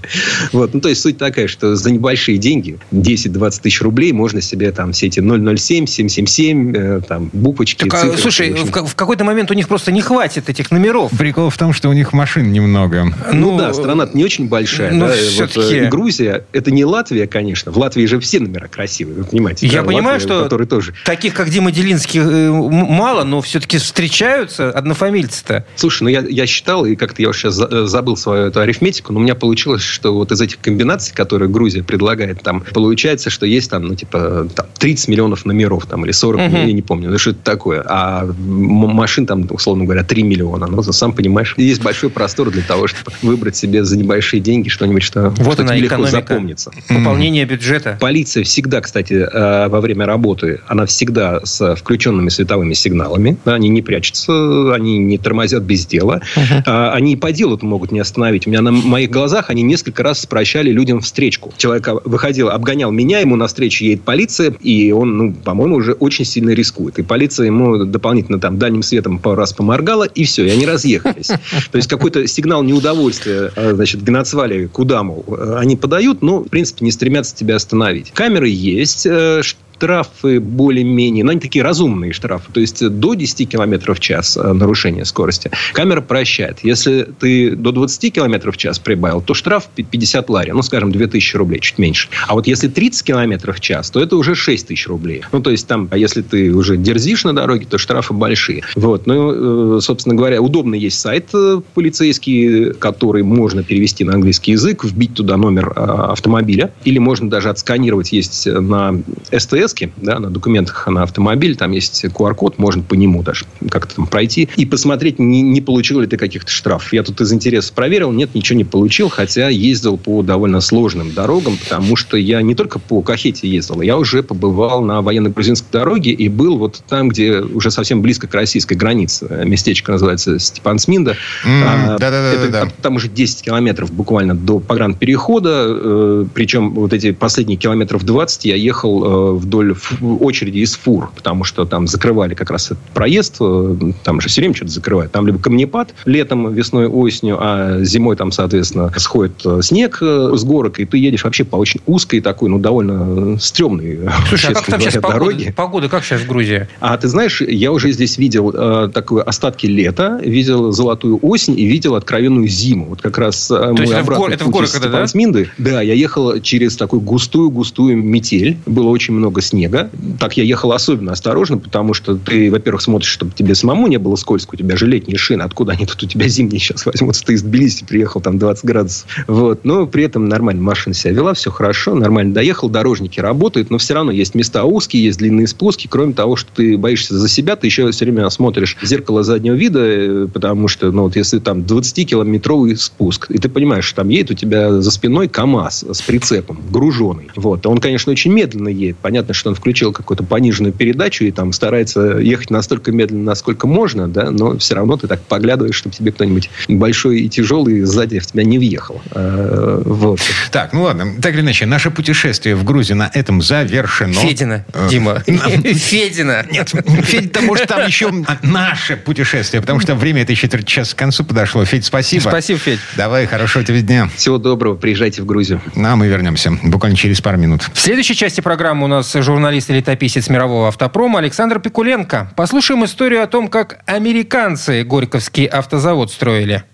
Вот. 0.52 0.74
Ну, 0.74 0.80
то 0.80 0.88
есть 0.88 1.00
суть 1.00 1.18
такая, 1.18 1.48
что 1.48 1.76
за 1.76 1.90
небольшие 1.90 2.38
деньги, 2.38 2.78
10-20 2.92 3.62
тысяч 3.62 3.80
рублей, 3.82 4.12
можно 4.12 4.40
себе 4.40 4.72
там 4.72 4.92
все 4.92 5.06
эти 5.06 5.20
007, 5.20 5.86
777, 5.86 6.76
э, 6.76 7.00
там, 7.06 7.30
буквочки, 7.32 7.84
так, 7.84 7.94
а, 7.94 8.00
цифры. 8.02 8.18
Слушай, 8.20 8.52
в, 8.52 8.70
в 8.70 8.94
какой-то 8.94 9.24
момент 9.24 9.50
у 9.50 9.54
них 9.54 9.68
просто 9.68 9.92
не 9.92 10.02
хватит 10.02 10.48
этих 10.48 10.70
номеров. 10.70 11.12
Прикол 11.16 11.50
в 11.50 11.58
том, 11.58 11.72
что 11.72 11.88
у 11.88 11.92
них 11.92 12.12
машин 12.12 12.52
немного. 12.52 12.95
Ну, 13.04 13.52
ну 13.52 13.58
да, 13.58 13.72
страна 13.74 14.08
не 14.12 14.24
очень 14.24 14.48
большая. 14.48 14.92
Ну, 14.92 15.06
да, 15.06 15.14
вот, 15.38 15.56
э, 15.56 15.88
Грузия, 15.88 16.44
это 16.52 16.70
не 16.70 16.84
Латвия, 16.84 17.26
конечно. 17.26 17.72
В 17.72 17.78
Латвии 17.78 18.06
же 18.06 18.20
все 18.20 18.40
номера 18.40 18.68
красивые, 18.68 19.18
вы 19.18 19.24
понимаете. 19.24 19.66
Я 19.66 19.80
да, 19.80 19.88
понимаю, 19.88 20.20
Латвия, 20.20 20.46
что 20.48 20.66
тоже... 20.66 20.94
таких, 21.04 21.34
как 21.34 21.50
Дима 21.50 21.72
Делинский, 21.72 22.20
э, 22.20 22.50
мало, 22.50 23.24
но 23.24 23.40
все-таки 23.40 23.78
встречаются 23.78 24.70
однофамильцы-то. 24.70 25.64
Слушай, 25.74 26.04
ну 26.04 26.08
я, 26.08 26.20
я 26.20 26.46
считал, 26.46 26.84
и 26.86 26.96
как-то 26.96 27.22
я 27.22 27.32
сейчас 27.32 27.54
забыл 27.54 28.16
свою 28.16 28.46
эту 28.46 28.60
арифметику, 28.60 29.12
но 29.12 29.20
у 29.20 29.22
меня 29.22 29.34
получилось, 29.34 29.82
что 29.82 30.14
вот 30.14 30.32
из 30.32 30.40
этих 30.40 30.60
комбинаций, 30.60 31.14
которые 31.14 31.48
Грузия 31.48 31.82
предлагает, 31.82 32.42
там 32.42 32.62
получается, 32.72 33.30
что 33.30 33.46
есть 33.46 33.70
там, 33.70 33.84
ну, 33.84 33.94
типа, 33.94 34.48
там, 34.54 34.66
30 34.78 35.08
миллионов 35.08 35.44
номеров, 35.44 35.86
там, 35.86 36.04
или 36.04 36.12
40, 36.12 36.40
угу. 36.40 36.56
я 36.56 36.72
не 36.72 36.82
помню, 36.82 37.10
ну, 37.10 37.18
что 37.18 37.30
это 37.30 37.40
такое. 37.42 37.84
А 37.86 38.26
машин 38.36 39.26
там, 39.26 39.46
условно 39.50 39.84
говоря, 39.84 40.04
3 40.04 40.22
миллиона. 40.22 40.66
Ну, 40.66 40.82
сам 40.82 41.12
понимаешь, 41.12 41.54
есть 41.56 41.82
большой 41.82 42.10
простор 42.10 42.50
для 42.50 42.62
того, 42.62 42.85
чтобы 42.86 43.12
выбрать 43.22 43.56
себе 43.56 43.84
за 43.84 43.96
небольшие 43.96 44.40
деньги 44.40 44.68
что-нибудь, 44.68 45.02
что, 45.02 45.30
вот 45.30 45.54
что 45.54 45.62
она, 45.62 45.72
тебе 45.72 45.82
легко 45.82 46.06
запомнится. 46.06 46.70
Пополнение 46.88 47.44
бюджета. 47.44 47.96
Полиция 48.00 48.44
всегда, 48.44 48.80
кстати, 48.80 49.14
э, 49.14 49.68
во 49.68 49.80
время 49.80 50.06
работы, 50.06 50.60
она 50.66 50.86
всегда 50.86 51.40
с 51.44 51.74
включенными 51.76 52.28
световыми 52.28 52.74
сигналами. 52.74 53.36
Они 53.44 53.68
не 53.68 53.82
прячутся, 53.82 54.74
они 54.74 54.98
не 54.98 55.18
тормозят 55.18 55.62
без 55.62 55.86
дела. 55.86 56.22
Угу. 56.36 56.62
Они 56.66 57.14
и 57.14 57.16
по 57.16 57.32
делу 57.32 57.58
могут 57.62 57.92
не 57.92 58.00
остановить. 58.00 58.46
У 58.46 58.50
меня 58.50 58.62
на 58.62 58.72
моих 58.72 59.10
глазах 59.10 59.50
они 59.50 59.62
несколько 59.62 60.02
раз 60.02 60.26
прощали 60.26 60.70
людям 60.70 61.00
встречку. 61.00 61.52
Человек 61.56 61.88
выходил, 62.04 62.50
обгонял 62.50 62.90
меня, 62.90 63.20
ему 63.20 63.36
навстречу 63.36 63.84
едет 63.84 64.02
полиция, 64.02 64.52
и 64.60 64.92
он, 64.92 65.16
ну, 65.16 65.32
по-моему, 65.32 65.76
уже 65.76 65.92
очень 65.92 66.24
сильно 66.24 66.50
рискует. 66.50 66.98
И 66.98 67.02
полиция 67.02 67.46
ему 67.46 67.84
дополнительно 67.84 68.38
там 68.38 68.58
дальним 68.58 68.82
светом 68.82 69.18
пару 69.18 69.36
раз 69.36 69.52
поморгала, 69.52 70.04
и 70.04 70.24
все, 70.24 70.46
и 70.46 70.50
они 70.50 70.66
разъехались. 70.66 71.28
То 71.28 71.76
есть 71.76 71.88
какой-то 71.88 72.26
сигнал 72.26 72.62
неудовольствия, 72.66 73.52
а, 73.56 73.72
значит, 73.74 74.02
Гнацвали, 74.02 74.66
куда, 74.66 75.02
мол, 75.02 75.24
они 75.56 75.76
подают, 75.76 76.22
но, 76.22 76.40
в 76.40 76.48
принципе, 76.48 76.84
не 76.84 76.92
стремятся 76.92 77.34
тебя 77.34 77.56
остановить. 77.56 78.10
Камеры 78.12 78.48
есть, 78.48 79.06
э, 79.06 79.42
штрафы 79.76 80.40
более-менее, 80.40 81.24
но 81.24 81.32
они 81.32 81.40
такие 81.40 81.62
разумные 81.62 82.12
штрафы, 82.12 82.50
то 82.52 82.60
есть 82.60 82.86
до 82.88 83.14
10 83.14 83.48
км 83.48 83.94
в 83.94 84.00
час 84.00 84.36
э, 84.36 84.52
нарушение 84.52 85.04
скорости. 85.04 85.50
Камера 85.72 86.00
прощает. 86.00 86.60
Если 86.62 87.08
ты 87.18 87.54
до 87.54 87.72
20 87.72 88.12
км 88.12 88.52
в 88.52 88.56
час 88.56 88.78
прибавил, 88.78 89.20
то 89.20 89.34
штраф 89.34 89.68
50 89.74 90.28
лари, 90.30 90.52
ну, 90.52 90.62
скажем, 90.62 90.92
2000 90.92 91.36
рублей, 91.36 91.60
чуть 91.60 91.78
меньше. 91.78 92.08
А 92.26 92.34
вот 92.34 92.46
если 92.46 92.68
30 92.68 93.02
км 93.04 93.52
в 93.52 93.60
час, 93.60 93.90
то 93.90 94.00
это 94.00 94.16
уже 94.16 94.34
6 94.34 94.66
тысяч 94.68 94.86
рублей. 94.86 95.22
Ну, 95.32 95.40
то 95.42 95.50
есть 95.50 95.66
там, 95.66 95.88
а 95.90 95.98
если 95.98 96.22
ты 96.22 96.52
уже 96.54 96.76
дерзишь 96.76 97.24
на 97.24 97.34
дороге, 97.34 97.66
то 97.68 97.78
штрафы 97.78 98.14
большие. 98.14 98.62
Вот. 98.76 99.06
Ну, 99.06 99.76
э, 99.76 99.80
собственно 99.80 100.14
говоря, 100.14 100.40
удобный 100.40 100.78
есть 100.78 100.98
сайт 100.98 101.28
э, 101.34 101.60
полицейский, 101.74 102.72
который 102.74 103.22
можно 103.22 103.62
перевести 103.62 104.04
на 104.04 104.14
английский 104.14 104.52
язык, 104.52 104.84
вбить 104.84 105.14
туда 105.14 105.36
номер 105.36 105.72
автомобиля, 105.76 106.72
или 106.84 106.98
можно 106.98 107.28
даже 107.28 107.50
отсканировать, 107.50 108.12
есть 108.12 108.46
на 108.46 109.02
СТС 109.32 109.65
МТС, 109.66 109.74
да, 109.96 110.18
на 110.18 110.30
документах 110.30 110.86
на 110.86 111.02
автомобиль, 111.02 111.56
там 111.56 111.72
есть 111.72 112.04
QR-код, 112.04 112.58
можно 112.58 112.82
по 112.82 112.94
нему 112.94 113.22
даже 113.22 113.44
как-то 113.70 113.96
там 113.96 114.06
пройти 114.06 114.48
и 114.56 114.64
посмотреть, 114.64 115.18
не, 115.18 115.42
не 115.42 115.60
получил 115.60 116.00
ли 116.00 116.06
ты 116.06 116.16
каких-то 116.16 116.50
штрафов. 116.50 116.92
Я 116.92 117.02
тут 117.02 117.20
из 117.20 117.32
интереса 117.32 117.72
проверил, 117.72 118.12
нет, 118.12 118.34
ничего 118.34 118.56
не 118.56 118.64
получил, 118.64 119.08
хотя 119.08 119.48
ездил 119.48 119.96
по 119.96 120.22
довольно 120.22 120.60
сложным 120.60 121.12
дорогам, 121.12 121.56
потому 121.56 121.96
что 121.96 122.16
я 122.16 122.42
не 122.42 122.54
только 122.54 122.78
по 122.78 123.02
Кахете 123.02 123.48
ездил, 123.48 123.80
я 123.80 123.96
уже 123.96 124.22
побывал 124.22 124.82
на 124.82 125.02
военно-грузинской 125.02 125.68
дороге 125.72 126.12
и 126.12 126.28
был 126.28 126.58
вот 126.58 126.82
там, 126.88 127.08
где 127.08 127.40
уже 127.40 127.70
совсем 127.70 128.02
близко 128.02 128.26
к 128.26 128.34
российской 128.34 128.74
границе. 128.74 129.42
Местечко 129.44 129.92
называется 129.92 130.38
Степансминда. 130.38 131.16
Mm, 131.44 131.62
а, 131.64 131.96
да-да-да. 131.98 132.60
Там, 132.60 132.70
там 132.82 132.96
уже 132.96 133.08
10 133.08 133.42
километров 133.42 133.92
буквально 133.92 134.34
до 134.34 134.60
погранперехода, 134.60 135.66
э, 135.68 136.26
причем 136.32 136.74
вот 136.74 136.92
эти 136.92 137.12
последние 137.12 137.58
километров 137.58 138.04
20 138.04 138.44
я 138.46 138.56
ехал 138.56 139.04
э, 139.04 139.32
вдоль 139.34 139.55
вдоль 139.56 139.74
очереди 140.20 140.58
из 140.58 140.74
фур, 140.74 141.10
потому 141.14 141.44
что 141.44 141.64
там 141.64 141.86
закрывали 141.86 142.34
как 142.34 142.50
раз 142.50 142.66
этот 142.66 142.78
проезд, 142.94 143.36
э, 143.40 143.76
там 144.04 144.20
же 144.20 144.28
все 144.28 144.40
время 144.40 144.54
что-то 144.54 144.72
закрывают. 144.72 145.12
Там 145.12 145.26
либо 145.26 145.38
камнепад 145.38 145.94
летом, 146.04 146.52
весной, 146.52 146.86
осенью, 146.86 147.38
а 147.40 147.82
зимой 147.82 148.16
там, 148.16 148.32
соответственно, 148.32 148.92
сходит 148.96 149.40
э, 149.44 149.60
снег 149.62 149.98
э, 150.00 150.32
с 150.34 150.44
горок, 150.44 150.78
и 150.78 150.84
ты 150.84 150.98
едешь 150.98 151.24
вообще 151.24 151.44
по 151.44 151.56
очень 151.56 151.80
узкой 151.86 152.20
такой, 152.20 152.48
ну, 152.48 152.58
довольно 152.58 153.38
стрёмной 153.38 154.00
Слушай, 154.28 154.50
а 154.50 154.54
как 154.54 154.66
там 154.66 154.80
сейчас. 154.80 155.02
Погода, 155.02 155.52
погода 155.54 155.88
как 155.88 156.04
сейчас 156.04 156.20
в 156.22 156.28
Грузии? 156.28 156.68
А 156.80 156.96
ты 156.96 157.08
знаешь, 157.08 157.40
я 157.40 157.72
уже 157.72 157.92
здесь 157.92 158.18
видел 158.18 158.50
э, 158.52 158.90
такое 158.92 159.22
остатки 159.22 159.66
лета, 159.66 160.20
видел 160.22 160.72
золотую 160.72 161.18
осень 161.22 161.58
и 161.58 161.64
видел 161.64 161.94
откровенную 161.94 162.48
зиму. 162.48 162.86
Вот 162.86 163.02
как 163.02 163.18
раз 163.18 163.46
То 163.48 163.72
мой 163.72 163.86
это 163.86 164.02
в, 164.02 164.06
гор, 164.06 164.30
это 164.30 164.44
в 164.44 164.50
горы 164.50 164.66
когда, 164.66 164.88
да? 164.88 165.06
Минды. 165.14 165.50
Да, 165.58 165.80
я 165.80 165.94
ехал 165.94 166.40
через 166.40 166.76
такую 166.76 167.00
густую-густую 167.00 167.96
метель. 167.96 168.58
Было 168.66 168.88
очень 168.88 169.14
много 169.14 169.40
снега. 169.46 169.90
Так 170.18 170.36
я 170.36 170.44
ехал 170.44 170.72
особенно 170.72 171.12
осторожно, 171.12 171.58
потому 171.58 171.94
что 171.94 172.16
ты, 172.16 172.50
во-первых, 172.50 172.82
смотришь, 172.82 173.10
чтобы 173.10 173.32
тебе 173.32 173.54
самому 173.54 173.86
не 173.86 173.98
было 173.98 174.16
скользко, 174.16 174.54
у 174.54 174.56
тебя 174.56 174.76
же 174.76 174.86
летние 174.86 175.18
шины, 175.18 175.42
откуда 175.42 175.72
они 175.72 175.86
тут 175.86 176.02
у 176.02 176.06
тебя 176.06 176.28
зимние 176.28 176.60
сейчас 176.60 176.86
возьмутся, 176.86 177.24
ты 177.24 177.34
из 177.34 177.42
Тбилиси 177.42 177.84
приехал, 177.84 178.20
там 178.20 178.38
20 178.38 178.64
градусов. 178.64 179.06
Вот. 179.26 179.64
Но 179.64 179.86
при 179.86 180.04
этом 180.04 180.28
нормально 180.28 180.62
машина 180.62 180.94
себя 180.94 181.12
вела, 181.12 181.34
все 181.34 181.50
хорошо, 181.50 181.94
нормально 181.94 182.34
доехал, 182.34 182.68
дорожники 182.68 183.20
работают, 183.20 183.70
но 183.70 183.78
все 183.78 183.94
равно 183.94 184.10
есть 184.12 184.34
места 184.34 184.64
узкие, 184.64 185.04
есть 185.04 185.18
длинные 185.18 185.46
спуски, 185.46 185.86
кроме 185.90 186.12
того, 186.12 186.36
что 186.36 186.50
ты 186.54 186.76
боишься 186.76 187.18
за 187.18 187.28
себя, 187.28 187.56
ты 187.56 187.66
еще 187.66 187.90
все 187.90 188.04
время 188.04 188.28
смотришь 188.30 188.76
в 188.80 188.86
зеркало 188.86 189.22
заднего 189.22 189.54
вида, 189.54 189.80
э, 189.82 190.28
потому 190.32 190.68
что, 190.68 190.90
ну, 190.92 191.02
вот 191.02 191.16
если 191.16 191.38
там 191.38 191.60
20-километровый 191.60 192.76
спуск, 192.76 193.30
и 193.30 193.38
ты 193.38 193.48
понимаешь, 193.48 193.84
что 193.84 193.96
там 193.96 194.08
едет 194.08 194.30
у 194.30 194.34
тебя 194.34 194.80
за 194.80 194.90
спиной 194.90 195.28
КАМАЗ 195.28 195.86
с 195.92 196.02
прицепом, 196.02 196.60
груженный. 196.70 197.30
Вот. 197.36 197.66
Он, 197.66 197.78
конечно, 197.78 198.12
очень 198.12 198.32
медленно 198.32 198.68
едет. 198.68 198.96
Понятно, 199.00 199.34
что 199.36 199.50
он 199.50 199.54
включил 199.54 199.92
какую-то 199.92 200.24
пониженную 200.24 200.72
передачу 200.72 201.24
и 201.24 201.30
там 201.30 201.52
старается 201.52 202.18
ехать 202.18 202.50
настолько 202.50 202.92
медленно, 202.92 203.24
насколько 203.24 203.66
можно, 203.66 204.08
да, 204.08 204.30
но 204.30 204.58
все 204.58 204.74
равно 204.74 204.96
ты 204.96 205.06
так 205.06 205.20
поглядываешь, 205.22 205.76
чтобы 205.76 205.94
тебе 205.94 206.12
кто-нибудь 206.12 206.50
большой 206.68 207.20
и 207.20 207.28
тяжелый 207.28 207.82
сзади 207.82 208.18
в 208.18 208.26
тебя 208.26 208.44
не 208.44 208.58
въехал. 208.58 209.00
А, 209.12 209.82
вот. 209.84 210.20
Так, 210.50 210.72
ну 210.72 210.82
ладно. 210.82 211.14
Так 211.20 211.34
или 211.34 211.40
иначе, 211.42 211.66
наше 211.66 211.90
путешествие 211.90 212.56
в 212.56 212.64
Грузию 212.64 212.96
на 212.96 213.10
этом 213.12 213.42
завершено. 213.42 214.14
Федина, 214.14 214.64
э, 214.72 214.88
Дима. 214.90 215.20
Федина. 215.26 216.44
Нет, 216.50 216.72
Федь, 217.04 217.32
потому 217.32 217.56
что 217.56 217.66
там 217.66 217.86
еще 217.86 218.12
наше 218.42 218.96
путешествие, 218.96 219.60
потому 219.60 219.80
что 219.80 219.94
время 219.94 220.22
это 220.22 220.32
еще 220.32 220.48
час 220.64 220.94
к 220.94 220.98
концу 220.98 221.24
подошло. 221.24 221.64
Федь, 221.64 221.84
спасибо. 221.84 222.28
Спасибо, 222.28 222.58
Федь. 222.58 222.80
Давай, 222.96 223.26
хорошего 223.26 223.64
тебе 223.64 223.82
дня. 223.82 224.08
Всего 224.16 224.38
доброго, 224.38 224.74
приезжайте 224.74 225.22
в 225.22 225.26
Грузию. 225.26 225.60
Ну, 225.74 225.88
а 225.88 225.96
мы 225.96 226.08
вернемся 226.08 226.52
буквально 226.62 226.96
через 226.96 227.20
пару 227.20 227.38
минут. 227.38 227.68
В 227.72 227.78
следующей 227.78 228.14
части 228.14 228.40
программы 228.40 228.84
у 228.84 228.88
нас 228.88 229.14
журналист 229.26 229.68
и 229.70 229.74
летописец 229.74 230.28
мирового 230.30 230.68
автопрома 230.68 231.18
Александр 231.18 231.58
Пикуленко. 231.60 232.30
Послушаем 232.36 232.84
историю 232.84 233.22
о 233.22 233.26
том, 233.26 233.48
как 233.48 233.80
американцы 233.84 234.84
Горьковский 234.84 235.44
автозавод 235.44 236.10
строили. 236.10 236.64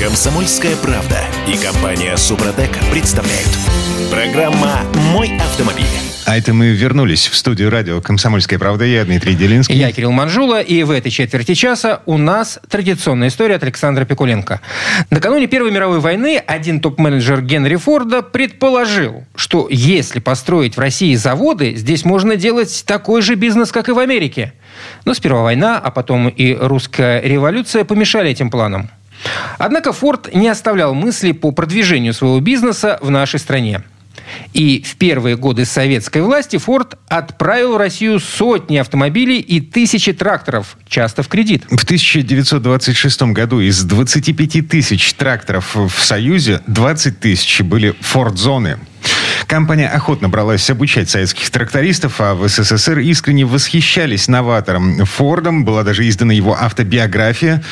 Комсомольская 0.00 0.76
правда 0.76 1.18
и 1.46 1.56
компания 1.56 2.16
Супротек 2.16 2.70
представляют. 2.90 3.48
Программа 4.10 4.82
«Мой 5.12 5.36
автомобиль». 5.38 6.07
А 6.28 6.36
это 6.36 6.52
мы 6.52 6.72
вернулись 6.72 7.26
в 7.26 7.34
студию 7.34 7.70
радио 7.70 8.02
«Комсомольская 8.02 8.58
правда». 8.58 8.84
Я 8.84 9.02
Дмитрий 9.06 9.34
Делинский. 9.34 9.74
Я 9.74 9.90
Кирилл 9.92 10.12
Манжула. 10.12 10.60
И 10.60 10.82
в 10.82 10.90
этой 10.90 11.10
четверти 11.10 11.54
часа 11.54 12.02
у 12.04 12.18
нас 12.18 12.58
традиционная 12.68 13.28
история 13.28 13.54
от 13.54 13.62
Александра 13.62 14.04
Пикуленко. 14.04 14.60
Накануне 15.08 15.46
Первой 15.46 15.70
мировой 15.70 16.00
войны 16.00 16.36
один 16.36 16.80
топ-менеджер 16.80 17.40
Генри 17.40 17.76
Форда 17.76 18.20
предположил, 18.20 19.24
что 19.36 19.68
если 19.70 20.20
построить 20.20 20.76
в 20.76 20.80
России 20.80 21.14
заводы, 21.14 21.74
здесь 21.76 22.04
можно 22.04 22.36
делать 22.36 22.84
такой 22.86 23.22
же 23.22 23.34
бизнес, 23.34 23.72
как 23.72 23.88
и 23.88 23.92
в 23.92 23.98
Америке. 23.98 24.52
Но 25.06 25.14
сперва 25.14 25.40
война, 25.40 25.78
а 25.78 25.90
потом 25.90 26.28
и 26.28 26.52
русская 26.52 27.22
революция 27.22 27.84
помешали 27.84 28.28
этим 28.28 28.50
планам. 28.50 28.90
Однако 29.56 29.94
Форд 29.94 30.34
не 30.34 30.48
оставлял 30.48 30.92
мысли 30.92 31.32
по 31.32 31.52
продвижению 31.52 32.12
своего 32.12 32.38
бизнеса 32.40 32.98
в 33.00 33.08
нашей 33.08 33.40
стране. 33.40 33.82
И 34.52 34.84
в 34.86 34.96
первые 34.96 35.36
годы 35.36 35.64
советской 35.64 36.22
власти 36.22 36.56
Форд 36.58 36.98
отправил 37.08 37.74
в 37.74 37.76
Россию 37.76 38.20
сотни 38.20 38.76
автомобилей 38.76 39.40
и 39.40 39.60
тысячи 39.60 40.12
тракторов, 40.12 40.76
часто 40.88 41.22
в 41.22 41.28
кредит. 41.28 41.64
В 41.70 41.84
1926 41.84 43.22
году 43.32 43.60
из 43.60 43.82
25 43.82 44.68
тысяч 44.68 45.14
тракторов 45.14 45.74
в 45.74 46.02
Союзе 46.02 46.60
20 46.66 47.20
тысяч 47.20 47.60
были 47.60 47.94
Форд-зоны. 48.00 48.78
Компания 49.46 49.88
охотно 49.88 50.28
бралась 50.28 50.68
обучать 50.68 51.08
советских 51.08 51.48
трактористов, 51.50 52.20
а 52.20 52.34
в 52.34 52.46
СССР 52.46 52.98
искренне 52.98 53.46
восхищались 53.46 54.28
новатором 54.28 55.04
Фордом. 55.06 55.64
Была 55.64 55.84
даже 55.84 56.06
издана 56.06 56.34
его 56.34 56.54
автобиография. 56.54 57.62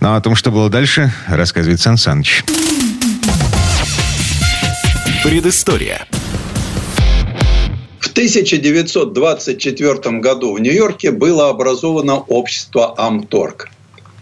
Но 0.00 0.16
о 0.16 0.20
том, 0.20 0.34
что 0.34 0.50
было 0.50 0.68
дальше, 0.68 1.12
рассказывает 1.28 1.80
Сан 1.80 1.96
Саныч. 1.96 2.44
Предыстория. 5.22 6.06
В 7.98 8.10
1924 8.10 10.18
году 10.18 10.54
в 10.54 10.60
Нью-Йорке 10.60 11.10
было 11.10 11.50
образовано 11.50 12.20
общество 12.20 12.94
«Амторг». 12.96 13.68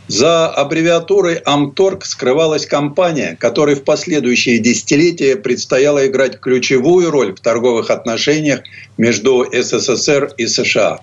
За 0.09 0.49
аббревиатурой 0.49 1.37
«Амторг» 1.37 2.05
скрывалась 2.05 2.67
компания, 2.67 3.37
которой 3.39 3.77
в 3.77 3.85
последующие 3.85 4.59
десятилетия 4.59 5.37
предстояло 5.37 6.05
играть 6.05 6.41
ключевую 6.41 7.13
роль 7.13 7.33
в 7.33 7.39
торговых 7.39 7.91
отношениях 7.91 8.63
между 8.97 9.47
СССР 9.53 10.33
и 10.37 10.49
США. 10.49 10.99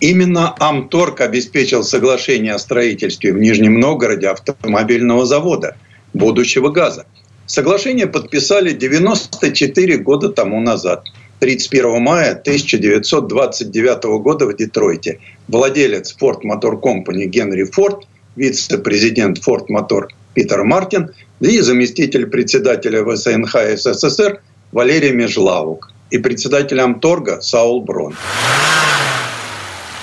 Именно 0.00 0.54
Амторг 0.58 1.22
обеспечил 1.22 1.84
соглашение 1.84 2.52
о 2.52 2.58
строительстве 2.58 3.32
в 3.32 3.38
Нижнем 3.38 3.80
Новгороде 3.80 4.28
автомобильного 4.28 5.24
завода, 5.24 5.78
будущего 6.12 6.68
газа. 6.68 7.06
Соглашение 7.54 8.06
подписали 8.06 8.72
94 8.72 9.98
года 9.98 10.30
тому 10.30 10.58
назад. 10.58 11.04
31 11.40 12.02
мая 12.02 12.30
1929 12.30 14.04
года 14.22 14.46
в 14.46 14.56
Детройте 14.56 15.20
владелец 15.48 16.16
Ford 16.18 16.40
Motor 16.44 16.80
Company 16.80 17.26
Генри 17.26 17.64
Форд, 17.64 18.06
вице-президент 18.36 19.36
Ford 19.46 19.66
Motor 19.70 20.06
Питер 20.32 20.64
Мартин 20.64 21.10
и 21.40 21.60
заместитель 21.60 22.24
председателя 22.24 23.04
ВСНХ 23.04 23.54
СССР 23.76 24.40
Валерий 24.72 25.12
Межлавук 25.12 25.92
и 26.10 26.16
председателем 26.16 27.00
торга 27.00 27.42
Саул 27.42 27.82
Брон. 27.82 28.14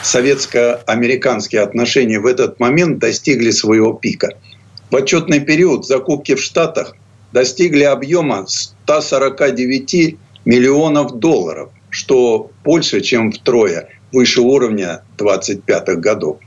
Советско-американские 0.04 1.62
отношения 1.62 2.20
в 2.20 2.28
этот 2.28 2.60
момент 2.60 3.00
достигли 3.00 3.50
своего 3.50 3.94
пика. 3.94 4.38
В 4.92 4.96
отчетный 4.96 5.40
период 5.40 5.88
закупки 5.88 6.36
в 6.36 6.44
Штатах 6.44 6.94
достигли 7.32 7.84
объема 7.84 8.46
149 8.48 10.18
миллионов 10.46 11.20
долларов, 11.20 11.70
что 11.90 12.52
больше, 12.64 13.02
чем 13.02 13.32
втрое 13.32 13.90
выше 14.12 14.42
уровня 14.42 15.04
25-х 15.18 15.96
годов. 15.96 16.38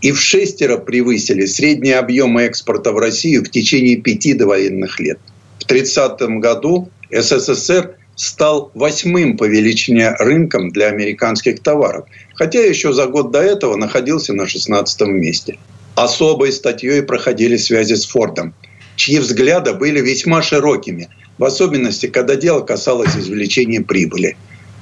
И 0.00 0.10
в 0.10 0.20
шестеро 0.20 0.78
превысили 0.78 1.46
средние 1.46 1.98
объемы 1.98 2.42
экспорта 2.42 2.92
в 2.92 2.98
Россию 2.98 3.44
в 3.44 3.50
течение 3.50 3.96
пяти 3.96 4.34
довоенных 4.34 4.98
лет. 4.98 5.18
В 5.60 5.64
30 5.64 6.20
году 6.40 6.88
СССР 7.12 7.94
стал 8.16 8.72
восьмым 8.74 9.36
по 9.36 9.44
величине 9.44 10.10
рынком 10.18 10.70
для 10.70 10.88
американских 10.88 11.60
товаров, 11.60 12.06
хотя 12.34 12.60
еще 12.60 12.92
за 12.92 13.06
год 13.06 13.30
до 13.30 13.40
этого 13.40 13.76
находился 13.76 14.32
на 14.32 14.48
16 14.48 15.02
месте. 15.02 15.58
Особой 15.94 16.50
статьей 16.50 17.02
проходили 17.02 17.56
связи 17.56 17.94
с 17.94 18.06
Фордом– 18.06 18.54
чьи 19.02 19.18
взгляды 19.18 19.72
были 19.72 20.00
весьма 20.00 20.42
широкими, 20.42 21.08
в 21.36 21.44
особенности, 21.44 22.06
когда 22.06 22.36
дело 22.36 22.60
касалось 22.60 23.16
извлечения 23.16 23.80
прибыли. 23.80 24.36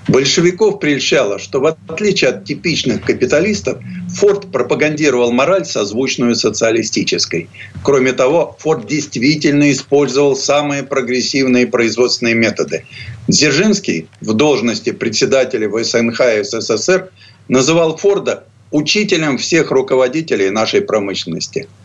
Большевиков 0.09 0.79
прельщало, 0.79 1.39
что 1.39 1.61
в 1.61 1.67
отличие 1.89 2.29
от 2.29 2.45
типичных 2.45 3.03
капиталистов, 3.03 3.79
Форд 4.17 4.53
пропагандировал 4.53 5.33
мораль, 5.33 5.65
созвучную 5.65 6.35
социалистической. 6.35 7.49
Кроме 7.83 8.13
того, 8.13 8.57
Форд 8.59 8.87
действительно 8.87 9.73
использовал 9.73 10.37
самые 10.37 10.83
прогрессивные 10.83 11.67
производственные 11.67 12.35
методы. 12.35 12.85
Дзержинский 13.27 14.07
в 14.21 14.35
должности 14.35 14.91
председателя 14.93 15.67
ВСНХ 15.71 16.21
СССР 16.43 17.09
называл 17.49 17.97
Форда 17.97 18.45
учителем 18.71 19.39
всех 19.39 19.71
руководителей 19.71 20.51
нашей 20.51 20.83
промышленности– 20.83 21.69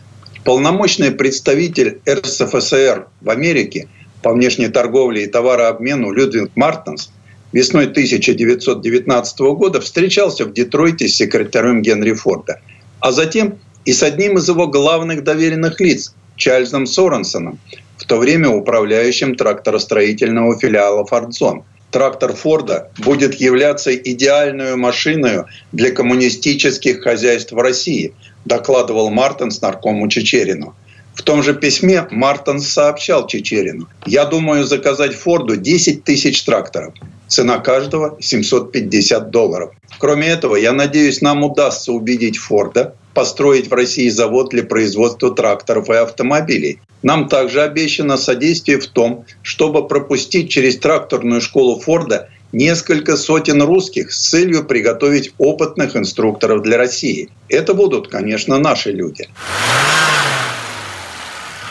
полномочный 0.46 1.10
представитель 1.10 1.98
РСФСР 2.08 3.08
в 3.20 3.30
Америке 3.30 3.88
по 4.22 4.32
внешней 4.32 4.68
торговле 4.68 5.24
и 5.24 5.26
товарообмену 5.26 6.12
Людвиг 6.12 6.52
Мартенс 6.54 7.10
весной 7.52 7.86
1919 7.86 9.40
года 9.40 9.80
встречался 9.80 10.44
в 10.44 10.52
Детройте 10.52 11.08
с 11.08 11.16
секретарем 11.16 11.82
Генри 11.82 12.12
Форда, 12.12 12.60
а 13.00 13.10
затем 13.10 13.58
и 13.84 13.92
с 13.92 14.04
одним 14.04 14.38
из 14.38 14.48
его 14.48 14.68
главных 14.68 15.24
доверенных 15.24 15.80
лиц, 15.80 16.14
Чарльзом 16.36 16.86
Соренсоном, 16.86 17.58
в 17.96 18.04
то 18.04 18.16
время 18.16 18.48
управляющим 18.48 19.34
тракторостроительного 19.34 20.56
филиала 20.60 21.04
«Фордзон». 21.06 21.64
Трактор 21.96 22.34
Форда 22.34 22.90
будет 22.98 23.36
являться 23.36 23.96
идеальной 23.96 24.76
машиной 24.76 25.44
для 25.72 25.90
коммунистических 25.90 27.02
хозяйств 27.02 27.54
России– 27.54 28.12
докладывал 28.46 29.10
Мартинс 29.10 29.60
наркому 29.60 30.08
Чечерину. 30.08 30.74
В 31.14 31.22
том 31.22 31.42
же 31.42 31.54
письме 31.54 32.06
Мартинс 32.10 32.68
сообщал 32.68 33.26
Чечерину, 33.26 33.88
«Я 34.06 34.24
думаю 34.24 34.64
заказать 34.64 35.14
Форду 35.14 35.56
10 35.56 36.04
тысяч 36.04 36.42
тракторов. 36.44 36.94
Цена 37.28 37.58
каждого 37.58 38.16
750 38.20 39.30
долларов. 39.30 39.72
Кроме 39.98 40.28
этого, 40.28 40.56
я 40.56 40.72
надеюсь, 40.72 41.20
нам 41.20 41.42
удастся 41.44 41.92
убедить 41.92 42.38
Форда 42.38 42.94
построить 43.14 43.70
в 43.70 43.72
России 43.72 44.10
завод 44.10 44.50
для 44.50 44.62
производства 44.62 45.34
тракторов 45.34 45.88
и 45.88 45.94
автомобилей. 45.94 46.80
Нам 47.02 47.28
также 47.28 47.62
обещано 47.62 48.18
содействие 48.18 48.78
в 48.78 48.86
том, 48.88 49.24
чтобы 49.42 49.88
пропустить 49.88 50.50
через 50.50 50.78
тракторную 50.78 51.40
школу 51.40 51.80
Форда 51.80 52.28
несколько 52.52 53.16
сотен 53.16 53.62
русских 53.62 54.12
с 54.12 54.28
целью 54.28 54.64
приготовить 54.64 55.32
опытных 55.38 55.96
инструкторов 55.96 56.62
для 56.62 56.76
России. 56.76 57.30
Это 57.48 57.72
будут, 57.72 58.08
конечно, 58.08 58.58
наши 58.58 58.92
люди. 58.92 59.28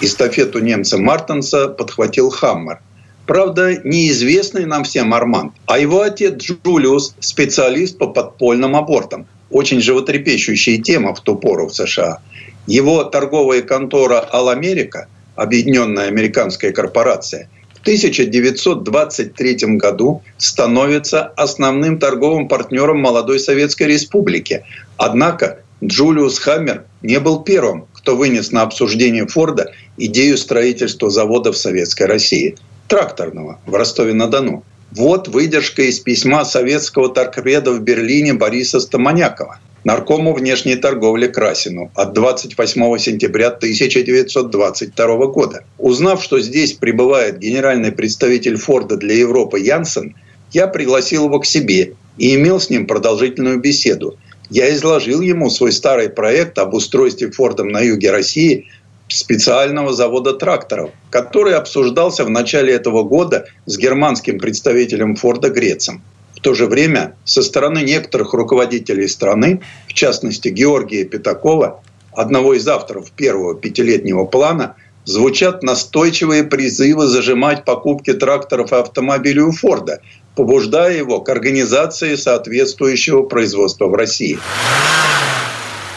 Эстафету 0.02 0.60
немца 0.60 0.98
Мартенса 0.98 1.68
подхватил 1.68 2.30
Хаммер. 2.30 2.80
Правда, 3.28 3.76
неизвестный 3.84 4.66
нам 4.66 4.84
всем 4.84 5.14
Арман, 5.14 5.54
а 5.66 5.80
его 5.80 6.02
отец 6.02 6.36
Джулиус– 6.36 7.16
специалист 7.20 7.98
по 7.98 8.08
подпольным 8.08 8.76
абортам. 8.76 9.26
Очень 9.50 9.82
животрепещущая 9.82 10.82
тема 10.82 11.14
в 11.16 11.22
ту 11.22 11.36
пору 11.36 11.68
в 11.68 11.74
США. 11.74 12.20
Его 12.68 13.04
торговая 13.04 13.62
контора 13.62 14.28
«Ал-Америка», 14.32 15.08
объединенная 15.36 16.08
американская 16.08 16.72
корпорация, 16.72 17.50
1923 17.86 19.78
году 19.78 20.24
становится 20.40 21.22
основным 21.38 22.00
торговым 22.00 22.48
партнером 22.48 23.00
молодой 23.00 23.40
Советской 23.40 23.84
Республики. 23.84 24.64
Однако 24.98 25.60
Джулиус 25.84 26.40
Хаммер 26.40 26.86
не 27.04 27.20
был 27.20 27.44
первым, 27.44 27.86
кто 27.94 28.16
вынес 28.16 28.52
на 28.52 28.64
обсуждение 28.64 29.28
Форда 29.28 29.72
идею 29.98 30.36
строительства 30.40 31.12
завода 31.12 31.52
в 31.52 31.58
Советской 31.58 32.08
России, 32.08 32.56
тракторного, 32.88 33.60
в 33.66 33.74
Ростове-на-Дону. 33.76 34.64
Вот 34.92 35.28
выдержка 35.28 35.84
из 35.84 36.00
письма 36.00 36.46
советского 36.46 37.10
торпеда 37.10 37.72
в 37.72 37.82
Берлине 37.82 38.34
Бориса 38.34 38.80
Стаманякова 38.80 39.60
наркому 39.86 40.34
внешней 40.34 40.76
торговли 40.76 41.28
Красину 41.28 41.92
от 41.96 42.14
28 42.14 42.98
сентября 42.98 43.48
1922 43.48 45.28
года. 45.28 45.64
Узнав, 45.78 46.22
что 46.22 46.42
здесь 46.42 46.74
прибывает 46.74 47.38
генеральный 47.38 47.92
представитель 47.92 48.58
Форда 48.58 48.98
для 48.98 49.16
Европы 49.16 49.60
Янсен, 49.60 50.16
я 50.52 50.68
пригласил 50.68 51.26
его 51.26 51.40
к 51.40 51.46
себе 51.46 51.94
и 52.18 52.36
имел 52.36 52.60
с 52.60 52.70
ним 52.70 52.88
продолжительную 52.88 53.60
беседу. 53.60 54.18
Я 54.50 54.74
изложил 54.74 55.22
ему 55.22 55.50
свой 55.50 55.72
старый 55.72 56.10
проект 56.10 56.58
об 56.58 56.74
устройстве 56.74 57.32
Фордом 57.32 57.70
на 57.70 57.82
юге 57.82 58.12
России 58.12 58.68
специального 59.08 59.94
завода 59.94 60.34
тракторов, 60.34 60.92
который 61.10 61.56
обсуждался 61.56 62.26
в 62.26 62.30
начале 62.30 62.74
этого 62.74 63.04
года 63.04 63.46
с 63.66 63.78
германским 63.78 64.40
представителем 64.40 65.16
Форда 65.16 65.50
Грецем 65.50 66.04
то 66.46 66.54
же 66.54 66.68
время 66.68 67.16
со 67.24 67.42
стороны 67.42 67.80
некоторых 67.80 68.34
руководителей 68.34 69.08
страны, 69.08 69.62
в 69.88 69.94
частности 69.94 70.50
Георгия 70.50 71.04
Пятакова, 71.04 71.82
одного 72.14 72.54
из 72.54 72.68
авторов 72.68 73.10
первого 73.10 73.56
пятилетнего 73.56 74.26
плана, 74.26 74.76
звучат 75.06 75.64
настойчивые 75.64 76.44
призывы 76.44 77.08
зажимать 77.08 77.66
покупки 77.66 78.14
тракторов 78.14 78.74
и 78.74 78.76
автомобилей 78.76 79.42
у 79.42 79.52
Форда, 79.52 80.02
побуждая 80.36 80.96
его 80.96 81.20
к 81.20 81.30
организации 81.30 82.14
соответствующего 82.14 83.24
производства 83.24 83.88
в 83.88 83.96
России. 83.96 84.38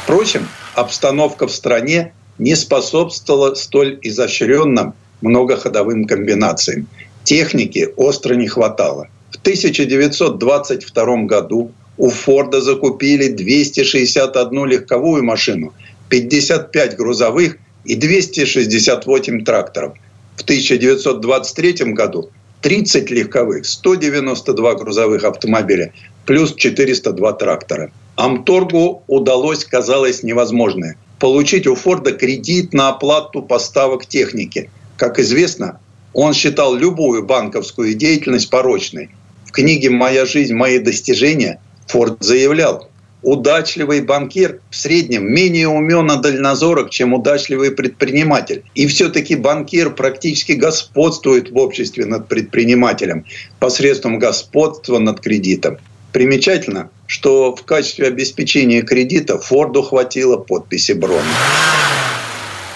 Впрочем, 0.04 0.48
обстановка 0.74 1.46
в 1.46 1.52
стране 1.52 2.14
не 2.38 2.54
способствовала 2.54 3.54
столь 3.54 3.98
изощренным 4.02 4.94
многоходовым 5.20 6.04
комбинациям. 6.04 6.86
Техники 7.24 7.88
остро 7.96 8.34
не 8.34 8.46
хватало. 8.46 9.08
В 9.30 9.36
1922 9.36 11.16
году 11.24 11.72
у 11.98 12.08
Форда 12.10 12.60
закупили 12.60 13.28
261 13.28 14.66
легковую 14.66 15.24
машину, 15.24 15.74
55 16.08 16.96
грузовых 16.96 17.58
и 17.84 17.96
268 17.96 19.44
тракторов. 19.44 19.94
В 20.36 20.42
1923 20.42 21.92
году 21.92 22.30
30 22.62 23.10
легковых, 23.10 23.66
192 23.66 24.74
грузовых 24.74 25.24
автомобиля, 25.24 25.92
плюс 26.24 26.54
402 26.54 27.32
трактора. 27.34 27.90
Амторгу 28.16 29.02
удалось, 29.06 29.64
казалось, 29.64 30.22
невозможное– 30.22 30.96
получить 31.18 31.66
у 31.66 31.74
Форда 31.74 32.12
кредит 32.12 32.72
на 32.72 32.88
оплату 32.90 33.42
поставок 33.42 34.06
техники. 34.06 34.70
Как 34.96 35.18
известно, 35.18 35.80
он 36.12 36.34
считал 36.34 36.74
любую 36.74 37.24
банковскую 37.24 37.94
деятельность 37.94 38.50
порочной. 38.50 39.10
В 39.46 39.52
книге 39.52 39.90
«Моя 39.90 40.26
жизнь, 40.26 40.54
мои 40.54 40.78
достижения» 40.78 41.60
Форд 41.86 42.18
заявлял, 42.20 42.88
удачливый 43.22 44.02
банкир 44.02 44.60
в 44.70 44.76
среднем 44.76 45.32
менее 45.32 45.68
умен 45.68 46.10
и 46.10 46.20
дальнозорок, 46.20 46.90
чем 46.90 47.14
удачливый 47.14 47.72
предприниматель. 47.72 48.62
И 48.74 48.86
все-таки 48.86 49.36
банкир 49.36 49.90
практически 49.90 50.52
господствует 50.52 51.50
в 51.50 51.56
обществе 51.56 52.04
над 52.04 52.28
предпринимателем 52.28 53.24
посредством 53.58 54.18
господства 54.18 54.98
над 54.98 55.20
кредитом. 55.20 55.78
Примечательно, 56.12 56.90
что 57.06 57.54
в 57.54 57.64
качестве 57.64 58.06
обеспечения 58.06 58.82
кредита 58.82 59.38
Форду 59.38 59.82
хватило 59.82 60.36
подписи 60.36 60.92
Брона. 60.92 61.22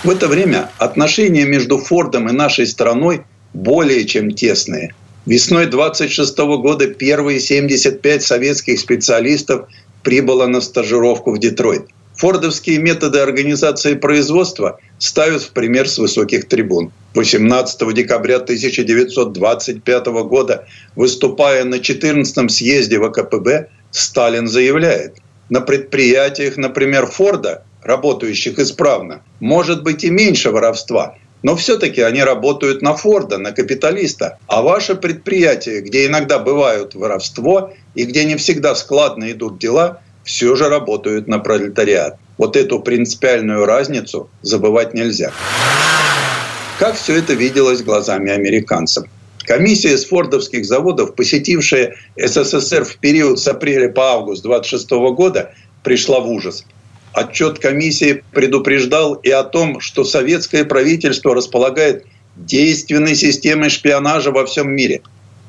В 0.04 0.10
это 0.10 0.28
время 0.28 0.70
отношения 0.78 1.44
между 1.44 1.78
Фордом 1.78 2.28
и 2.28 2.32
нашей 2.32 2.66
страной 2.66 3.22
более 3.54 4.04
чем 4.04 4.32
тесные. 4.32 4.94
Весной 5.26 5.66
26 5.66 6.36
года 6.38 6.88
первые 6.88 7.38
75 7.38 8.22
советских 8.22 8.80
специалистов 8.80 9.68
прибыло 10.02 10.46
на 10.46 10.60
стажировку 10.60 11.32
в 11.32 11.38
Детройт. 11.38 11.86
Фордовские 12.22 12.78
методы 12.78 13.18
организации 13.18 13.94
производства 13.94 14.78
ставят 15.00 15.42
в 15.42 15.50
пример 15.50 15.88
с 15.88 15.98
высоких 15.98 16.46
трибун. 16.46 16.92
18 17.14 17.92
декабря 17.92 18.36
1925 18.36 20.06
года, 20.06 20.68
выступая 20.94 21.64
на 21.64 21.80
14-м 21.80 22.48
съезде 22.48 23.00
ВКПБ, 23.00 23.70
Сталин 23.90 24.46
заявляет, 24.46 25.16
на 25.48 25.60
предприятиях, 25.62 26.56
например, 26.58 27.06
Форда, 27.06 27.64
работающих 27.82 28.56
исправно, 28.60 29.22
может 29.40 29.82
быть 29.82 30.04
и 30.04 30.10
меньше 30.10 30.52
воровства, 30.52 31.16
но 31.42 31.56
все-таки 31.56 32.02
они 32.02 32.22
работают 32.22 32.82
на 32.82 32.94
Форда, 32.94 33.38
на 33.38 33.50
капиталиста. 33.50 34.38
А 34.46 34.62
ваше 34.62 34.94
предприятие, 34.94 35.80
где 35.80 36.06
иногда 36.06 36.38
бывают 36.38 36.94
воровство 36.94 37.72
и 37.96 38.04
где 38.04 38.24
не 38.24 38.36
всегда 38.36 38.76
складно 38.76 39.32
идут 39.32 39.58
дела, 39.58 40.00
все 40.24 40.54
же 40.56 40.68
работают 40.68 41.28
на 41.28 41.38
пролетариат. 41.38 42.16
Вот 42.38 42.56
эту 42.56 42.80
принципиальную 42.80 43.66
разницу 43.66 44.28
забывать 44.42 44.94
нельзя. 44.94 45.32
Как 46.78 46.96
все 46.96 47.16
это 47.16 47.34
виделось 47.34 47.82
глазами 47.82 48.30
американцев? 48.30 49.04
Комиссия 49.44 49.98
с 49.98 50.04
фордовских 50.04 50.64
заводов, 50.64 51.14
посетившая 51.14 51.96
СССР 52.16 52.84
в 52.84 52.96
период 52.98 53.40
с 53.40 53.48
апреля 53.48 53.88
по 53.88 54.12
август 54.12 54.42
26 54.42 54.90
года, 55.14 55.52
пришла 55.82 56.20
в 56.20 56.30
ужас. 56.30 56.64
Отчет 57.12 57.58
комиссии 57.58 58.24
предупреждал 58.32 59.14
и 59.14 59.30
о 59.30 59.42
том, 59.42 59.80
что 59.80 60.04
советское 60.04 60.64
правительство 60.64 61.34
располагает 61.34 62.06
действенной 62.36 63.14
системой 63.14 63.68
шпионажа 63.68 64.30
во 64.30 64.46
всем 64.46 64.70
мире. 64.70 65.02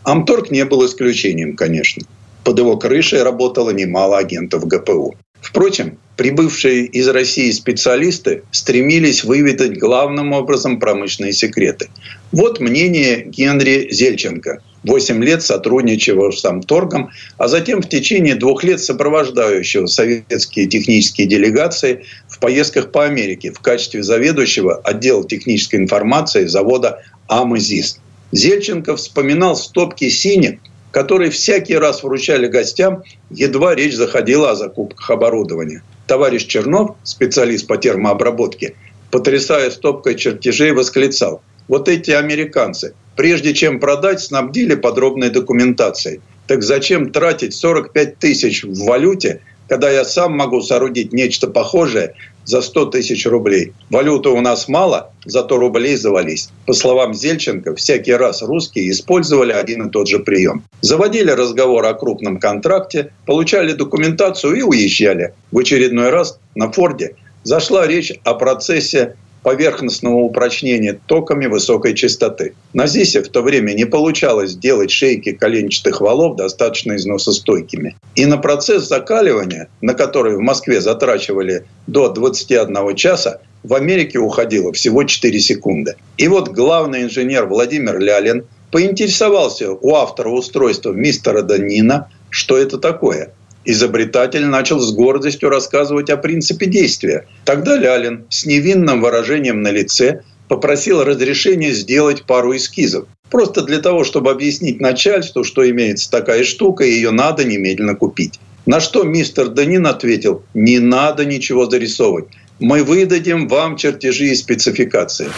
Амторг 0.04 0.52
не 0.52 0.66
был 0.66 0.86
исключением, 0.86 1.56
конечно. 1.56 2.04
Под 2.44 2.60
его 2.60 2.78
крышей 2.78 3.24
работало 3.24 3.72
немало 3.72 4.18
агентов 4.18 4.68
ГПУ. 4.68 5.16
Впрочем, 5.42 5.98
прибывшие 6.16 6.86
из 6.86 7.08
России 7.08 7.52
специалисты 7.52 8.44
стремились 8.52 9.24
выведать 9.24 9.78
главным 9.78 10.32
образом 10.32 10.80
промышленные 10.80 11.34
секреты. 11.34 11.90
Вот 12.32 12.60
мнение 12.60 13.26
Генри 13.26 13.90
Зельченко– 13.92 14.62
8 14.84 15.24
лет 15.24 15.44
сотрудничавшего 15.44 16.32
с 16.32 16.42
Самторгом, 16.42 17.12
а 17.38 17.48
затем 17.48 17.82
в 17.82 17.90
течение 17.90 18.36
двух 18.36 18.64
лет 18.64 18.82
сопровождающего 18.82 19.86
советские 19.88 20.68
технические 20.68 21.28
делегации 21.28 22.04
в 22.28 22.40
поездках 22.40 22.92
по 22.92 23.06
Америке 23.06 23.52
в 23.52 23.60
качестве 23.60 24.04
заведующего 24.04 24.76
отдела 24.76 25.26
технической 25.28 25.80
информации 25.80 26.46
завода 26.46 27.02
«Амазис». 27.28 28.00
Зельченко 28.32 28.96
вспоминал 28.96 29.56
стопки 29.56 30.10
синих, 30.10 30.60
которые 30.94 31.30
всякий 31.32 31.78
раз 31.78 32.04
вручали 32.04 32.48
гостям, 32.48 33.04
едва 33.30 33.76
речь 33.76 33.96
заходила 33.96 34.52
о 34.52 34.56
закупках 34.56 35.10
оборудования. 35.10 35.84
Товарищ 36.08 36.46
Чернов, 36.46 36.96
специалист 37.04 37.68
по 37.68 37.76
термообработке, 37.76 38.76
потрясая 39.12 39.72
стопкой 39.72 40.16
чертежей, 40.16 40.72
восклицал– 40.72 41.42
вот 41.68 41.88
эти 41.88 42.12
американцы, 42.12 42.94
прежде 43.16 43.54
чем 43.54 43.80
продать, 43.80 44.22
снабдили 44.22 44.76
подробной 44.76 45.30
документацией. 45.30 46.22
Так 46.48 46.62
зачем 46.62 47.12
тратить 47.12 47.56
45 47.56 48.20
тысяч 48.20 48.64
в 48.64 48.84
валюте, 48.84 49.42
когда 49.70 49.90
я 49.90 50.04
сам 50.04 50.34
могу 50.34 50.62
соорудить 50.62 51.14
нечто 51.14 51.48
похожее 51.48 52.16
за 52.46 52.62
100 52.62 52.88
тысяч 52.88 53.26
рублей. 53.26 53.74
Валюты 53.90 54.30
у 54.30 54.42
нас 54.42 54.68
мало, 54.68 55.12
зато 55.26 55.58
рублей 55.58 55.96
завались. 55.96 56.50
По 56.66 56.74
словам 56.74 57.14
Зельченко, 57.14 57.76
всякий 57.76 58.14
раз 58.14 58.42
русские 58.42 58.92
использовали 58.92 59.52
один 59.52 59.88
и 59.88 59.90
тот 59.90 60.08
же 60.08 60.20
прием. 60.20 60.64
Заводили 60.82 61.32
разговор 61.32 61.86
о 61.86 61.94
крупном 61.94 62.40
контракте, 62.40 63.12
получали 63.26 63.74
документацию 63.74 64.56
и 64.56 64.62
уезжали. 64.62 65.34
В 65.52 65.60
очередной 65.60 66.10
раз 66.10 66.40
на 66.56 66.72
Форде 66.72 67.16
зашла 67.44 67.88
речь 67.88 68.14
о 68.24 68.34
процессе 68.34 69.16
поверхностного 69.44 70.16
упрочнения 70.16 71.00
токами 71.06 71.46
высокой 71.46 71.94
частоты. 71.94 72.56
На 72.74 72.88
ЗИСе 72.88 73.22
в 73.22 73.30
то 73.30 73.42
время 73.42 73.74
не 73.74 73.86
получалось 73.86 74.56
делать 74.56 74.90
шейки 74.90 75.34
коленчатых 75.34 76.02
валов 76.02 76.38
достаточно 76.38 76.96
износостойкими. 76.96 77.96
И 78.16 78.26
на 78.26 78.38
процесс 78.38 78.88
закаливания, 78.88 79.68
на 79.82 79.94
который 79.94 80.38
в 80.38 80.40
Москве 80.40 80.82
затрачивали 80.82 81.66
до 81.88 82.10
21 82.10 82.96
часа, 82.96 83.42
в 83.64 83.74
Америке 83.74 84.20
уходило 84.20 84.74
всего 84.74 85.04
4 85.04 85.40
секунды. 85.40 85.96
И 86.18 86.28
вот 86.28 86.50
главный 86.50 87.04
инженер 87.04 87.46
Владимир 87.46 88.00
Лялин 88.00 88.46
поинтересовался 88.72 89.72
у 89.72 89.94
автора 89.96 90.30
устройства 90.30 90.92
мистера 90.92 91.44
Данина, 91.44 92.10
что 92.30 92.58
это 92.58 92.78
такое– 92.78 93.34
Изобретатель 93.66 94.46
начал 94.46 94.80
с 94.80 94.92
гордостью 94.92 95.50
рассказывать 95.50 96.10
о 96.10 96.18
принципе 96.18 96.66
действия. 96.66 97.28
Тогда 97.46 97.78
Лялин 97.78 98.26
с 98.30 98.46
невинным 98.46 99.02
выражением 99.02 99.62
на 99.62 99.72
лице 99.72 100.22
попросил 100.50 101.04
разрешения 101.04 101.72
сделать 101.72 102.24
пару 102.24 102.56
эскизов. 102.56 103.06
Просто 103.30 103.62
для 103.62 103.80
того, 103.80 104.04
чтобы 104.04 104.32
объяснить 104.32 104.80
начальству, 104.80 105.44
что 105.44 105.68
имеется 105.70 106.12
такая 106.12 106.44
штука, 106.44 106.84
и 106.84 106.92
ее 106.92 107.12
надо 107.12 107.46
немедленно 107.46 107.96
купить. 107.96 108.40
На 108.66 108.80
что 108.80 109.04
мистер 109.04 109.48
Данин 109.48 109.88
ответил, 109.88 110.44
не 110.54 110.80
надо 110.80 111.26
ничего 111.26 111.70
зарисовывать. 111.70 112.26
Мы 112.60 112.84
выдадим 112.84 113.48
вам 113.48 113.76
чертежи 113.78 114.28
и 114.28 114.36
спецификации. 114.36 115.30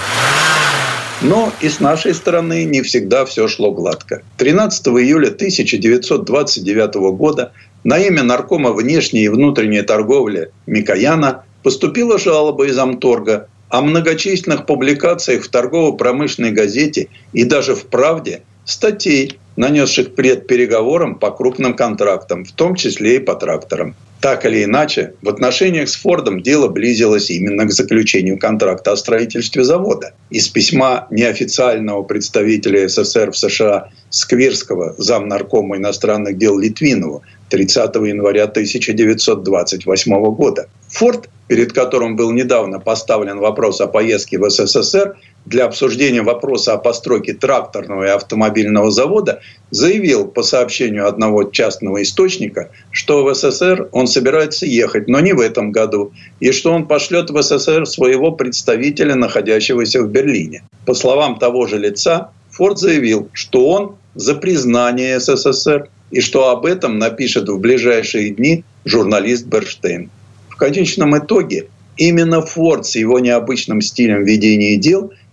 Но 1.21 1.51
и 1.61 1.69
с 1.69 1.79
нашей 1.79 2.13
стороны 2.13 2.65
не 2.65 2.81
всегда 2.81 3.25
все 3.25 3.47
шло 3.47 3.71
гладко. 3.71 4.21
13 4.37 4.87
июля 4.87 5.27
1929 5.29 6.93
года 7.15 7.53
на 7.85 7.99
имя 7.99 8.23
наркома 8.23 8.73
внешней 8.73 9.25
и 9.25 9.29
внутренней 9.29 9.83
торговли 9.83 10.51
Микояна 10.65 11.45
поступила 11.63 12.17
жалоба 12.17 12.65
из 12.65 12.77
Амторга 12.77 13.47
о 13.69 13.81
многочисленных 13.81 14.65
публикациях 14.65 15.43
в 15.43 15.49
торгово-промышленной 15.49 16.51
газете 16.51 17.09
и 17.31 17.43
даже 17.43 17.75
в 17.75 17.85
«Правде» 17.85 18.41
статей, 18.65 19.39
нанесших 19.55 20.15
пред 20.15 20.47
переговорам 20.47 21.15
по 21.15 21.29
крупным 21.29 21.75
контрактам, 21.75 22.43
в 22.43 22.51
том 22.51 22.75
числе 22.75 23.17
и 23.17 23.19
по 23.19 23.35
тракторам. 23.35 23.95
Так 24.25 24.43
или 24.43 24.63
иначе, 24.63 25.13
в 25.21 25.29
отношениях 25.29 25.87
с 25.87 25.97
Фордом 25.97 26.41
дело 26.41 26.67
близилось 26.67 27.29
именно 27.29 27.65
к 27.65 27.71
заключению 27.71 28.39
контракта 28.39 28.93
о 28.93 28.97
строительстве 28.97 29.63
завода. 29.63 30.15
Из 30.31 30.47
письма 30.47 31.07
неофициального 31.11 32.01
представителя 32.01 32.89
СССР 32.89 33.31
в 33.31 33.37
США 33.37 33.89
Сквирского, 34.09 34.95
замнаркома 34.97 35.77
иностранных 35.77 36.39
дел 36.39 36.57
Литвинову, 36.57 37.21
30 37.49 37.93
января 37.97 38.45
1928 38.45 40.23
года. 40.33 40.69
Форд, 40.87 41.29
перед 41.47 41.73
которым 41.73 42.15
был 42.15 42.31
недавно 42.31 42.79
поставлен 42.79 43.37
вопрос 43.37 43.79
о 43.79 43.85
поездке 43.85 44.39
в 44.39 44.49
СССР, 44.49 45.17
для 45.45 45.65
обсуждения 45.65 46.21
вопроса 46.21 46.73
о 46.73 46.77
постройке 46.77 47.33
тракторного 47.33 48.03
и 48.03 48.09
автомобильного 48.09 48.91
завода 48.91 49.41
заявил 49.69 50.27
по 50.27 50.43
сообщению 50.43 51.07
одного 51.07 51.43
частного 51.43 52.01
источника, 52.01 52.71
что 52.91 53.23
в 53.23 53.33
СССР 53.33 53.89
он 53.91 54.07
собирается 54.07 54.65
ехать, 54.65 55.07
но 55.07 55.19
не 55.19 55.33
в 55.33 55.39
этом 55.39 55.71
году, 55.71 56.13
и 56.39 56.51
что 56.51 56.71
он 56.71 56.87
пошлет 56.87 57.29
в 57.29 57.41
СССР 57.41 57.85
своего 57.85 58.31
представителя, 58.31 59.15
находящегося 59.15 60.01
в 60.01 60.09
Берлине. 60.09 60.63
По 60.85 60.93
словам 60.93 61.37
того 61.37 61.67
же 61.67 61.77
лица, 61.77 62.31
Форд 62.51 62.79
заявил, 62.79 63.29
что 63.33 63.67
он 63.67 63.95
за 64.15 64.35
признание 64.35 65.19
СССР 65.19 65.89
и 66.11 66.21
что 66.21 66.49
об 66.49 66.65
этом 66.65 66.97
напишет 66.97 67.49
в 67.49 67.59
ближайшие 67.59 68.31
дни 68.31 68.63
журналист 68.85 69.45
Берштейн. 69.45 70.09
В 70.49 70.55
конечном 70.55 71.17
итоге 71.17 71.67
именно 71.97 72.41
Форд 72.41 72.85
с 72.85 72.95
его 72.95 73.19
необычным 73.19 73.81
стилем 73.81 74.23
ведения 74.23 74.77
дел 74.77 75.11